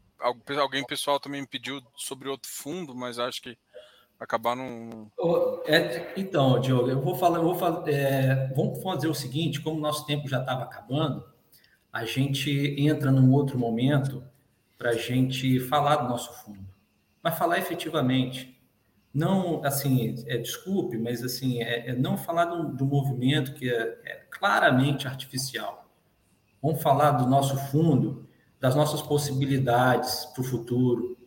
alguém 0.59 0.85
pessoal 0.85 1.19
também 1.19 1.41
me 1.41 1.47
pediu 1.47 1.81
sobre 1.95 2.27
outro 2.27 2.49
fundo, 2.51 2.93
mas 2.93 3.19
acho 3.19 3.41
que 3.41 3.57
acabar 4.19 4.55
não. 4.55 5.09
É, 5.65 6.13
então, 6.17 6.59
Diogo, 6.59 6.89
eu 6.89 7.01
vou 7.01 7.15
falar, 7.15 7.37
eu 7.37 7.43
vou 7.43 7.55
falar, 7.55 7.87
é, 7.87 8.51
vamos 8.55 8.83
fazer 8.83 9.07
o 9.07 9.13
seguinte: 9.13 9.61
como 9.61 9.79
nosso 9.79 10.05
tempo 10.05 10.27
já 10.27 10.41
estava 10.41 10.63
acabando, 10.63 11.23
a 11.91 12.05
gente 12.05 12.75
entra 12.77 13.11
num 13.11 13.31
outro 13.31 13.57
momento 13.57 14.23
para 14.77 14.91
a 14.91 14.95
gente 14.95 15.59
falar 15.61 15.97
do 15.97 16.09
nosso 16.09 16.33
fundo, 16.43 16.67
mas 17.23 17.37
falar 17.37 17.57
efetivamente. 17.57 18.57
Não, 19.11 19.65
assim, 19.65 20.23
é, 20.27 20.37
desculpe, 20.37 20.95
mas 20.95 21.23
assim, 21.23 21.63
é, 21.63 21.89
é 21.89 21.93
não 21.95 22.15
falar 22.15 22.45
do, 22.45 22.71
do 22.75 22.85
movimento 22.85 23.55
que 23.55 23.67
é, 23.67 23.99
é 24.05 24.15
claramente 24.29 25.07
artificial. 25.07 25.89
Vamos 26.61 26.81
falar 26.83 27.11
do 27.11 27.25
nosso 27.25 27.57
fundo, 27.57 28.28
das 28.59 28.75
nossas 28.75 29.01
possibilidades 29.01 30.25
para 30.25 30.41
o 30.41 30.43
futuro, 30.43 31.17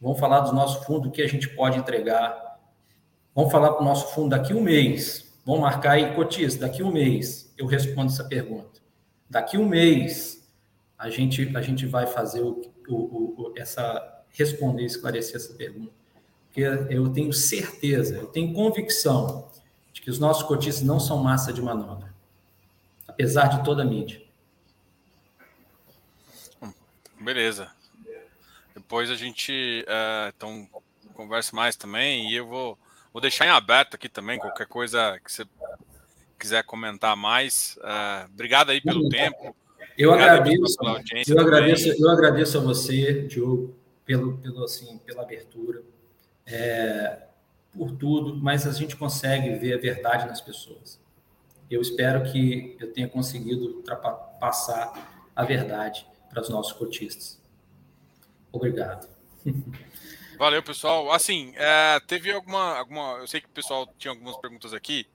Vamos 0.00 0.18
falar 0.18 0.40
do 0.40 0.52
nosso 0.54 0.82
fundo, 0.84 1.10
que 1.10 1.20
a 1.20 1.28
gente 1.28 1.48
pode 1.50 1.78
entregar. 1.78 2.58
Vamos 3.34 3.52
falar 3.52 3.72
para 3.72 3.82
o 3.82 3.84
nosso 3.84 4.14
fundo 4.14 4.30
daqui 4.30 4.54
um 4.54 4.62
mês. 4.62 5.30
Vamos 5.44 5.60
marcar 5.60 5.92
aí, 5.92 6.14
cotista, 6.14 6.60
daqui 6.66 6.82
um 6.82 6.90
mês 6.90 7.52
eu 7.58 7.66
respondo 7.66 8.10
essa 8.10 8.24
pergunta. 8.24 8.80
Daqui 9.28 9.58
um 9.58 9.68
mês 9.68 10.48
a 10.98 11.10
gente, 11.10 11.54
a 11.54 11.60
gente 11.60 11.86
vai 11.86 12.06
fazer 12.06 12.40
o, 12.40 12.62
o, 12.88 12.94
o, 12.94 13.54
essa 13.56 14.22
responder, 14.30 14.84
esclarecer 14.84 15.36
essa 15.36 15.52
pergunta. 15.52 15.92
Porque 16.46 16.62
eu 16.62 17.10
tenho 17.10 17.32
certeza, 17.32 18.16
eu 18.16 18.26
tenho 18.26 18.54
convicção 18.54 19.48
de 19.92 20.00
que 20.00 20.10
os 20.10 20.18
nossos 20.18 20.42
cotistas 20.44 20.82
não 20.82 20.98
são 20.98 21.18
massa 21.18 21.52
de 21.52 21.60
manobra, 21.60 22.12
apesar 23.06 23.48
de 23.48 23.64
toda 23.64 23.82
a 23.82 23.84
mídia. 23.84 24.22
Beleza. 27.20 27.70
Depois 28.74 29.10
a 29.10 29.14
gente 29.14 29.84
uh, 29.86 30.32
então 30.34 30.66
conversa 31.12 31.54
mais 31.54 31.76
também 31.76 32.30
e 32.30 32.36
eu 32.36 32.46
vou, 32.46 32.78
vou 33.12 33.20
deixar 33.20 33.44
em 33.44 33.50
aberto 33.50 33.94
aqui 33.94 34.08
também 34.08 34.38
qualquer 34.38 34.66
coisa 34.66 35.20
que 35.22 35.30
você 35.30 35.44
quiser 36.38 36.64
comentar 36.64 37.14
mais. 37.14 37.78
Uh, 37.82 38.24
obrigado 38.32 38.70
aí 38.70 38.80
pelo 38.80 39.06
tempo. 39.10 39.54
Eu 39.98 40.14
agradeço. 40.14 40.76
Eu 41.28 41.40
agradeço, 41.40 41.88
eu 41.88 42.10
agradeço 42.10 42.56
a 42.56 42.60
você, 42.62 43.24
Diogo, 43.24 43.76
pelo, 44.06 44.38
pelo 44.38 44.64
assim, 44.64 44.96
pela 45.04 45.22
abertura, 45.22 45.82
é, 46.46 47.18
por 47.70 47.92
tudo, 47.92 48.34
mas 48.34 48.66
a 48.66 48.72
gente 48.72 48.96
consegue 48.96 49.50
ver 49.56 49.74
a 49.74 49.78
verdade 49.78 50.26
nas 50.26 50.40
pessoas. 50.40 50.98
Eu 51.70 51.82
espero 51.82 52.32
que 52.32 52.78
eu 52.80 52.90
tenha 52.94 53.08
conseguido 53.08 53.84
passar 54.40 55.28
a 55.36 55.44
verdade 55.44 56.09
para 56.30 56.40
os 56.40 56.48
nossos 56.48 56.72
cotistas. 56.72 57.40
Obrigado. 58.52 59.08
Valeu, 60.38 60.62
pessoal. 60.62 61.12
Assim, 61.12 61.52
é, 61.56 62.00
teve 62.00 62.32
alguma, 62.32 62.78
alguma. 62.78 63.18
Eu 63.18 63.26
sei 63.26 63.40
que 63.40 63.46
o 63.46 63.50
pessoal 63.50 63.86
tinha 63.98 64.10
algumas 64.10 64.36
perguntas 64.38 64.72
aqui. 64.72 65.06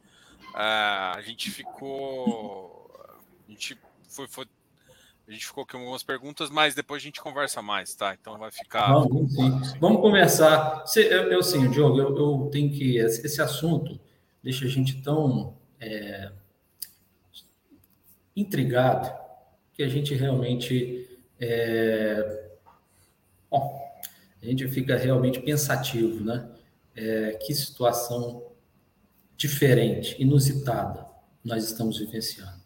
É, 0.55 0.59
a 0.59 1.21
gente 1.25 1.49
ficou. 1.49 2.91
A 3.47 3.51
gente 3.51 3.75
foi, 4.07 4.27
foi, 4.27 4.45
a 5.27 5.31
gente 5.31 5.45
ficou 5.47 5.65
com 5.65 5.77
algumas 5.77 6.03
perguntas, 6.03 6.49
mas 6.51 6.75
depois 6.75 7.01
a 7.01 7.05
gente 7.05 7.19
conversa 7.19 7.61
mais, 7.61 7.95
tá? 7.95 8.13
Então 8.13 8.37
vai 8.37 8.51
ficar. 8.51 8.93
Vamos, 8.93 9.33
sim. 9.33 9.77
Vamos 9.79 10.01
conversar. 10.01 10.85
Eu, 10.95 11.31
eu 11.31 11.41
sim, 11.41 11.69
Diogo, 11.71 11.99
eu, 11.99 12.15
eu 12.15 12.49
tenho 12.51 12.71
que. 12.71 12.97
Esse 12.97 13.41
assunto 13.41 13.99
deixa 14.43 14.65
a 14.65 14.69
gente 14.69 15.01
tão 15.01 15.57
é, 15.79 16.31
intrigado 18.35 19.11
que 19.73 19.81
a 19.81 19.87
gente 19.87 20.13
realmente. 20.13 21.04
É, 21.39 22.45
Bom, 23.55 23.79
a 24.41 24.45
gente 24.45 24.67
fica 24.67 24.97
realmente 24.97 25.39
pensativo, 25.39 26.21
né? 26.23 26.49
É, 26.93 27.39
que 27.41 27.53
situação 27.53 28.51
diferente, 29.37 30.21
inusitada 30.21 31.05
nós 31.43 31.63
estamos 31.63 31.99
vivenciando. 31.99 32.59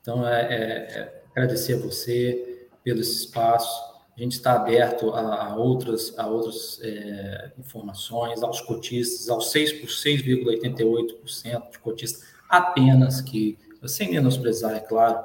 Então, 0.00 0.28
é, 0.28 0.42
é, 0.42 0.98
é 0.98 1.22
agradecer 1.30 1.74
a 1.74 1.78
você 1.78 2.68
pelo 2.82 3.00
espaço. 3.00 3.94
A 4.16 4.20
gente 4.20 4.32
está 4.32 4.52
aberto 4.52 5.10
a, 5.10 5.46
a 5.46 5.56
outras, 5.56 6.16
a 6.18 6.26
outras 6.26 6.78
é, 6.82 7.52
informações, 7.58 8.42
aos 8.42 8.60
cotistas, 8.60 9.30
aos 9.30 9.52
6,88% 9.52 11.70
de 11.70 11.78
cotistas, 11.78 12.24
apenas 12.48 13.20
que, 13.20 13.58
sem 13.86 14.10
menosprezar, 14.10 14.74
é 14.76 14.80
claro, 14.80 15.22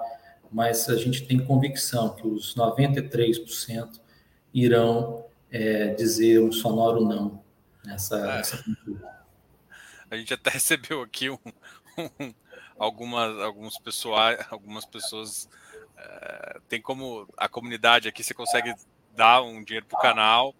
mas 0.51 0.89
a 0.89 0.95
gente 0.95 1.25
tem 1.25 1.39
convicção 1.39 2.15
que 2.15 2.27
os 2.27 2.55
93% 2.55 3.99
irão 4.53 5.25
é, 5.51 5.93
dizer 5.93 6.41
um 6.41 6.51
sonoro 6.51 7.05
não 7.05 7.43
nessa, 7.85 8.17
é. 8.17 8.37
nessa 8.37 8.63
A 10.09 10.15
gente 10.15 10.33
até 10.33 10.49
recebeu 10.51 11.01
aqui 11.01 11.29
um, 11.29 11.37
um, 11.97 12.33
algumas, 12.77 13.39
alguns 13.39 13.77
pessoais, 13.77 14.45
algumas 14.49 14.85
pessoas. 14.85 15.49
É, 15.97 16.59
tem 16.67 16.81
como 16.81 17.27
a 17.37 17.47
comunidade 17.49 18.07
aqui, 18.07 18.23
você 18.23 18.33
consegue 18.33 18.73
dar 19.15 19.41
um 19.41 19.63
dinheiro 19.63 19.85
para 19.85 19.99
o 19.99 20.01
canal, 20.01 20.55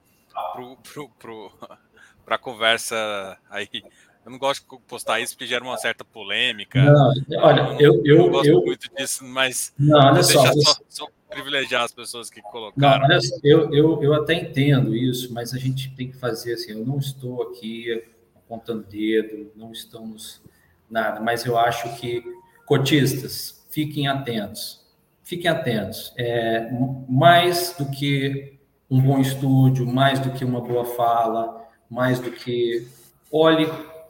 para 2.26 2.36
a 2.36 2.40
conversa 2.40 3.38
aí 3.50 3.84
eu 4.26 4.32
não 4.32 4.38
gosto 4.38 4.64
de 4.64 4.82
postar 4.84 5.20
isso 5.20 5.34
porque 5.34 5.48
gera 5.48 5.64
uma 5.64 5.78
certa 5.78 6.04
polêmica. 6.04 6.84
Não, 6.84 7.14
olha, 7.40 7.78
eu, 7.80 8.02
eu, 8.06 8.18
eu 8.18 8.30
gosto 8.30 8.50
eu, 8.50 8.62
muito 8.62 8.90
disso, 8.96 9.24
mas 9.26 9.74
não, 9.78 9.98
olha 9.98 10.24
só, 10.24 10.44
só, 10.54 10.76
só, 10.88 11.08
privilegiar 11.30 11.84
as 11.84 11.94
pessoas 11.94 12.30
que 12.30 12.42
colocaram. 12.42 13.08
Não, 13.08 13.20
eu, 13.44 13.74
eu, 13.74 14.04
eu 14.04 14.14
até 14.14 14.34
entendo 14.34 14.96
isso, 14.96 15.34
mas 15.34 15.54
a 15.54 15.58
gente 15.58 15.96
tem 15.96 16.10
que 16.10 16.18
fazer 16.18 16.54
assim. 16.54 16.72
Eu 16.72 16.86
não 16.86 16.98
estou 16.98 17.44
aqui 17.44 18.04
apontando 18.36 18.84
dedo, 18.84 19.52
não 19.56 19.72
estamos 19.72 20.42
nada, 20.90 21.20
mas 21.20 21.46
eu 21.46 21.58
acho 21.58 21.96
que 21.98 22.24
cotistas 22.66 23.64
fiquem 23.70 24.08
atentos, 24.08 24.86
fiquem 25.24 25.50
atentos. 25.50 26.14
É, 26.18 26.70
mais 27.08 27.76
do 27.78 27.86
que 27.90 28.58
um 28.90 29.00
bom 29.00 29.20
estúdio, 29.20 29.86
mais 29.86 30.20
do 30.20 30.32
que 30.32 30.44
uma 30.44 30.60
boa 30.60 30.84
fala, 30.84 31.68
mais 31.90 32.20
do 32.20 32.32
que 32.32 32.88
olhe, 33.32 33.68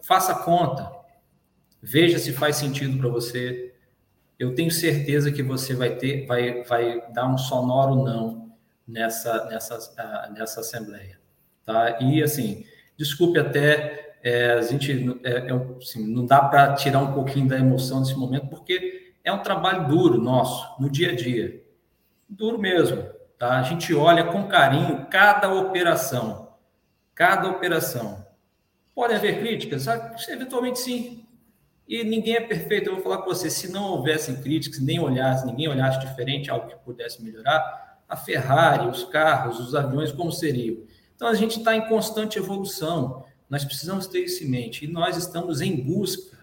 faça 0.09 0.33
conta, 0.33 0.91
veja 1.79 2.17
se 2.17 2.33
faz 2.33 2.55
sentido 2.55 2.97
para 2.97 3.09
você. 3.09 3.75
Eu 4.39 4.55
tenho 4.55 4.71
certeza 4.71 5.31
que 5.31 5.43
você 5.43 5.75
vai 5.75 5.97
ter, 5.97 6.25
vai, 6.25 6.63
vai 6.63 7.11
dar 7.11 7.27
um 7.27 7.37
sonoro 7.37 8.03
não 8.03 8.51
nessa, 8.87 9.45
nessa, 9.45 9.77
nessa 10.35 10.61
assembleia, 10.61 11.19
tá? 11.63 11.99
E 12.01 12.23
assim, 12.23 12.65
desculpe 12.97 13.37
até 13.37 14.17
é, 14.23 14.53
a 14.53 14.61
gente 14.63 14.91
é, 15.23 15.31
é, 15.31 15.77
assim, 15.77 16.11
não 16.11 16.25
dá 16.25 16.41
para 16.41 16.73
tirar 16.73 17.01
um 17.01 17.13
pouquinho 17.13 17.47
da 17.47 17.59
emoção 17.59 17.99
nesse 17.99 18.15
momento 18.15 18.47
porque 18.47 19.13
é 19.23 19.31
um 19.31 19.43
trabalho 19.43 19.87
duro 19.87 20.19
nosso 20.19 20.81
no 20.81 20.89
dia 20.89 21.11
a 21.11 21.15
dia, 21.15 21.63
duro 22.27 22.57
mesmo, 22.57 23.07
tá? 23.37 23.59
A 23.59 23.61
gente 23.61 23.93
olha 23.93 24.23
com 24.23 24.47
carinho 24.47 25.05
cada 25.05 25.53
operação, 25.53 26.57
cada 27.13 27.47
operação. 27.47 28.27
Pode 28.99 29.13
haver 29.13 29.39
críticas, 29.39 29.85
eventualmente 30.27 30.79
sim, 30.79 31.25
e 31.87 32.03
ninguém 32.03 32.35
é 32.35 32.41
perfeito. 32.41 32.89
Eu 32.89 32.95
vou 32.95 33.01
falar 33.01 33.19
com 33.19 33.27
você, 33.27 33.49
se 33.49 33.71
não 33.71 33.91
houvessem 33.91 34.41
críticas, 34.41 34.81
nem 34.81 34.99
olhasse, 34.99 35.45
ninguém 35.45 35.69
olhasse 35.69 36.01
diferente, 36.05 36.51
algo 36.51 36.67
que 36.67 36.75
pudesse 36.83 37.23
melhorar, 37.23 38.01
a 38.09 38.17
Ferrari, 38.17 38.89
os 38.89 39.05
carros, 39.05 39.57
os 39.57 39.73
aviões, 39.73 40.11
como 40.11 40.33
seriam? 40.33 40.83
Então, 41.15 41.29
a 41.29 41.33
gente 41.33 41.59
está 41.59 41.73
em 41.77 41.87
constante 41.87 42.37
evolução. 42.37 43.23
Nós 43.49 43.63
precisamos 43.63 44.05
ter 44.05 44.19
isso 44.19 44.43
em 44.43 44.47
mente. 44.49 44.83
E 44.83 44.87
nós 44.89 45.15
estamos 45.15 45.61
em 45.61 45.77
busca 45.77 46.37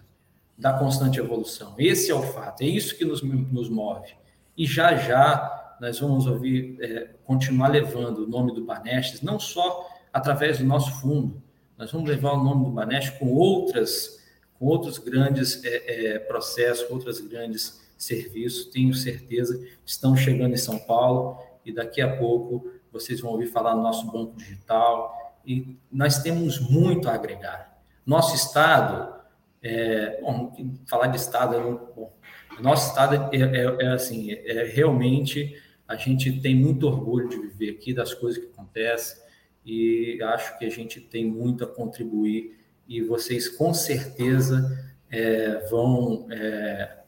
da 0.57 0.73
constante 0.73 1.19
evolução. 1.19 1.75
Esse 1.77 2.09
é 2.09 2.15
o 2.15 2.23
fato. 2.23 2.63
É 2.63 2.65
isso 2.65 2.97
que 2.97 3.05
nos, 3.05 3.21
nos 3.21 3.69
move. 3.69 4.15
E 4.57 4.65
já 4.65 4.95
já 4.95 5.77
nós 5.79 5.99
vamos 5.99 6.25
ouvir, 6.25 6.75
é, 6.81 7.09
continuar 7.23 7.67
levando 7.67 8.23
o 8.23 8.27
nome 8.27 8.51
do 8.51 8.65
Banestes, 8.65 9.21
não 9.21 9.39
só 9.39 9.87
através 10.11 10.57
do 10.57 10.65
nosso 10.65 10.99
fundo, 10.99 11.45
nós 11.77 11.91
vamos 11.91 12.09
levar 12.09 12.33
o 12.33 12.43
nome 12.43 12.65
do 12.65 12.71
Banestes 12.71 13.17
com 13.17 13.31
outras 13.33 14.17
com 14.59 14.65
outros 14.65 14.97
grandes 14.97 15.63
é, 15.63 16.15
é, 16.15 16.19
processos, 16.19 16.89
outros 16.89 17.19
grandes 17.19 17.79
serviços. 17.95 18.65
Tenho 18.65 18.93
certeza 18.93 19.63
estão 19.85 20.15
chegando 20.15 20.53
em 20.53 20.57
São 20.57 20.79
Paulo 20.79 21.39
e 21.63 21.71
daqui 21.71 22.01
a 22.01 22.17
pouco 22.17 22.71
vocês 22.91 23.21
vão 23.21 23.31
ouvir 23.31 23.47
falar 23.47 23.75
no 23.75 23.83
nosso 23.83 24.11
banco 24.11 24.35
digital 24.35 25.35
e 25.45 25.77
nós 25.91 26.21
temos 26.23 26.59
muito 26.59 27.07
a 27.07 27.13
agregar. 27.13 27.79
Nosso 28.05 28.35
estado, 28.35 29.13
é, 29.61 30.19
bom, 30.21 30.55
falar 30.87 31.07
de 31.07 31.17
estado, 31.17 31.55
é 31.55 31.59
bom, 31.59 32.11
nosso 32.59 32.89
estado 32.89 33.29
é, 33.31 33.37
é, 33.37 33.85
é 33.85 33.87
assim, 33.89 34.31
é, 34.31 34.63
realmente 34.63 35.61
a 35.87 35.95
gente 35.95 36.39
tem 36.41 36.55
muito 36.55 36.87
orgulho 36.87 37.29
de 37.29 37.37
viver 37.37 37.71
aqui, 37.71 37.93
das 37.93 38.13
coisas 38.13 38.43
que 38.43 38.49
acontecem 38.49 39.26
e 39.67 40.23
acho 40.23 40.57
que 40.57 40.63
a 40.63 40.69
gente 40.69 41.01
tem 41.01 41.25
muito 41.25 41.65
a 41.65 41.67
contribuir 41.67 42.57
e 42.87 43.01
vocês 43.01 43.49
com 43.49 43.73
certeza 43.73 44.95
é, 45.11 45.67
vão 45.69 46.25
é, 46.31 46.99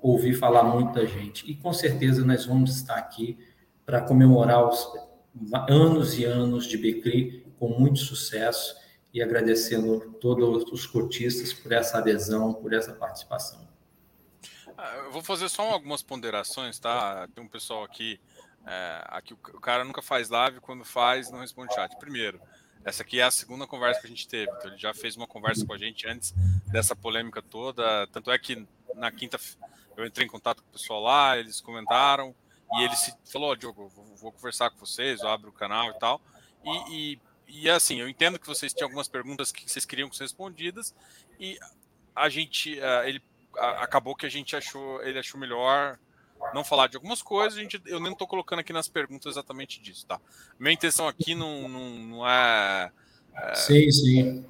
ouvir 0.00 0.34
falar 0.34 0.62
muita 0.62 1.04
gente. 1.04 1.50
E 1.50 1.56
com 1.56 1.72
certeza 1.72 2.24
nós 2.24 2.46
vamos 2.46 2.76
estar 2.76 2.94
aqui 2.94 3.36
para 3.84 4.00
comemorar 4.00 4.64
os 4.68 4.88
anos 5.68 6.16
e 6.16 6.24
anos 6.24 6.68
de 6.68 6.78
Becri 6.78 7.44
com 7.58 7.68
muito 7.68 7.98
sucesso 7.98 8.76
e 9.12 9.20
agradecendo 9.20 10.12
todos 10.20 10.70
os 10.70 10.86
cotistas 10.86 11.52
por 11.52 11.72
essa 11.72 11.98
adesão, 11.98 12.54
por 12.54 12.72
essa 12.72 12.92
participação. 12.92 13.66
Ah, 14.76 15.02
eu 15.04 15.10
vou 15.10 15.22
fazer 15.22 15.48
só 15.48 15.62
algumas 15.68 16.00
ponderações, 16.00 16.78
tá? 16.78 17.26
Tem 17.34 17.42
um 17.42 17.48
pessoal 17.48 17.82
aqui, 17.82 18.20
é, 18.68 19.02
aqui 19.06 19.32
o 19.32 19.60
cara 19.60 19.82
nunca 19.82 20.02
faz 20.02 20.28
live, 20.28 20.60
quando 20.60 20.84
faz 20.84 21.30
não 21.30 21.40
responde 21.40 21.74
chat. 21.74 21.96
Primeiro, 21.96 22.38
essa 22.84 23.02
aqui 23.02 23.18
é 23.18 23.24
a 23.24 23.30
segunda 23.30 23.66
conversa 23.66 24.00
que 24.00 24.06
a 24.06 24.10
gente 24.10 24.28
teve. 24.28 24.52
Então, 24.52 24.70
ele 24.70 24.78
já 24.78 24.92
fez 24.92 25.16
uma 25.16 25.26
conversa 25.26 25.64
com 25.64 25.72
a 25.72 25.78
gente 25.78 26.06
antes 26.06 26.32
dessa 26.66 26.94
polêmica 26.94 27.40
toda. 27.40 28.06
Tanto 28.08 28.30
é 28.30 28.38
que 28.38 28.66
na 28.94 29.10
quinta 29.10 29.40
eu 29.96 30.04
entrei 30.04 30.26
em 30.26 30.30
contato 30.30 30.62
com 30.62 30.68
o 30.68 30.72
pessoal 30.72 31.02
lá, 31.02 31.38
eles 31.38 31.62
comentaram 31.62 32.34
e 32.74 32.82
ele 32.82 32.94
se 32.94 33.14
falou: 33.24 33.52
oh, 33.52 33.56
Diogo, 33.56 33.88
vou, 33.88 34.04
vou, 34.16 34.32
conversar 34.32 34.70
com 34.70 34.78
vocês, 34.78 35.20
eu 35.20 35.28
abro 35.28 35.48
o 35.48 35.52
canal 35.52 35.90
e 35.90 35.98
tal. 35.98 36.20
E, 36.62 36.94
e, 36.94 37.20
e, 37.48 37.70
assim, 37.70 38.00
eu 38.00 38.08
entendo 38.08 38.38
que 38.38 38.46
vocês 38.46 38.74
tinham 38.74 38.86
algumas 38.86 39.08
perguntas 39.08 39.50
que 39.50 39.68
vocês 39.70 39.86
queriam 39.86 40.12
ser 40.12 40.24
respondidas 40.24 40.94
e 41.40 41.58
a 42.14 42.28
gente, 42.28 42.78
uh, 42.78 43.06
ele 43.06 43.22
acabou 43.56 44.14
que 44.14 44.26
a 44.26 44.28
gente 44.28 44.54
achou, 44.54 45.02
ele 45.02 45.18
achou 45.18 45.40
melhor 45.40 45.98
não 46.54 46.64
falar 46.64 46.88
de 46.88 46.96
algumas 46.96 47.22
coisas, 47.22 47.58
a 47.58 47.62
gente, 47.62 47.80
eu 47.86 48.00
nem 48.00 48.12
estou 48.12 48.26
colocando 48.26 48.60
aqui 48.60 48.72
nas 48.72 48.88
perguntas 48.88 49.32
exatamente 49.32 49.80
disso, 49.80 50.06
tá? 50.06 50.20
Minha 50.58 50.74
intenção 50.74 51.08
aqui 51.08 51.34
não, 51.34 51.68
não, 51.68 51.90
não 51.90 52.28
é, 52.28 52.90
é, 53.34 53.54
Sim, 53.54 53.90
sim. 53.90 54.44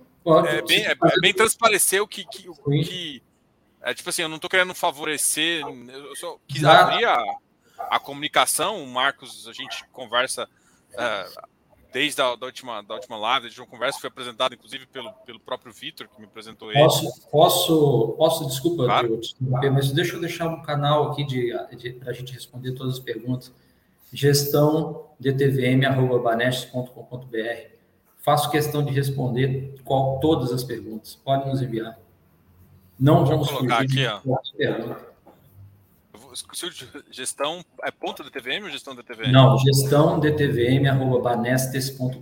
É 0.47 0.62
bem, 0.62 0.86
é, 0.86 0.93
é 0.93 1.20
bem 1.20 1.32
transparecer 1.32 2.03
o 2.03 2.09
que, 2.09 2.24
que, 2.24 2.49
o 2.49 2.55
que. 2.55 3.22
É 3.80 3.95
tipo 3.95 4.11
assim, 4.11 4.22
eu 4.22 4.28
não 4.28 4.36
estou 4.36 4.51
querendo 4.51 4.74
favorecer, 4.74 5.62
eu 5.62 6.16
só 6.16 6.39
quis 6.47 6.64
abrir 6.64 7.05
a, 7.05 7.22
a 7.91 7.99
comunicação. 7.99 8.82
O 8.82 8.86
Marcos, 8.86 9.47
a 9.49 9.53
gente 9.53 9.84
conversa. 9.93 10.49
É, 10.93 11.28
desde 11.93 12.20
a 12.20 12.34
da 12.36 12.47
última, 12.47 12.82
da 12.82 12.95
última 12.95 13.16
live, 13.16 13.51
de 13.51 13.61
uma 13.61 13.66
conversa 13.66 13.97
que 13.97 14.03
foi 14.03 14.09
apresentada, 14.09 14.55
inclusive, 14.55 14.86
pelo, 14.86 15.12
pelo 15.24 15.41
próprio 15.41 15.72
Vitor, 15.72 16.07
que 16.09 16.20
me 16.20 16.26
apresentou 16.26 16.70
ele. 16.70 16.80
Posso, 16.80 17.28
posso, 17.30 18.14
posso 18.16 18.47
desculpa, 18.47 18.84
claro. 18.84 19.20
mas 19.72 19.91
deixa 19.93 20.16
eu 20.16 20.20
deixar 20.20 20.49
um 20.49 20.62
canal 20.62 21.11
aqui 21.11 21.24
de, 21.24 21.53
de 21.76 21.93
para 21.93 22.11
a 22.11 22.14
gente 22.14 22.32
responder 22.32 22.72
todas 22.72 22.95
as 22.95 23.01
perguntas. 23.01 23.53
Gestão 24.12 25.07
dtvm.banestes.com.br. 25.20 27.78
Faço 28.18 28.51
questão 28.51 28.84
de 28.84 28.93
responder 28.93 29.74
qual, 29.84 30.18
todas 30.20 30.53
as 30.53 30.62
perguntas. 30.62 31.16
Pode 31.16 31.49
nos 31.49 31.62
enviar. 31.62 31.99
Não 32.99 33.24
vamos 33.24 33.51
colocar 33.51 33.82
aqui, 33.82 34.05
ó. 34.07 34.20
Gestão 37.11 37.64
é 37.82 37.91
ponto 37.91 38.22
da 38.22 38.30
TVM 38.30 38.64
ou 38.64 38.70
gestão 38.70 38.95
da 38.95 39.03
TVM? 39.03 39.32
Não, 39.32 39.59
gestão 39.59 40.20
dtvm@banestes.com.br. 40.20 42.18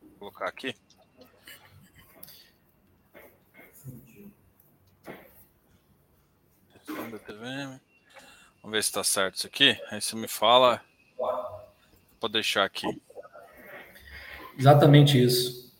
Vou 0.00 0.18
colocar 0.18 0.46
aqui. 0.46 0.74
Gestão 6.72 7.10
da 7.10 7.18
TVM. 7.18 7.80
Vamos 8.62 8.76
ver 8.76 8.82
se 8.82 8.88
está 8.88 9.04
certo 9.04 9.36
isso 9.36 9.46
aqui. 9.46 9.78
Aí 9.90 10.00
você 10.00 10.16
me 10.16 10.28
fala. 10.28 10.80
Pode 12.18 12.32
deixar 12.32 12.64
aqui. 12.64 12.86
Exatamente 14.58 15.22
isso. 15.22 15.73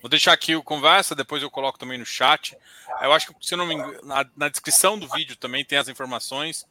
Vou 0.00 0.08
deixar 0.08 0.32
aqui 0.32 0.56
o 0.56 0.62
conversa, 0.62 1.14
depois 1.14 1.42
eu 1.42 1.50
coloco 1.50 1.78
também 1.78 1.98
no 1.98 2.06
chat. 2.06 2.56
Eu 3.02 3.12
acho 3.12 3.26
que, 3.26 3.46
se 3.46 3.54
não 3.54 3.66
me 3.66 3.74
engano, 3.74 4.00
na, 4.02 4.26
na 4.36 4.48
descrição 4.48 4.98
do 4.98 5.08
vídeo 5.08 5.36
também 5.36 5.64
tem 5.64 5.78
as 5.78 5.88
informações. 5.88 6.66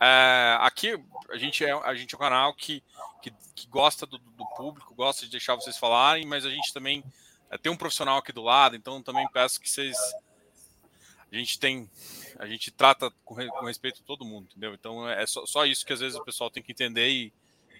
É, 0.00 0.56
aqui 0.60 0.98
a 1.30 1.36
gente, 1.36 1.64
é, 1.64 1.72
a 1.72 1.94
gente 1.94 2.12
é 2.12 2.16
um 2.16 2.20
canal 2.20 2.52
que, 2.54 2.82
que, 3.22 3.32
que 3.54 3.68
gosta 3.68 4.04
do, 4.04 4.18
do, 4.18 4.44
público, 4.56 4.96
gosta 4.96 5.24
de 5.24 5.30
deixar 5.30 5.54
vocês 5.54 5.78
falarem, 5.78 6.26
mas 6.26 6.44
a 6.44 6.50
gente 6.50 6.72
também 6.72 7.04
é, 7.48 7.56
tem 7.56 7.70
um 7.70 7.76
profissional 7.76 8.18
aqui 8.18 8.32
do 8.32 8.42
lado, 8.42 8.74
então 8.74 9.00
também 9.00 9.28
peço 9.32 9.60
que 9.60 9.70
vocês. 9.70 9.96
A 11.30 11.36
gente 11.36 11.56
tem. 11.56 11.88
A 12.38 12.46
gente 12.46 12.72
trata 12.72 13.12
com, 13.24 13.36
com 13.36 13.64
respeito 13.66 14.02
todo 14.02 14.24
mundo, 14.24 14.48
entendeu? 14.50 14.74
Então 14.74 15.08
é 15.08 15.24
só, 15.24 15.46
só 15.46 15.64
isso 15.64 15.86
que 15.86 15.92
às 15.92 16.00
vezes 16.00 16.18
o 16.18 16.24
pessoal 16.24 16.50
tem 16.50 16.62
que 16.62 16.72
entender 16.72 17.08
e 17.08 17.32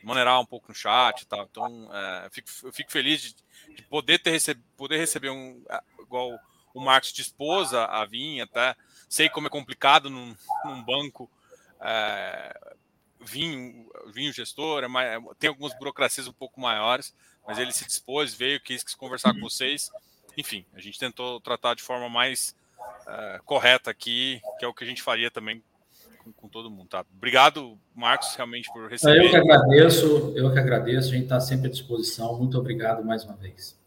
maneirar 0.02 0.40
um 0.40 0.46
pouco 0.46 0.68
no 0.68 0.74
chat 0.74 1.22
e 1.22 1.26
tal. 1.26 1.44
Então, 1.50 1.90
é, 1.92 2.26
eu, 2.26 2.30
fico, 2.30 2.48
eu, 2.64 2.72
fico, 2.72 2.92
feliz 2.92 3.20
de, 3.20 3.36
de 3.72 3.82
poder, 3.82 4.18
ter 4.18 4.30
receb, 4.30 4.60
poder 4.76 4.98
receber 4.98 5.30
um. 5.30 5.62
igual 6.00 6.38
o 6.74 6.80
Marcos 6.80 7.12
dispôs 7.12 7.74
a, 7.74 7.84
a 7.84 8.04
vir, 8.04 8.40
até 8.40 8.74
sei 9.08 9.28
como 9.28 9.46
é 9.46 9.50
complicado 9.50 10.08
num, 10.08 10.34
num 10.64 10.82
banco. 10.82 11.30
É, 11.80 12.76
vinho, 13.20 13.90
vinho 14.12 14.32
gestor, 14.32 14.84
é 14.84 14.88
tem 15.38 15.48
algumas 15.48 15.76
burocracias 15.78 16.26
um 16.26 16.32
pouco 16.32 16.60
maiores, 16.60 17.14
mas 17.46 17.58
ele 17.58 17.72
se 17.72 17.86
dispôs, 17.86 18.34
veio, 18.34 18.60
quis, 18.60 18.82
quis 18.82 18.94
conversar 18.94 19.32
com 19.32 19.40
vocês. 19.40 19.90
Enfim, 20.36 20.64
a 20.72 20.80
gente 20.80 20.98
tentou 20.98 21.40
tratar 21.40 21.74
de 21.74 21.82
forma 21.82 22.08
mais 22.08 22.54
uh, 22.80 23.42
correta 23.44 23.90
aqui, 23.90 24.40
que 24.58 24.64
é 24.64 24.68
o 24.68 24.74
que 24.74 24.84
a 24.84 24.86
gente 24.86 25.02
faria 25.02 25.30
também 25.30 25.62
todo 26.52 26.70
mundo, 26.70 26.88
tá? 26.88 27.04
Obrigado, 27.16 27.78
Marcos, 27.94 28.34
realmente 28.36 28.70
por 28.72 28.88
receber. 28.88 29.24
Eu 29.24 29.30
que 29.30 29.36
agradeço, 29.36 30.32
eu 30.36 30.52
que 30.52 30.58
agradeço, 30.58 31.08
a 31.08 31.12
gente 31.12 31.24
está 31.24 31.40
sempre 31.40 31.68
à 31.68 31.70
disposição. 31.70 32.38
Muito 32.38 32.58
obrigado 32.58 33.04
mais 33.04 33.24
uma 33.24 33.34
vez. 33.34 33.80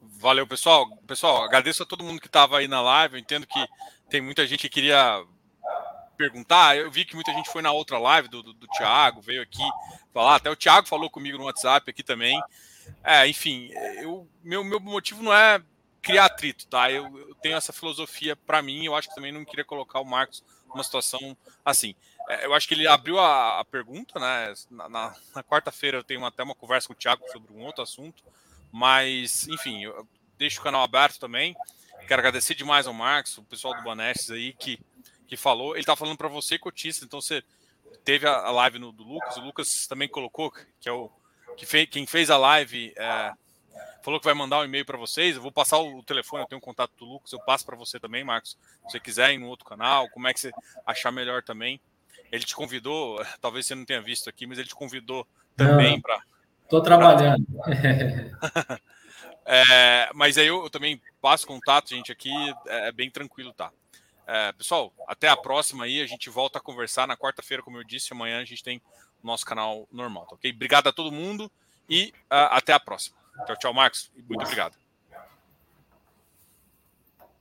Valeu, 0.00 0.46
pessoal. 0.46 0.86
Pessoal, 1.06 1.42
agradeço 1.42 1.82
a 1.82 1.86
todo 1.86 2.04
mundo 2.04 2.20
que 2.20 2.26
estava 2.26 2.58
aí 2.58 2.68
na 2.68 2.80
live. 2.80 3.14
Eu 3.14 3.20
entendo 3.20 3.46
que 3.46 3.66
tem 4.08 4.20
muita 4.20 4.46
gente 4.46 4.60
que 4.60 4.68
queria 4.68 5.24
perguntar. 6.16 6.76
Eu 6.76 6.90
vi 6.90 7.04
que 7.04 7.14
muita 7.14 7.32
gente 7.32 7.50
foi 7.50 7.62
na 7.62 7.72
outra 7.72 7.98
live 7.98 8.28
do, 8.28 8.42
do, 8.42 8.52
do 8.52 8.66
Thiago, 8.68 9.20
veio 9.20 9.42
aqui 9.42 9.62
falar. 10.12 10.36
Até 10.36 10.50
o 10.50 10.56
Thiago 10.56 10.86
falou 10.86 11.10
comigo 11.10 11.38
no 11.38 11.44
WhatsApp 11.44 11.90
aqui 11.90 12.02
também. 12.02 12.40
É, 13.02 13.26
enfim, 13.26 13.70
eu, 14.00 14.28
meu, 14.42 14.62
meu 14.62 14.78
motivo 14.78 15.22
não 15.22 15.32
é 15.32 15.60
criar 16.00 16.26
atrito, 16.26 16.66
tá? 16.66 16.90
Eu, 16.90 17.04
eu 17.18 17.34
tenho 17.36 17.56
essa 17.56 17.72
filosofia 17.72 18.36
para 18.36 18.62
mim. 18.62 18.84
Eu 18.84 18.94
acho 18.94 19.08
que 19.08 19.14
também 19.14 19.32
não 19.32 19.44
queria 19.44 19.64
colocar 19.64 20.00
o 20.00 20.04
Marcos 20.04 20.44
uma 20.74 20.84
situação 20.84 21.36
assim. 21.64 21.94
É, 22.28 22.46
eu 22.46 22.54
acho 22.54 22.68
que 22.68 22.74
ele 22.74 22.86
abriu 22.86 23.18
a, 23.18 23.60
a 23.60 23.64
pergunta, 23.64 24.18
né? 24.18 24.54
Na, 24.70 24.88
na, 24.88 25.16
na 25.34 25.42
quarta-feira 25.42 25.98
eu 25.98 26.04
tenho 26.04 26.24
até 26.24 26.42
uma 26.42 26.54
conversa 26.54 26.86
com 26.86 26.94
o 26.94 26.96
Thiago 26.96 27.24
sobre 27.30 27.52
um 27.52 27.64
outro 27.64 27.82
assunto, 27.82 28.22
mas, 28.70 29.46
enfim, 29.48 29.84
eu, 29.84 30.06
deixa 30.38 30.60
o 30.60 30.62
canal 30.62 30.82
aberto 30.82 31.18
também. 31.18 31.54
Quero 32.06 32.20
agradecer 32.20 32.54
demais 32.54 32.86
ao 32.86 32.94
Marcos, 32.94 33.38
o 33.38 33.44
pessoal 33.44 33.74
do 33.74 33.82
Bonestes 33.82 34.30
aí 34.30 34.52
que, 34.54 34.80
que 35.26 35.36
falou. 35.36 35.76
Ele 35.76 35.84
tá 35.84 35.94
falando 35.94 36.16
para 36.16 36.28
você, 36.28 36.58
cotista, 36.58 37.04
então 37.04 37.20
você 37.20 37.42
teve 38.04 38.26
a 38.26 38.50
live 38.50 38.78
no, 38.78 38.92
do 38.92 39.04
Lucas, 39.04 39.36
o 39.36 39.40
Lucas 39.40 39.86
também 39.86 40.08
colocou, 40.08 40.50
que 40.80 40.88
é 40.88 40.92
o 40.92 41.10
que 41.56 41.66
fez, 41.66 41.88
quem 41.88 42.06
fez 42.06 42.30
a 42.30 42.36
live, 42.36 42.92
é, 42.96 43.32
falou 44.02 44.20
que 44.20 44.26
vai 44.26 44.34
mandar 44.34 44.60
um 44.60 44.64
e-mail 44.64 44.84
para 44.84 44.98
vocês. 44.98 45.36
Eu 45.36 45.42
vou 45.42 45.52
passar 45.52 45.78
o 45.78 46.02
telefone, 46.02 46.42
eu 46.42 46.48
tenho 46.48 46.58
um 46.58 46.64
contato 46.64 46.92
do 46.98 47.04
Lucas, 47.04 47.32
eu 47.32 47.40
passo 47.40 47.64
para 47.64 47.76
você 47.76 47.98
também, 47.98 48.24
Marcos. 48.24 48.58
Se 48.86 48.92
você 48.92 49.00
quiser 49.00 49.32
ir 49.32 49.38
no 49.38 49.48
outro 49.48 49.64
canal, 49.64 50.08
como 50.10 50.28
é 50.28 50.34
que 50.34 50.40
você 50.40 50.50
achar 50.86 51.10
melhor 51.10 51.42
também. 51.42 51.80
Ele 52.30 52.44
te 52.44 52.54
convidou, 52.54 53.22
talvez 53.40 53.66
você 53.66 53.74
não 53.74 53.84
tenha 53.84 54.00
visto 54.00 54.28
aqui, 54.28 54.46
mas 54.46 54.58
ele 54.58 54.68
te 54.68 54.74
convidou 54.74 55.26
também 55.56 56.00
para. 56.00 56.22
Estou 56.64 56.82
trabalhando. 56.82 57.44
Pra... 57.44 58.80
é, 59.44 60.10
mas 60.14 60.38
aí 60.38 60.46
eu, 60.46 60.64
eu, 60.64 60.70
também 60.70 61.00
passo 61.20 61.46
contato, 61.46 61.90
gente, 61.90 62.10
aqui 62.10 62.32
é, 62.66 62.88
é 62.88 62.92
bem 62.92 63.10
tranquilo, 63.10 63.52
tá? 63.52 63.70
É, 64.26 64.52
pessoal, 64.52 64.92
até 65.06 65.28
a 65.28 65.36
próxima 65.36 65.84
aí. 65.84 66.00
A 66.00 66.06
gente 66.06 66.30
volta 66.30 66.58
a 66.58 66.62
conversar 66.62 67.06
na 67.06 67.16
quarta-feira, 67.16 67.62
como 67.62 67.76
eu 67.76 67.84
disse. 67.84 68.12
Amanhã 68.12 68.40
a 68.40 68.44
gente 68.44 68.62
tem 68.62 68.80
o 69.22 69.26
nosso 69.26 69.44
canal 69.44 69.86
normal, 69.92 70.26
tá 70.26 70.34
ok? 70.34 70.50
Obrigado 70.50 70.88
a 70.88 70.92
todo 70.92 71.12
mundo 71.12 71.50
e 71.88 72.12
uh, 72.30 72.48
até 72.50 72.72
a 72.72 72.80
próxima. 72.80 73.21
Tchau, 73.46 73.56
tchau, 73.56 73.74
Marcos. 73.74 74.10
Muito 74.14 74.42
obrigado. 74.42 74.81